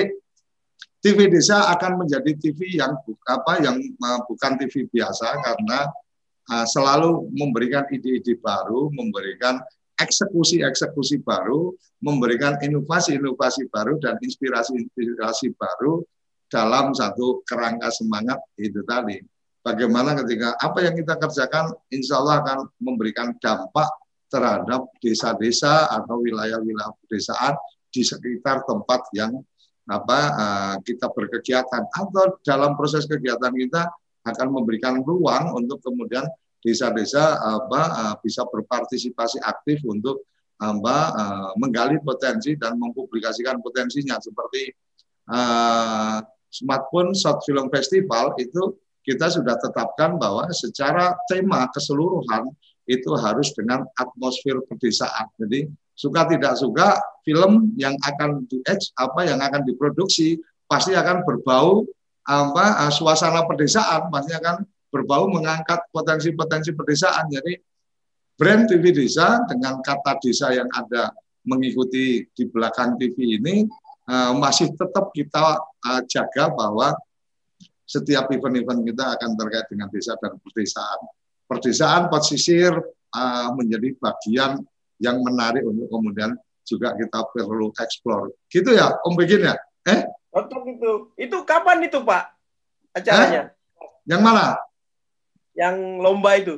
TV 1.04 1.28
desa 1.28 1.68
akan 1.68 2.00
menjadi 2.00 2.32
TV 2.40 2.80
yang 2.80 2.96
apa 3.28 3.60
yang 3.60 3.76
bukan 4.24 4.56
TV 4.56 4.88
biasa 4.88 5.36
karena 5.44 5.84
uh, 6.48 6.64
selalu 6.64 7.28
memberikan 7.28 7.84
ide-ide 7.92 8.40
baru, 8.40 8.88
memberikan 8.88 9.60
eksekusi-eksekusi 10.00 11.20
baru, 11.20 11.76
memberikan 12.00 12.56
inovasi-inovasi 12.56 13.68
baru 13.68 14.00
dan 14.00 14.16
inspirasi-inspirasi 14.16 15.52
baru 15.60 16.00
dalam 16.48 16.96
satu 16.96 17.44
kerangka 17.44 17.92
semangat 17.92 18.40
itu 18.56 18.80
tadi. 18.88 19.20
Bagaimana 19.60 20.16
ketika 20.24 20.56
apa 20.56 20.88
yang 20.88 20.96
kita 20.96 21.20
kerjakan, 21.20 21.72
insya 21.92 22.16
Allah 22.20 22.40
akan 22.40 22.58
memberikan 22.80 23.36
dampak 23.44 23.92
terhadap 24.32 24.88
desa-desa 25.04 25.84
atau 25.92 26.16
wilayah-wilayah 26.24 26.96
pedesaan 27.04 27.60
di 27.92 28.00
sekitar 28.00 28.64
tempat 28.64 29.04
yang 29.12 29.36
apa 29.84 30.18
uh, 30.32 30.74
kita 30.80 31.12
berkegiatan 31.12 31.82
atau 31.92 32.40
dalam 32.40 32.72
proses 32.72 33.04
kegiatan 33.04 33.52
kita 33.52 33.92
akan 34.24 34.48
memberikan 34.48 35.04
ruang 35.04 35.52
untuk 35.52 35.84
kemudian 35.84 36.24
desa-desa 36.64 37.36
apa 37.36 37.82
uh, 37.92 38.14
bisa 38.24 38.48
berpartisipasi 38.48 39.44
aktif 39.44 39.84
untuk 39.84 40.24
apa 40.56 40.96
uh, 41.12 41.50
menggali 41.60 42.00
potensi 42.00 42.56
dan 42.56 42.80
mempublikasikan 42.80 43.60
potensinya 43.60 44.16
seperti 44.16 44.72
uh, 45.28 46.24
Smartphone 46.48 47.12
Short 47.12 47.44
Film 47.44 47.68
Festival 47.68 48.38
itu 48.40 48.78
kita 49.04 49.28
sudah 49.28 49.60
tetapkan 49.60 50.16
bahwa 50.16 50.48
secara 50.56 51.12
tema 51.28 51.68
keseluruhan 51.68 52.48
itu 52.88 53.12
harus 53.16 53.52
dengan 53.52 53.84
atmosfer 54.00 54.60
pedesaan. 54.64 55.28
Jadi 55.36 55.68
suka 55.94 56.26
tidak 56.26 56.58
suka 56.58 56.98
film 57.22 57.72
yang 57.78 57.94
akan 58.02 58.44
di 58.50 58.60
apa 58.98 59.20
yang 59.24 59.40
akan 59.40 59.62
diproduksi 59.64 60.36
pasti 60.66 60.92
akan 60.92 61.22
berbau 61.22 61.86
apa 62.24 62.88
suasana 62.88 63.44
pedesaan, 63.44 64.08
pasti 64.08 64.32
akan 64.34 64.64
berbau 64.88 65.28
mengangkat 65.28 65.84
potensi-potensi 65.92 66.72
pedesaan. 66.72 67.28
Jadi 67.28 67.58
brand 68.34 68.64
TV 68.66 68.90
desa 68.90 69.44
dengan 69.46 69.78
kata 69.84 70.18
desa 70.18 70.50
yang 70.54 70.66
ada 70.72 71.12
mengikuti 71.44 72.24
di 72.32 72.44
belakang 72.48 72.96
TV 72.96 73.36
ini 73.36 73.68
uh, 74.08 74.32
masih 74.38 74.72
tetap 74.72 75.12
kita 75.12 75.60
uh, 75.60 76.00
jaga 76.08 76.48
bahwa 76.48 76.96
setiap 77.84 78.32
event-event 78.32 78.80
kita 78.88 79.04
akan 79.20 79.30
terkait 79.36 79.66
dengan 79.68 79.92
desa 79.92 80.16
dan 80.16 80.40
perdesaan. 80.40 81.00
Perdesaan 81.44 82.02
pesisir 82.08 82.72
menjadi 83.54 83.94
bagian 84.00 84.58
yang 85.02 85.20
menarik 85.22 85.62
untuk 85.66 85.90
kemudian 85.90 86.34
juga 86.64 86.96
kita 86.96 87.20
perlu 87.30 87.70
eksplor. 87.76 88.32
Gitu 88.48 88.72
ya, 88.72 88.96
Om 89.04 89.14
Begin 89.14 89.46
ya? 89.46 89.54
Eh? 89.84 90.00
Untuk 90.32 90.64
itu. 90.66 90.92
Itu 91.14 91.36
kapan 91.44 91.84
itu, 91.86 92.00
Pak? 92.00 92.24
Acaranya? 92.96 93.52
Eh? 93.52 94.08
Yang 94.08 94.20
mana? 94.24 94.46
Yang 95.54 95.76
lomba 96.00 96.30
itu. 96.40 96.54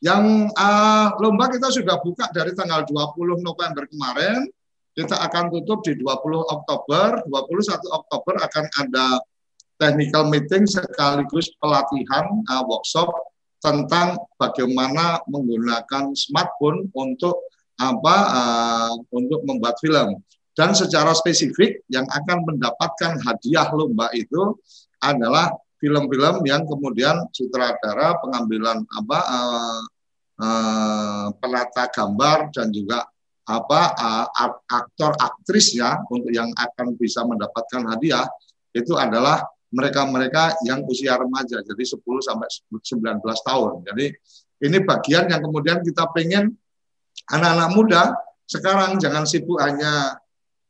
Yang 0.00 0.52
uh, 0.54 1.08
lomba 1.20 1.48
kita 1.48 1.68
sudah 1.72 1.96
buka 2.00 2.28
dari 2.30 2.52
tanggal 2.52 2.84
20 2.86 3.40
November 3.40 3.84
kemarin. 3.88 4.46
Kita 4.94 5.18
akan 5.18 5.50
tutup 5.50 5.82
di 5.82 5.98
20 5.98 6.06
Oktober. 6.54 7.26
21 7.26 7.98
Oktober 7.98 8.34
akan 8.38 8.64
ada 8.78 9.06
technical 9.80 10.30
meeting 10.30 10.70
sekaligus 10.70 11.50
pelatihan 11.58 12.30
uh, 12.46 12.62
workshop 12.62 13.10
tentang 13.58 14.20
bagaimana 14.36 15.24
menggunakan 15.24 16.12
smartphone 16.12 16.92
untuk 16.92 17.40
apa 17.74 18.16
uh, 18.30 18.94
untuk 19.10 19.42
membuat 19.42 19.78
film 19.82 20.22
dan 20.54 20.70
secara 20.70 21.10
spesifik 21.12 21.82
yang 21.90 22.06
akan 22.06 22.46
mendapatkan 22.46 23.18
hadiah 23.26 23.66
lomba 23.74 24.10
itu 24.14 24.54
adalah 25.02 25.50
film-film 25.82 26.46
yang 26.46 26.62
kemudian 26.64 27.26
sutradara 27.34 28.14
pengambilan 28.22 28.86
apa 28.86 29.18
uh, 29.26 29.82
uh, 30.38 31.26
penata 31.42 31.90
gambar 31.90 32.54
dan 32.54 32.70
juga 32.70 33.02
apa 33.44 33.80
uh, 33.92 34.26
aktor 34.70 35.12
aktris 35.20 35.76
ya 35.76 36.00
untuk 36.08 36.32
yang 36.32 36.48
akan 36.56 36.96
bisa 36.96 37.26
mendapatkan 37.26 37.84
hadiah 37.90 38.24
itu 38.72 38.96
adalah 38.96 39.44
mereka-mereka 39.74 40.54
yang 40.62 40.86
usia 40.86 41.18
remaja, 41.18 41.58
jadi 41.66 41.82
10 41.82 41.98
sampai 42.22 42.46
19 42.70 43.18
tahun. 43.42 43.72
Jadi 43.90 44.06
ini 44.70 44.78
bagian 44.86 45.26
yang 45.26 45.42
kemudian 45.42 45.82
kita 45.82 46.06
pengen 46.14 46.54
anak-anak 47.30 47.70
muda 47.72 48.02
sekarang 48.44 49.00
jangan 49.00 49.24
sibuk 49.24 49.56
hanya 49.60 50.20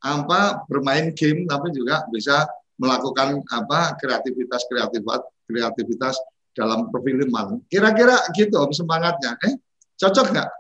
apa 0.05 0.63
bermain 0.69 1.11
game, 1.17 1.49
tapi 1.49 1.73
juga 1.73 2.05
bisa 2.13 2.45
melakukan 2.77 3.41
apa 3.51 3.97
kreativitas 3.99 4.69
kreativitas 4.69 5.21
kreativitas 5.49 6.15
dalam 6.55 6.93
perfilman. 6.93 7.65
Kira-kira 7.67 8.21
gitu 8.37 8.61
om 8.61 8.71
semangatnya. 8.71 9.35
Eh, 9.49 9.59
cocok 9.99 10.27
nggak? 10.31 10.51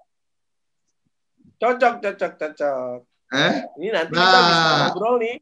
Cocok, 1.61 1.95
cocok, 2.03 2.33
cocok. 2.35 2.99
Eh? 3.35 3.55
Ini 3.79 3.89
nanti 3.95 4.13
nah, 4.17 4.27
kita 4.27 4.41
bisa 4.43 4.71
ngobrol 4.91 5.17
nih 5.23 5.37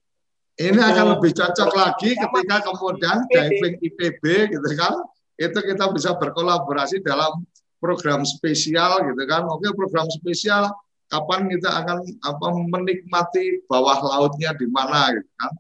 ini 0.61 0.81
akan 0.81 1.17
lebih 1.17 1.33
cocok 1.33 1.71
lagi 1.73 2.13
ketika 2.13 2.57
kemudian 2.61 3.25
diving 3.33 3.77
IPB 3.81 4.23
gitu 4.53 4.69
kan, 4.77 5.01
itu 5.41 5.59
kita 5.59 5.85
bisa 5.97 6.13
berkolaborasi 6.13 7.01
dalam 7.01 7.41
program 7.83 8.23
spesial 8.23 9.03
gitu 9.03 9.23
kan. 9.27 9.43
Oke 9.51 9.75
program 9.75 10.07
spesial 10.07 10.71
kapan 11.11 11.51
kita 11.51 11.69
akan 11.69 11.99
apa 12.23 12.47
menikmati 12.71 13.67
bawah 13.67 13.99
lautnya 14.01 14.55
di 14.55 14.71
mana 14.71 15.11
gitu 15.13 15.29
kan 15.37 15.53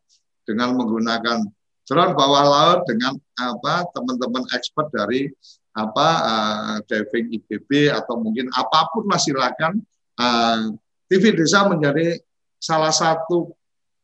dengan 0.49 0.69
menggunakan 0.79 1.39
drone 1.85 2.15
bawah 2.17 2.45
laut 2.47 2.81
dengan 2.89 3.19
apa 3.37 3.85
teman-teman 3.93 4.47
expert 4.55 4.89
dari 4.95 5.29
apa 5.77 6.09
uh, 6.25 6.77
diving 6.89 7.37
IPB 7.37 7.93
atau 7.93 8.17
mungkin 8.21 8.49
apa 8.53 8.89
pun 8.93 9.05
lah 9.09 9.21
silakan 9.21 9.81
uh, 10.17 10.73
TV 11.13 11.37
Desa 11.37 11.69
menjadi 11.69 12.17
salah 12.57 12.93
satu 12.93 13.53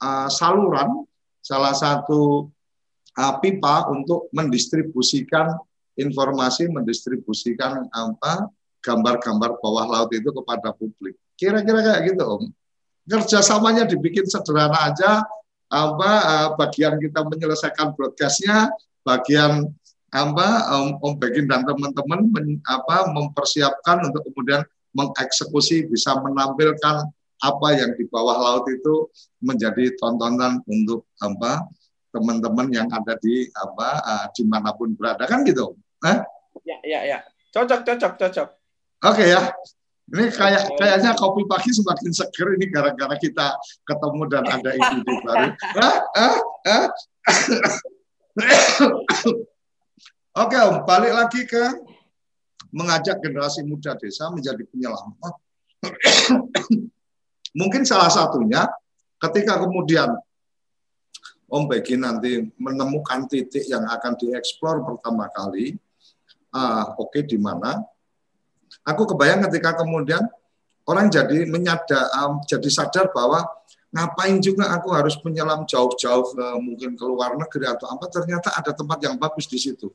uh, 0.03 0.29
saluran, 0.29 1.09
salah 1.41 1.73
satu 1.73 2.53
uh, 3.17 3.35
pipa 3.41 3.89
untuk 3.89 4.29
mendistribusikan 4.37 5.57
informasi, 5.99 6.71
mendistribusikan 6.71 7.91
apa 7.91 8.49
gambar-gambar 8.81 9.59
bawah 9.59 9.87
laut 9.91 10.11
itu 10.15 10.31
kepada 10.31 10.71
publik. 10.73 11.19
Kira-kira 11.35 11.83
kayak 11.83 12.01
gitu, 12.15 12.23
Om. 12.23 12.43
Kerjasamanya 13.09 13.89
dibikin 13.89 14.25
sederhana 14.31 14.93
aja, 14.93 15.27
apa 15.69 16.11
uh, 16.25 16.49
bagian 16.57 16.97
kita 16.97 17.27
menyelesaikan 17.27 17.93
broadcastnya, 17.99 18.73
bagian 19.05 19.69
apa 20.09 20.73
Om, 20.73 21.05
Om 21.05 21.15
Begin 21.21 21.51
dan 21.51 21.69
teman-teman 21.69 22.33
apa 22.65 23.13
mempersiapkan 23.13 24.09
untuk 24.09 24.25
kemudian 24.33 24.65
mengeksekusi 24.97 25.85
bisa 25.93 26.17
menampilkan 26.17 27.05
apa 27.39 27.69
yang 27.77 27.95
di 27.95 28.09
bawah 28.09 28.35
laut 28.35 28.67
itu 28.67 29.07
menjadi 29.39 29.95
tontonan 30.01 30.59
untuk 30.67 31.07
apa 31.23 31.63
teman-teman 32.11 32.73
yang 32.73 32.89
ada 32.91 33.15
di 33.21 33.47
apa 33.53 33.89
uh, 34.01 34.27
di 34.33 34.43
mana 34.49 34.73
pun 34.75 34.97
berada 34.97 35.29
kan 35.29 35.45
gitu 35.45 35.77
eh? 36.07 36.19
ya 36.67 36.77
ya 36.85 37.01
ya. 37.07 37.19
Cocok 37.51 37.81
cocok 37.83 38.13
cocok. 38.21 38.49
Oke 39.07 39.25
okay, 39.25 39.27
ya. 39.35 39.43
Ini 40.09 40.33
kayak 40.33 40.73
kayaknya 40.81 41.13
kopi 41.21 41.45
pagi 41.45 41.69
semakin 41.69 42.11
seger 42.17 42.57
ini 42.57 42.73
gara-gara 42.73 43.13
kita 43.21 43.61
ketemu 43.85 44.23
dan 44.33 44.45
ada 44.49 44.71
ide 44.73 45.15
baru. 45.21 45.53
Oke 50.39 50.57
Om, 50.57 50.87
balik 50.89 51.13
lagi 51.13 51.45
ke 51.45 51.61
mengajak 52.73 53.21
generasi 53.21 53.69
muda 53.69 54.01
desa 54.01 54.33
menjadi 54.33 54.65
penyelamat. 54.65 55.35
Mungkin 57.61 57.85
salah 57.85 58.09
satunya 58.09 58.65
ketika 59.21 59.61
kemudian 59.61 60.17
Om 61.49 61.65
Begi 61.69 61.97
nanti 61.97 62.45
menemukan 62.61 63.29
titik 63.29 63.65
yang 63.69 63.85
akan 63.89 64.17
dieksplor 64.21 64.85
pertama 64.85 65.33
kali, 65.33 65.77
uh, 66.53 66.95
oke 66.97 67.13
okay, 67.13 67.23
di 67.25 67.37
mana? 67.41 67.81
Aku 68.85 69.09
kebayang 69.09 69.45
ketika 69.49 69.81
kemudian 69.81 70.23
orang 70.89 71.13
jadi 71.13 71.45
menyadar, 71.49 72.09
um, 72.25 72.41
jadi 72.45 72.69
sadar 72.69 73.13
bahwa 73.13 73.45
ngapain 73.89 74.37
juga 74.41 74.69
aku 74.77 74.93
harus 74.93 75.17
menyelam 75.25 75.65
jauh-jauh 75.65 76.37
ke 76.37 76.47
mungkin 76.61 76.93
ke 76.93 77.05
luar 77.09 77.37
negeri 77.41 77.73
atau 77.73 77.89
apa 77.89 78.05
ternyata 78.13 78.53
ada 78.53 78.77
tempat 78.77 79.01
yang 79.01 79.17
bagus 79.17 79.49
di 79.49 79.57
situ. 79.57 79.89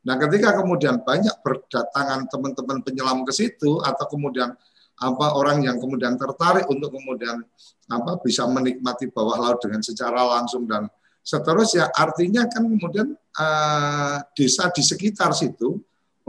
Nah, 0.00 0.16
ketika 0.16 0.56
kemudian 0.60 1.00
banyak 1.04 1.32
berdatangan 1.44 2.28
teman-teman 2.28 2.80
penyelam 2.80 3.24
ke 3.24 3.32
situ 3.32 3.80
atau 3.84 4.04
kemudian 4.08 4.52
apa 5.00 5.26
orang 5.32 5.64
yang 5.64 5.80
kemudian 5.80 6.16
tertarik 6.20 6.68
untuk 6.68 6.92
kemudian 6.92 7.40
apa 7.88 8.20
bisa 8.20 8.44
menikmati 8.44 9.08
bawah 9.08 9.40
laut 9.40 9.58
dengan 9.64 9.80
secara 9.80 10.20
langsung 10.36 10.68
dan 10.68 10.92
seterusnya 11.24 11.88
artinya 11.96 12.44
kan 12.44 12.68
kemudian 12.68 13.08
uh, 13.16 14.20
desa 14.36 14.68
di 14.68 14.84
sekitar 14.84 15.32
situ 15.32 15.80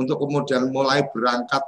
untuk 0.01 0.17
kemudian 0.17 0.73
mulai 0.73 1.05
berangkat 1.05 1.61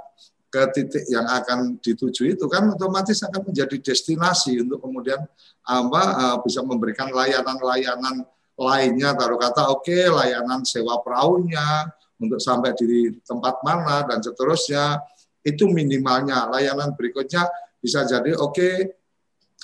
ke 0.53 0.61
titik 0.69 1.05
yang 1.09 1.25
akan 1.25 1.81
dituju 1.81 2.38
itu 2.38 2.45
kan 2.45 2.69
otomatis 2.69 3.25
akan 3.25 3.49
menjadi 3.49 3.73
destinasi 3.81 4.61
untuk 4.61 4.86
kemudian 4.86 5.17
apa 5.65 6.01
uh, 6.13 6.38
bisa 6.45 6.61
memberikan 6.61 7.09
layanan-layanan 7.09 8.21
lainnya. 8.53 9.17
Taruh 9.17 9.41
kata 9.41 9.73
oke 9.73 9.89
okay, 9.89 10.05
layanan 10.13 10.61
sewa 10.61 11.01
perahunya 11.01 11.89
untuk 12.21 12.38
sampai 12.38 12.77
di 12.77 13.17
tempat 13.25 13.65
mana 13.65 14.05
dan 14.05 14.21
seterusnya. 14.21 15.01
Itu 15.41 15.67
minimalnya. 15.67 16.47
Layanan 16.53 16.93
berikutnya 16.93 17.49
bisa 17.81 18.05
jadi 18.05 18.38
oke 18.38 18.53
okay, 18.53 18.75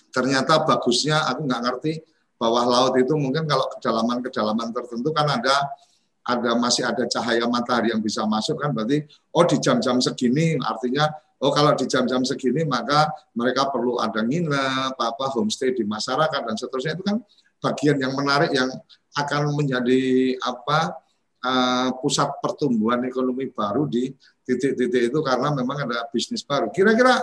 ternyata 0.10 0.66
bagusnya 0.66 1.24
aku 1.30 1.46
nggak 1.46 1.62
ngerti 1.70 1.94
bawah 2.42 2.66
laut 2.66 2.98
itu. 2.98 3.14
Mungkin 3.14 3.46
kalau 3.46 3.70
kedalaman-kedalaman 3.78 4.74
tertentu 4.74 5.14
kan 5.14 5.30
ada 5.30 5.70
ada 6.30 6.54
masih 6.54 6.86
ada 6.86 7.10
cahaya 7.10 7.50
matahari 7.50 7.90
yang 7.90 8.02
bisa 8.06 8.22
masuk 8.30 8.62
kan 8.62 8.70
berarti 8.70 9.02
oh 9.34 9.46
di 9.50 9.58
jam-jam 9.58 9.98
segini 9.98 10.54
artinya 10.62 11.10
oh 11.42 11.50
kalau 11.50 11.74
di 11.74 11.90
jam-jam 11.90 12.22
segini 12.22 12.62
maka 12.70 13.10
mereka 13.34 13.74
perlu 13.74 13.98
ada 13.98 14.22
nginep 14.22 14.94
apa 14.94 15.26
homestay 15.34 15.74
di 15.74 15.82
masyarakat 15.82 16.42
dan 16.46 16.56
seterusnya 16.56 16.94
itu 16.94 17.04
kan 17.04 17.18
bagian 17.60 17.98
yang 17.98 18.14
menarik 18.14 18.54
yang 18.54 18.70
akan 19.18 19.58
menjadi 19.58 20.38
apa 20.46 21.02
uh, 21.44 21.90
pusat 22.00 22.30
pertumbuhan 22.44 23.02
ekonomi 23.08 23.50
baru 23.50 23.90
di 23.90 24.12
titik-titik 24.44 25.14
itu 25.14 25.20
karena 25.22 25.54
memang 25.54 25.86
ada 25.86 26.08
bisnis 26.10 26.42
baru. 26.46 26.74
Kira-kira 26.74 27.20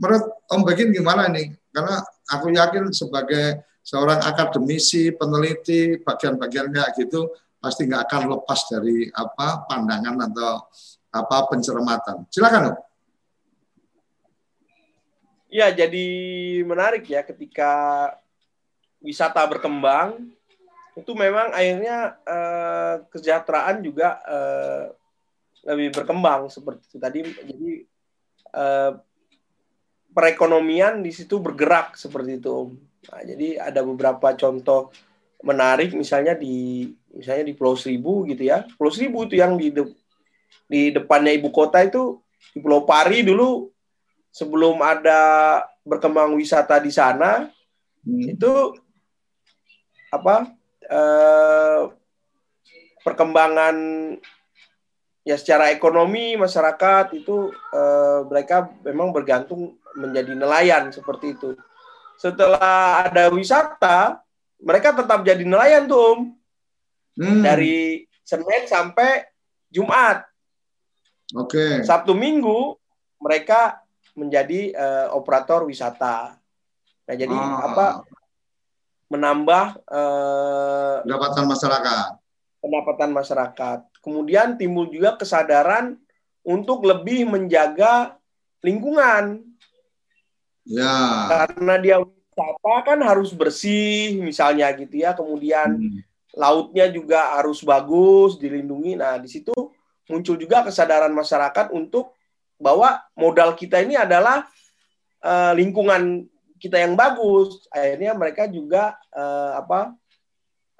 menurut 0.00 0.24
Om 0.48 0.62
Begin 0.64 0.90
gimana 0.94 1.28
nih? 1.28 1.52
Karena 1.70 2.00
aku 2.32 2.52
yakin 2.54 2.90
sebagai 2.90 3.64
seorang 3.84 4.20
akademisi, 4.24 5.12
peneliti, 5.12 6.00
bagian-bagian 6.00 6.72
kayak 6.72 6.90
gitu, 7.00 7.30
pasti 7.60 7.84
nggak 7.86 8.08
akan 8.08 8.22
lepas 8.34 8.60
dari 8.72 9.06
apa 9.12 9.68
pandangan 9.68 10.16
atau 10.32 10.52
apa 11.12 11.36
pencermatan. 11.52 12.24
Silakan, 12.32 12.72
Om. 12.72 12.76
Ya, 15.50 15.66
jadi 15.74 16.06
menarik 16.62 17.10
ya 17.10 17.26
ketika 17.26 17.72
wisata 19.02 19.42
berkembang 19.50 20.30
itu 20.94 21.12
memang 21.14 21.50
akhirnya 21.50 22.16
eh, 22.22 22.94
kesejahteraan 23.10 23.82
juga 23.82 24.22
eh, 24.24 24.84
lebih 25.66 26.00
berkembang 26.00 26.46
seperti 26.48 26.86
itu 26.86 26.98
tadi. 27.02 27.20
Jadi 27.26 27.70
eh, 28.54 28.92
perekonomian 30.14 31.02
di 31.02 31.10
situ 31.10 31.42
bergerak 31.42 31.98
seperti 31.98 32.38
itu. 32.38 32.74
Nah, 33.10 33.22
jadi 33.26 33.48
ada 33.58 33.80
beberapa 33.82 34.34
contoh 34.38 34.94
menarik 35.40 35.96
misalnya 35.96 36.36
di 36.36 36.84
misalnya 37.14 37.44
di 37.50 37.54
Pulau 37.54 37.74
Seribu 37.74 38.26
gitu 38.26 38.46
ya. 38.46 38.66
Pulau 38.78 38.92
Seribu 38.92 39.26
itu 39.26 39.38
yang 39.38 39.58
di 39.58 39.70
de, 39.74 39.84
di 40.70 40.90
depannya 40.94 41.34
ibu 41.34 41.50
kota 41.50 41.82
itu 41.82 42.18
di 42.54 42.58
Pulau 42.62 42.86
Pari 42.86 43.22
dulu 43.26 43.70
sebelum 44.30 44.78
ada 44.82 45.62
berkembang 45.82 46.38
wisata 46.38 46.78
di 46.78 46.94
sana 46.94 47.50
hmm. 48.06 48.38
itu 48.38 48.52
apa 50.10 50.50
eh, 50.86 51.82
perkembangan 53.02 53.76
ya 55.26 55.36
secara 55.36 55.70
ekonomi 55.74 56.38
masyarakat 56.38 57.14
itu 57.14 57.50
eh, 57.74 58.20
mereka 58.26 58.70
memang 58.86 59.10
bergantung 59.10 59.78
menjadi 59.98 60.32
nelayan 60.38 60.94
seperti 60.94 61.34
itu. 61.34 61.58
Setelah 62.20 63.08
ada 63.08 63.32
wisata, 63.32 64.20
mereka 64.60 64.92
tetap 64.92 65.24
jadi 65.24 65.40
nelayan 65.40 65.88
tuh, 65.88 65.98
Om. 65.98 66.20
Hmm. 67.18 67.42
Dari 67.42 68.06
Senin 68.22 68.62
sampai 68.70 69.26
Jumat. 69.70 70.26
Oke. 71.34 71.54
Okay. 71.54 71.74
Sabtu 71.86 72.14
Minggu 72.14 72.78
mereka 73.22 73.82
menjadi 74.18 74.74
uh, 74.74 75.06
operator 75.14 75.66
wisata. 75.66 76.38
Nah, 77.06 77.14
jadi 77.14 77.34
oh. 77.34 77.58
apa? 77.70 77.86
Menambah 79.10 79.82
uh, 79.90 81.02
pendapatan 81.02 81.44
masyarakat. 81.50 82.04
Pendapatan 82.60 83.10
masyarakat. 83.10 83.78
Kemudian 83.98 84.54
timbul 84.54 84.86
juga 84.90 85.18
kesadaran 85.18 85.98
untuk 86.46 86.86
lebih 86.86 87.26
menjaga 87.26 88.14
lingkungan. 88.62 89.42
Ya. 90.62 90.94
Karena 91.26 91.74
dia 91.82 91.96
wisata 91.98 92.74
kan 92.86 92.98
harus 93.02 93.34
bersih 93.34 94.18
misalnya 94.22 94.70
gitu 94.78 95.02
ya. 95.02 95.10
Kemudian 95.14 95.78
hmm. 95.78 96.09
Lautnya 96.34 96.86
juga 96.90 97.38
harus 97.38 97.62
bagus, 97.66 98.38
dilindungi. 98.38 98.98
Nah, 98.98 99.18
di 99.18 99.28
situ 99.30 99.54
muncul 100.10 100.36
juga 100.38 100.66
kesadaran 100.66 101.14
masyarakat 101.14 101.70
untuk 101.74 102.14
bahwa 102.60 103.00
modal 103.16 103.56
kita 103.56 103.80
ini 103.80 103.96
adalah 103.96 104.46
uh, 105.24 105.52
lingkungan 105.56 106.28
kita 106.60 106.76
yang 106.76 106.94
bagus. 106.94 107.66
Akhirnya 107.72 108.12
mereka 108.12 108.44
juga 108.46 108.98
uh, 109.16 109.58
apa 109.58 109.96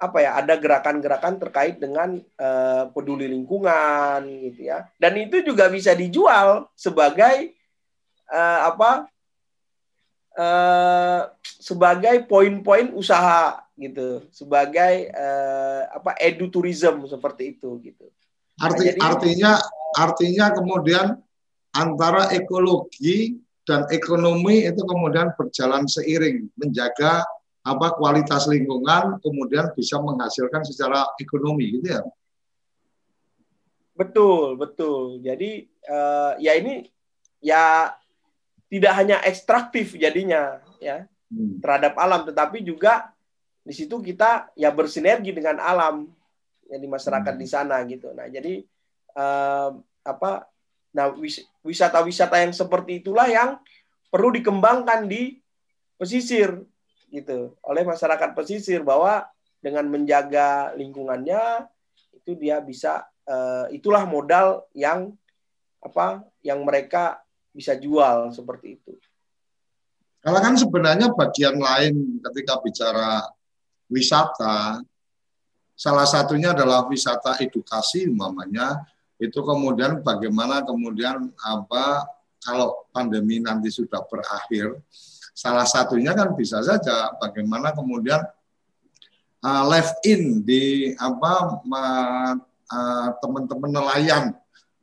apa 0.01 0.17
ya 0.17 0.33
ada 0.41 0.57
gerakan-gerakan 0.57 1.37
terkait 1.37 1.77
dengan 1.77 2.17
uh, 2.41 2.89
peduli 2.89 3.29
lingkungan 3.29 4.25
gitu 4.49 4.69
ya. 4.69 4.89
Dan 4.97 5.17
itu 5.17 5.41
juga 5.45 5.69
bisa 5.69 5.93
dijual 5.93 6.69
sebagai 6.73 7.53
uh, 8.29 8.59
apa 8.73 8.91
uh, 10.37 11.21
sebagai 11.41 12.25
poin-poin 12.25 12.93
usaha 12.97 13.61
gitu, 13.81 14.21
sebagai 14.29 15.09
uh, 15.09 15.89
apa 15.97 16.13
edutourism 16.21 17.09
seperti 17.09 17.57
itu 17.57 17.81
gitu. 17.81 18.05
Arti, 18.61 18.77
nah, 18.77 18.87
jadi, 18.93 18.99
artinya 19.01 19.51
artinya 19.97 20.45
kemudian 20.53 21.07
antara 21.73 22.29
ekologi 22.29 23.41
dan 23.65 23.89
ekonomi 23.89 24.69
itu 24.69 24.81
kemudian 24.85 25.33
berjalan 25.33 25.89
seiring 25.89 26.45
menjaga 26.53 27.25
apa 27.61 27.93
kualitas 27.97 28.49
lingkungan 28.49 29.21
kemudian 29.21 29.69
bisa 29.73 29.97
menghasilkan 30.01 30.65
secara 30.65 31.05
ekonomi 31.21 31.81
gitu 31.81 31.87
ya. 31.93 32.01
Betul, 33.93 34.57
betul. 34.57 35.21
Jadi 35.21 35.69
uh, 35.85 36.33
ya 36.41 36.57
ini 36.57 36.89
ya 37.37 37.93
tidak 38.65 38.93
hanya 38.97 39.21
ekstraktif 39.21 39.93
jadinya 39.93 40.57
ya 40.81 41.05
hmm. 41.29 41.61
terhadap 41.61 41.93
alam, 42.01 42.25
tetapi 42.25 42.65
juga 42.65 43.13
di 43.61 43.73
situ 43.73 44.01
kita 44.01 44.49
ya 44.57 44.73
bersinergi 44.73 45.31
dengan 45.31 45.61
alam 45.61 46.09
yang 46.69 46.81
di 46.81 46.89
masyarakat 46.89 47.33
hmm. 47.37 47.41
di 47.41 47.47
sana 47.47 47.77
gitu. 47.85 48.09
Nah 48.15 48.25
jadi 48.31 48.65
uh, 49.17 49.77
apa? 50.01 50.49
Nah 50.91 51.13
wisata-wisata 51.63 52.41
yang 52.41 52.53
seperti 52.55 53.05
itulah 53.05 53.29
yang 53.29 53.61
perlu 54.11 54.33
dikembangkan 54.33 55.07
di 55.07 55.39
pesisir 55.95 56.65
gitu 57.11 57.53
oleh 57.61 57.83
masyarakat 57.85 58.33
pesisir 58.33 58.81
bahwa 58.81 59.27
dengan 59.61 59.85
menjaga 59.87 60.73
lingkungannya 60.73 61.69
itu 62.17 62.33
dia 62.33 62.57
bisa 62.59 63.05
uh, 63.29 63.69
itulah 63.69 64.03
modal 64.09 64.65
yang 64.73 65.13
apa 65.81 66.25
yang 66.41 66.65
mereka 66.65 67.21
bisa 67.53 67.77
jual 67.77 68.33
seperti 68.33 68.81
itu. 68.81 68.93
Kalau 70.21 70.37
kan 70.37 70.53
sebenarnya 70.53 71.09
bagian 71.13 71.57
lain 71.57 72.21
ketika 72.21 72.61
bicara 72.61 73.25
wisata, 73.91 74.79
salah 75.75 76.07
satunya 76.07 76.55
adalah 76.55 76.87
wisata 76.87 77.37
edukasi 77.43 78.07
umpamanya. 78.07 78.81
Itu 79.19 79.43
kemudian 79.45 80.01
bagaimana 80.01 80.65
kemudian 80.65 81.29
apa 81.43 82.07
kalau 82.41 82.89
pandemi 82.89 83.37
nanti 83.37 83.69
sudah 83.69 84.01
berakhir 84.09 84.81
salah 85.31 85.63
satunya 85.65 86.11
kan 86.11 86.35
bisa 86.35 86.59
saja 86.61 87.15
bagaimana 87.17 87.71
kemudian 87.71 88.19
uh, 89.41 89.63
live 89.71 89.91
in 90.05 90.43
di 90.43 90.91
apa 90.99 91.61
uh, 91.61 93.07
teman-teman 93.19 93.71
nelayan 93.71 94.25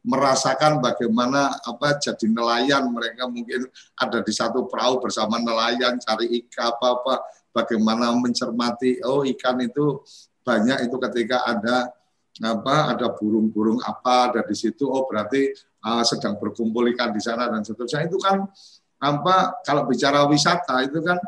merasakan 0.02 0.80
bagaimana 0.80 1.52
apa 1.62 2.00
jadi 2.00 2.26
nelayan 2.32 2.88
mereka 2.88 3.28
mungkin 3.28 3.68
ada 3.98 4.24
di 4.24 4.32
satu 4.32 4.64
perahu 4.70 5.04
bersama 5.04 5.36
nelayan 5.36 6.00
cari 6.00 6.46
ikan 6.46 6.72
apa 6.72 6.86
apa 6.96 7.14
bagaimana 7.58 8.14
mencermati 8.14 9.02
oh 9.02 9.26
ikan 9.34 9.58
itu 9.66 9.98
banyak 10.46 10.86
itu 10.86 10.96
ketika 11.10 11.42
ada 11.42 11.90
apa 12.38 12.94
ada 12.94 13.10
burung-burung 13.10 13.82
apa 13.82 14.30
ada 14.30 14.40
di 14.46 14.54
situ 14.54 14.86
oh 14.86 15.10
berarti 15.10 15.50
uh, 15.82 16.06
sedang 16.06 16.38
berkumpul 16.38 16.86
ikan 16.94 17.10
di 17.10 17.18
sana 17.18 17.50
dan 17.50 17.66
seterusnya 17.66 18.06
itu 18.06 18.14
kan 18.22 18.46
apa 19.02 19.58
kalau 19.66 19.86
bicara 19.90 20.22
wisata 20.30 20.86
itu 20.86 21.02
kan 21.02 21.18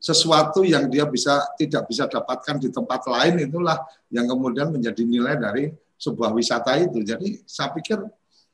sesuatu 0.00 0.64
yang 0.64 0.88
dia 0.88 1.04
bisa 1.04 1.44
tidak 1.60 1.84
bisa 1.84 2.08
dapatkan 2.08 2.56
di 2.56 2.72
tempat 2.72 3.04
lain 3.04 3.44
itulah 3.44 3.76
yang 4.08 4.24
kemudian 4.24 4.72
menjadi 4.72 5.04
nilai 5.04 5.36
dari 5.36 5.68
sebuah 6.00 6.32
wisata 6.32 6.80
itu. 6.80 7.04
Jadi 7.04 7.44
saya 7.44 7.68
pikir 7.76 8.00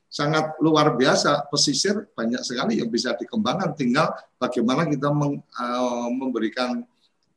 sangat 0.07 0.57
luar 0.63 0.95
biasa. 0.95 1.47
Pesisir 1.51 2.09
banyak 2.15 2.41
sekali 2.41 2.79
yang 2.81 2.89
bisa 2.89 3.13
dikembangkan. 3.13 3.75
Tinggal 3.75 4.11
bagaimana 4.39 4.87
kita 4.87 5.11
meng, 5.13 5.39
uh, 5.39 6.09
memberikan 6.11 6.83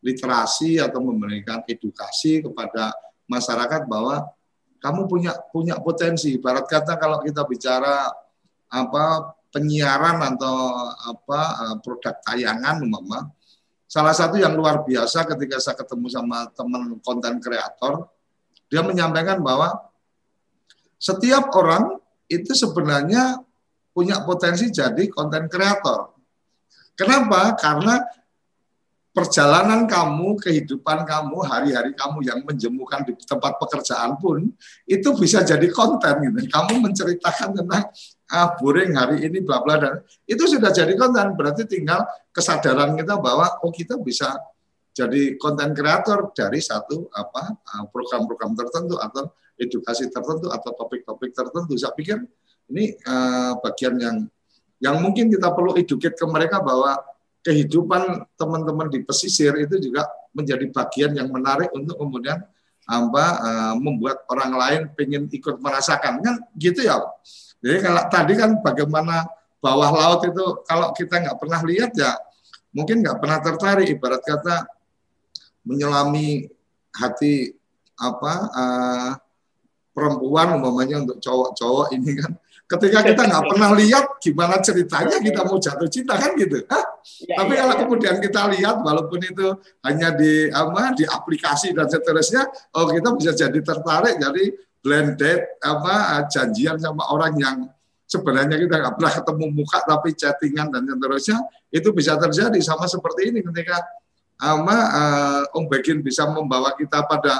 literasi 0.00 0.80
atau 0.80 1.04
memberikan 1.04 1.60
edukasi 1.68 2.40
kepada 2.40 2.94
masyarakat 3.28 3.84
bahwa 3.84 4.26
kamu 4.80 5.06
punya 5.06 5.32
punya 5.52 5.76
potensi. 5.76 6.40
Barat 6.40 6.64
kata 6.64 6.96
kalau 6.96 7.20
kita 7.20 7.44
bicara 7.44 8.08
apa 8.70 9.34
penyiaran 9.50 10.22
atau 10.34 10.56
apa 11.10 11.40
uh, 11.68 11.76
produk 11.82 12.16
tayangan 12.22 12.80
mama 12.86 13.28
salah 13.90 14.14
satu 14.14 14.38
yang 14.38 14.54
luar 14.54 14.86
biasa 14.86 15.26
ketika 15.26 15.58
saya 15.58 15.74
ketemu 15.74 16.06
sama 16.06 16.46
teman 16.54 16.94
konten 17.02 17.42
kreator 17.42 18.06
dia 18.70 18.86
menyampaikan 18.86 19.42
bahwa 19.42 19.74
setiap 20.94 21.50
orang 21.58 21.98
itu 22.30 22.54
sebenarnya 22.54 23.42
punya 23.90 24.22
potensi 24.22 24.70
jadi 24.70 25.10
konten 25.10 25.50
kreator. 25.50 26.14
Kenapa? 26.94 27.58
Karena 27.58 27.98
perjalanan 29.10 29.90
kamu, 29.90 30.38
kehidupan 30.38 31.02
kamu, 31.02 31.42
hari-hari 31.42 31.92
kamu 31.98 32.22
yang 32.22 32.40
menjemukan 32.46 33.02
di 33.02 33.18
tempat 33.18 33.58
pekerjaan 33.58 34.14
pun 34.22 34.46
itu 34.86 35.08
bisa 35.18 35.42
jadi 35.42 35.66
konten 35.74 36.30
gitu. 36.30 36.38
Kamu 36.46 36.78
menceritakan 36.78 37.58
tentang 37.58 37.90
ah 38.30 38.54
boring 38.54 38.94
hari 38.94 39.26
ini 39.26 39.42
bla 39.42 39.58
bla 39.66 39.82
dan 39.82 39.94
itu 40.30 40.46
sudah 40.46 40.70
jadi 40.70 40.94
konten. 40.94 41.34
Berarti 41.34 41.66
tinggal 41.66 42.06
kesadaran 42.30 42.94
kita 42.94 43.18
bahwa 43.18 43.58
oh 43.66 43.74
kita 43.74 43.98
bisa 43.98 44.38
jadi 44.90 45.38
konten 45.38 45.70
kreator 45.70 46.34
dari 46.34 46.58
satu 46.58 47.06
apa 47.14 47.54
ah, 47.56 47.84
program-program 47.88 48.58
tertentu 48.58 48.98
atau 48.98 49.30
edukasi 49.60 50.10
tertentu 50.10 50.50
atau 50.50 50.70
topik-topik 50.74 51.30
tertentu. 51.30 51.76
Saya 51.76 51.92
pikir 51.92 52.16
ini 52.72 52.96
uh, 53.04 53.60
bagian 53.60 53.94
yang 54.00 54.16
yang 54.80 54.96
mungkin 55.04 55.28
kita 55.28 55.52
perlu 55.52 55.76
educate 55.76 56.16
ke 56.16 56.26
mereka 56.26 56.64
bahwa 56.64 56.96
kehidupan 57.44 58.24
teman-teman 58.40 58.88
di 58.88 59.04
pesisir 59.04 59.52
itu 59.60 59.76
juga 59.76 60.08
menjadi 60.32 60.64
bagian 60.72 61.12
yang 61.12 61.28
menarik 61.28 61.68
untuk 61.76 62.00
kemudian 62.00 62.40
apa 62.88 63.24
uh, 63.38 63.74
membuat 63.76 64.24
orang 64.32 64.52
lain 64.56 64.80
pengen 64.96 65.28
ikut 65.30 65.60
merasakan 65.60 66.24
kan 66.24 66.34
gitu 66.56 66.82
ya. 66.82 66.98
Jadi 67.60 67.78
kalau 67.84 68.02
tadi 68.08 68.32
kan 68.34 68.50
bagaimana 68.64 69.28
bawah 69.60 69.92
laut 69.92 70.24
itu 70.24 70.44
kalau 70.64 70.90
kita 70.96 71.20
nggak 71.20 71.36
pernah 71.36 71.60
lihat 71.60 71.92
ya 71.92 72.16
mungkin 72.72 73.04
nggak 73.04 73.20
pernah 73.20 73.38
tertarik 73.44 73.86
ibarat 73.92 74.24
kata 74.24 74.79
menyelami 75.66 76.48
hati 76.94 77.54
apa 78.00 78.32
uh, 78.50 79.10
perempuan 79.92 80.56
umpamanya 80.56 81.04
untuk 81.04 81.20
cowok-cowok 81.20 81.92
ini 81.92 82.16
kan 82.16 82.32
ketika 82.70 83.02
kita 83.02 83.22
nggak 83.26 83.44
pernah 83.50 83.70
lihat 83.74 84.04
gimana 84.22 84.62
ceritanya 84.62 85.18
kita 85.18 85.42
mau 85.42 85.58
jatuh 85.58 85.90
cinta 85.90 86.14
kan 86.14 86.38
gitu 86.38 86.62
Hah? 86.70 86.84
Ya, 87.26 87.42
tapi 87.42 87.58
ya, 87.58 87.66
kalau 87.66 87.74
ya. 87.74 87.80
kemudian 87.82 88.16
kita 88.22 88.40
lihat 88.54 88.76
walaupun 88.86 89.20
itu 89.26 89.46
hanya 89.82 90.14
di 90.14 90.46
apa 90.54 90.94
di 90.94 91.02
aplikasi 91.02 91.74
dan 91.74 91.90
seterusnya 91.90 92.46
oh 92.78 92.86
kita 92.94 93.10
bisa 93.18 93.34
jadi 93.34 93.58
tertarik 93.58 94.22
jadi 94.22 94.44
blended 94.80 95.40
apa 95.60 96.24
janjian 96.30 96.78
sama 96.78 97.10
orang 97.10 97.34
yang 97.36 97.56
sebenarnya 98.06 98.54
kita 98.54 98.74
nggak 98.78 98.94
pernah 98.96 99.12
ketemu 99.18 99.44
muka 99.50 99.78
tapi 99.82 100.08
chattingan 100.14 100.70
dan 100.70 100.82
seterusnya 100.86 101.38
itu 101.74 101.88
bisa 101.90 102.14
terjadi 102.22 102.58
sama 102.62 102.86
seperti 102.86 103.34
ini 103.34 103.42
ketika 103.42 103.82
ama 104.40 104.76
uh, 104.76 105.56
Om 105.56 105.68
Begin 105.68 106.00
bisa 106.00 106.24
membawa 106.24 106.72
kita 106.74 107.04
pada 107.04 107.38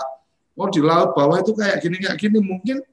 oh 0.55 0.69
di 0.69 0.85
laut 0.85 1.17
bawah 1.17 1.41
itu 1.41 1.57
kayak 1.57 1.81
gini 1.81 1.97
kayak 1.99 2.21
gini. 2.21 2.39
Mungkin 2.39 2.85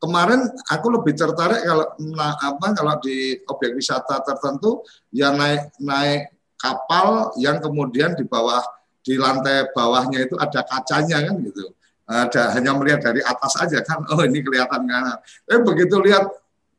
kemarin 0.00 0.48
aku 0.72 0.86
lebih 0.88 1.12
tertarik 1.12 1.60
kalau 1.64 1.86
nah, 2.16 2.32
apa 2.40 2.66
kalau 2.72 2.94
di 3.04 3.40
objek 3.44 3.76
wisata 3.76 4.24
tertentu 4.24 4.80
ya 5.12 5.32
naik 5.36 5.72
naik 5.80 6.32
kapal 6.56 7.36
yang 7.36 7.60
kemudian 7.60 8.16
di 8.16 8.24
bawah 8.24 8.64
di 9.04 9.20
lantai 9.20 9.68
bawahnya 9.76 10.24
itu 10.24 10.34
ada 10.40 10.64
kacanya 10.64 11.20
kan 11.28 11.36
gitu. 11.44 11.64
Ada 12.04 12.52
hanya 12.56 12.76
melihat 12.76 13.00
dari 13.00 13.24
atas 13.24 13.56
aja 13.60 13.80
kan. 13.84 14.04
Oh 14.12 14.20
ini 14.24 14.40
kelihatan 14.40 14.88
kan. 14.88 15.20
Eh 15.48 15.60
begitu 15.60 16.00
lihat 16.00 16.24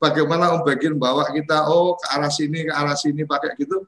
bagaimana 0.01 0.53
Om 0.57 0.61
Bagin 0.65 0.93
bawa 0.97 1.29
kita 1.33 1.65
oh 1.69 1.97
ke 1.97 2.05
arah 2.13 2.29
sini 2.29 2.67
ke 2.67 2.73
arah 2.73 2.97
sini 2.97 3.23
pakai 3.25 3.55
gitu 3.57 3.85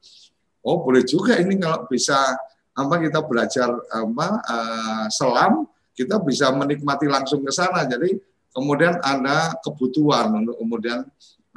oh 0.68 0.84
boleh 0.84 1.08
juga 1.08 1.40
ini 1.40 1.56
kalau 1.56 1.88
bisa 1.88 2.36
apa 2.78 2.96
kita 3.00 3.24
belajar 3.24 3.72
apa 3.90 4.28
uh, 4.44 5.06
selam 5.08 5.66
kita 5.98 6.22
bisa 6.22 6.54
menikmati 6.54 7.10
langsung 7.10 7.42
ke 7.42 7.50
sana. 7.50 7.88
Jadi 7.90 8.14
kemudian 8.54 9.02
ada 9.02 9.58
kebutuhan 9.66 10.30
untuk 10.46 10.62
kemudian 10.62 11.02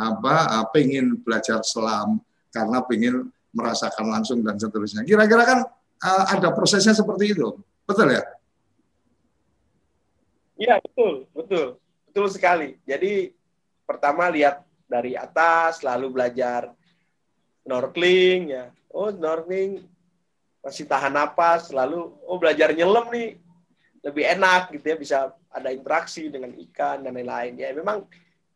apa 0.01 0.35
uh, 0.49 0.67
pengen 0.73 1.21
belajar 1.21 1.61
selam 1.61 2.23
karena 2.49 2.81
pengen 2.89 3.29
merasakan 3.53 4.07
langsung 4.09 4.41
dan 4.41 4.57
seterusnya. 4.57 5.05
Kira-kira 5.05 5.45
kan 5.45 5.59
uh, 6.01 6.25
ada 6.33 6.49
prosesnya 6.57 6.97
seperti 6.97 7.37
itu. 7.37 7.53
Betul 7.85 8.17
ya? 8.17 8.25
Iya 10.57 10.75
betul 10.81 11.29
betul 11.37 11.67
betul 12.09 12.27
sekali. 12.33 12.81
Jadi 12.89 13.37
pertama 13.85 14.33
lihat 14.33 14.65
dari 14.89 15.15
atas, 15.15 15.85
lalu 15.85 16.09
belajar 16.09 16.73
snorkeling 17.63 18.41
ya. 18.51 18.67
Oh, 18.91 19.09
snorkeling 19.11 19.87
masih 20.61 20.85
tahan 20.85 21.15
napas, 21.15 21.71
lalu 21.73 22.11
oh 22.27 22.37
belajar 22.37 22.75
nyelam 22.75 23.09
nih 23.09 23.39
lebih 24.05 24.25
enak 24.37 24.75
gitu 24.77 24.87
ya, 24.93 24.97
bisa 24.99 25.17
ada 25.49 25.71
interaksi 25.73 26.29
dengan 26.29 26.53
ikan 26.69 27.01
dan 27.07 27.17
lain-lain. 27.17 27.55
Ya, 27.57 27.71
memang 27.73 28.05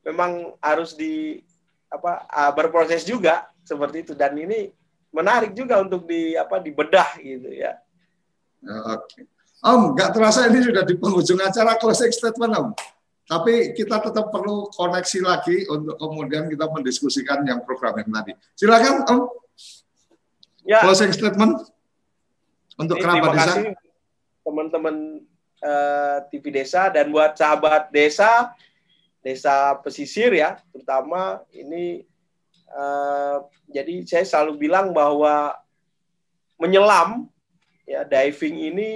memang 0.05 0.53
harus 0.61 0.93
di 0.99 1.41
apa 1.89 2.27
berproses 2.53 3.07
juga 3.07 3.47
seperti 3.63 4.05
itu 4.05 4.13
dan 4.19 4.35
ini 4.35 4.75
menarik 5.15 5.55
juga 5.55 5.79
untuk 5.79 6.11
di 6.11 6.35
apa 6.35 6.59
dibedah 6.59 7.17
gitu 7.23 7.49
ya. 7.55 7.79
Oke. 8.99 9.31
Om, 9.65 9.97
nggak 9.97 10.11
terasa 10.13 10.51
ini 10.51 10.61
sudah 10.61 10.85
di 10.85 10.99
penghujung 10.99 11.41
acara 11.41 11.81
closing 11.81 12.13
statement 12.13 12.53
Om. 12.53 12.69
Tapi 13.25 13.73
kita 13.73 13.97
tetap 13.97 14.29
perlu 14.29 14.69
koneksi 14.69 15.19
lagi 15.25 15.65
untuk 15.73 15.97
kemudian 15.97 16.53
kita 16.53 16.69
mendiskusikan 16.69 17.41
yang 17.49 17.65
program 17.65 17.97
yang 17.97 18.13
tadi. 18.13 18.33
Silakan 18.53 19.09
Om. 19.09 19.21
Ya. 20.65 20.81
Closing 20.81 21.13
statement 21.13 21.61
untuk 22.81 22.97
kerabat 22.99 23.37
desa. 23.37 23.61
teman-teman 24.45 25.25
uh, 25.65 25.69
eh, 25.69 26.19
TV 26.29 26.53
Desa 26.53 26.93
dan 26.93 27.09
buat 27.09 27.33
sahabat 27.33 27.89
desa, 27.89 28.53
desa 29.25 29.73
pesisir 29.81 30.37
ya, 30.37 30.61
terutama 30.69 31.41
ini 31.49 32.05
uh, 32.69 33.41
jadi 33.73 34.05
saya 34.05 34.25
selalu 34.29 34.69
bilang 34.69 34.93
bahwa 34.93 35.57
menyelam 36.61 37.29
ya 37.89 38.05
diving 38.05 38.57
ini 38.73 38.91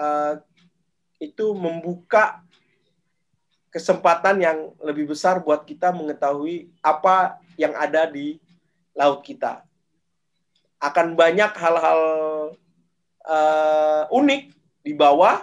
uh, 0.00 0.40
itu 1.20 1.52
membuka 1.52 2.40
kesempatan 3.68 4.40
yang 4.40 4.58
lebih 4.80 5.12
besar 5.12 5.44
buat 5.44 5.68
kita 5.68 5.92
mengetahui 5.92 6.72
apa 6.80 7.36
yang 7.60 7.76
ada 7.76 8.08
di 8.08 8.40
laut 8.96 9.20
kita. 9.20 9.67
Akan 10.78 11.18
banyak 11.18 11.50
hal-hal 11.58 12.00
uh, 13.26 14.02
unik 14.14 14.42
di 14.86 14.92
bawah 14.94 15.42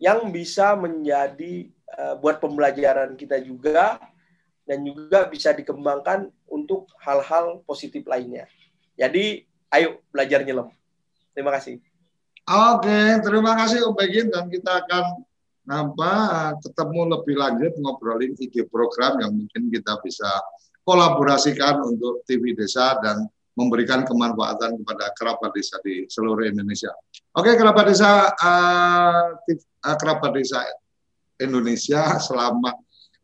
yang 0.00 0.28
bisa 0.32 0.76
menjadi 0.76 1.68
uh, 1.96 2.14
buat 2.20 2.40
pembelajaran 2.40 3.16
kita 3.16 3.40
juga 3.40 4.00
dan 4.66 4.82
juga 4.82 5.28
bisa 5.30 5.54
dikembangkan 5.54 6.28
untuk 6.48 6.90
hal-hal 7.00 7.62
positif 7.68 8.02
lainnya. 8.08 8.50
Jadi, 8.98 9.44
ayo 9.70 10.02
belajar 10.10 10.42
nyelam. 10.42 10.72
Terima 11.36 11.52
kasih. 11.54 11.78
Oke, 12.46 13.20
terima 13.26 13.58
kasih 13.58 13.90
Om 13.90 13.94
Begin 13.98 14.30
dan 14.30 14.46
kita 14.46 14.86
akan 14.86 15.04
apa 15.66 16.12
ketemu 16.62 17.18
lebih 17.18 17.34
lanjut 17.34 17.72
ngobrolin 17.82 18.38
ide 18.38 18.62
program 18.70 19.18
yang 19.18 19.34
mungkin 19.34 19.66
kita 19.66 19.98
bisa 19.98 20.30
kolaborasikan 20.86 21.82
untuk 21.82 22.22
TV 22.22 22.54
desa 22.54 22.94
dan 23.02 23.26
memberikan 23.56 24.04
kemanfaatan 24.04 24.76
kepada 24.84 25.10
kerabat 25.16 25.50
desa 25.56 25.80
di 25.80 26.04
seluruh 26.06 26.44
Indonesia. 26.44 26.92
Oke, 27.32 27.56
kerabat 27.56 27.88
desa 27.88 28.30
uh, 28.36 29.32
kerabat 29.96 30.36
desa 30.36 30.60
Indonesia 31.40 32.20
selama 32.20 32.76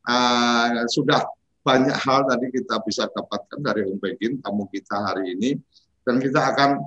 uh, 0.08 0.88
sudah 0.88 1.20
banyak 1.62 1.94
hal 1.94 2.26
tadi 2.26 2.50
kita 2.50 2.80
bisa 2.82 3.06
dapatkan 3.12 3.60
dari 3.60 3.86
Om 3.86 4.00
Begin 4.00 4.42
tamu 4.42 4.66
kita 4.72 4.98
hari 4.98 5.36
ini 5.38 5.60
dan 6.02 6.18
kita 6.18 6.40
akan 6.56 6.82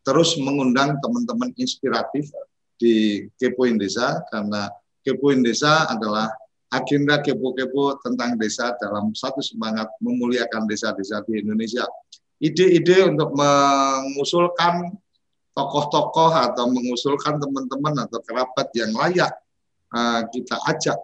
terus 0.00 0.38
mengundang 0.40 0.96
teman-teman 1.04 1.52
inspiratif 1.60 2.32
di 2.80 3.28
Kepoin 3.36 3.76
Desa 3.76 4.24
karena 4.32 4.72
Kepoin 5.04 5.44
Desa 5.44 5.84
adalah 5.92 6.32
agenda 6.70 7.18
kepo-kepo 7.18 7.98
tentang 8.00 8.38
desa 8.38 8.72
dalam 8.78 9.10
satu 9.10 9.42
semangat 9.42 9.90
memuliakan 9.98 10.70
desa-desa 10.70 11.20
di 11.26 11.42
Indonesia. 11.42 11.82
Ide-ide 12.40 13.04
untuk 13.04 13.36
mengusulkan 13.36 14.96
tokoh-tokoh 15.52 16.32
atau 16.32 16.72
mengusulkan 16.72 17.36
teman-teman 17.36 18.08
atau 18.08 18.16
kerabat 18.24 18.72
yang 18.72 18.96
layak 18.96 19.28
uh, 19.92 20.24
kita 20.32 20.56
ajak 20.72 20.96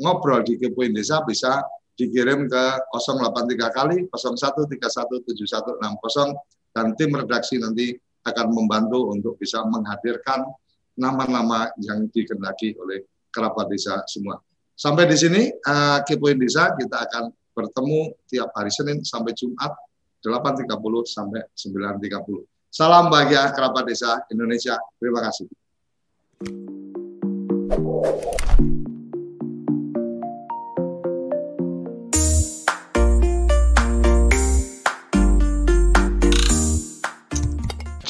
ngobrol 0.00 0.40
di 0.40 0.56
Kepoin 0.56 0.96
Desa 0.96 1.20
bisa 1.20 1.60
dikirim 2.00 2.48
ke 2.48 2.64
083 2.96 3.76
kali 3.76 4.08
01317160 4.08 5.84
dan 6.72 6.96
tim 6.96 7.10
redaksi 7.12 7.60
nanti 7.60 7.92
akan 8.24 8.48
membantu 8.48 9.12
untuk 9.12 9.36
bisa 9.36 9.60
menghadirkan 9.68 10.48
nama-nama 10.96 11.68
yang 11.80 12.08
dikendaki 12.08 12.72
oleh 12.80 13.04
kerabat 13.28 13.68
desa 13.68 14.00
semua. 14.08 14.40
Sampai 14.72 15.04
di 15.04 15.16
sini 15.16 15.52
uh, 15.52 16.00
Kepoin 16.08 16.40
Desa 16.40 16.72
kita 16.72 17.04
akan 17.04 17.28
bertemu 17.52 18.16
tiap 18.32 18.48
hari 18.56 18.72
Senin 18.72 19.04
sampai 19.04 19.36
Jumat 19.36 19.76
8.30 20.20 20.68
sampai 21.08 21.40
9.30. 21.56 22.44
Salam 22.70 23.10
bahagia 23.10 23.50
kerabat 23.50 23.88
desa 23.88 24.20
Indonesia. 24.30 24.78
Terima 25.00 25.24
kasih. 25.24 25.48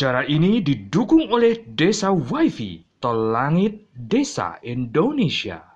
Acara 0.01 0.25
ini 0.25 0.65
didukung 0.65 1.29
oleh 1.29 1.61
Desa 1.77 2.09
WiFi, 2.09 3.05
Tol 3.05 3.37
Langit 3.37 3.93
Desa 3.93 4.57
Indonesia. 4.65 5.70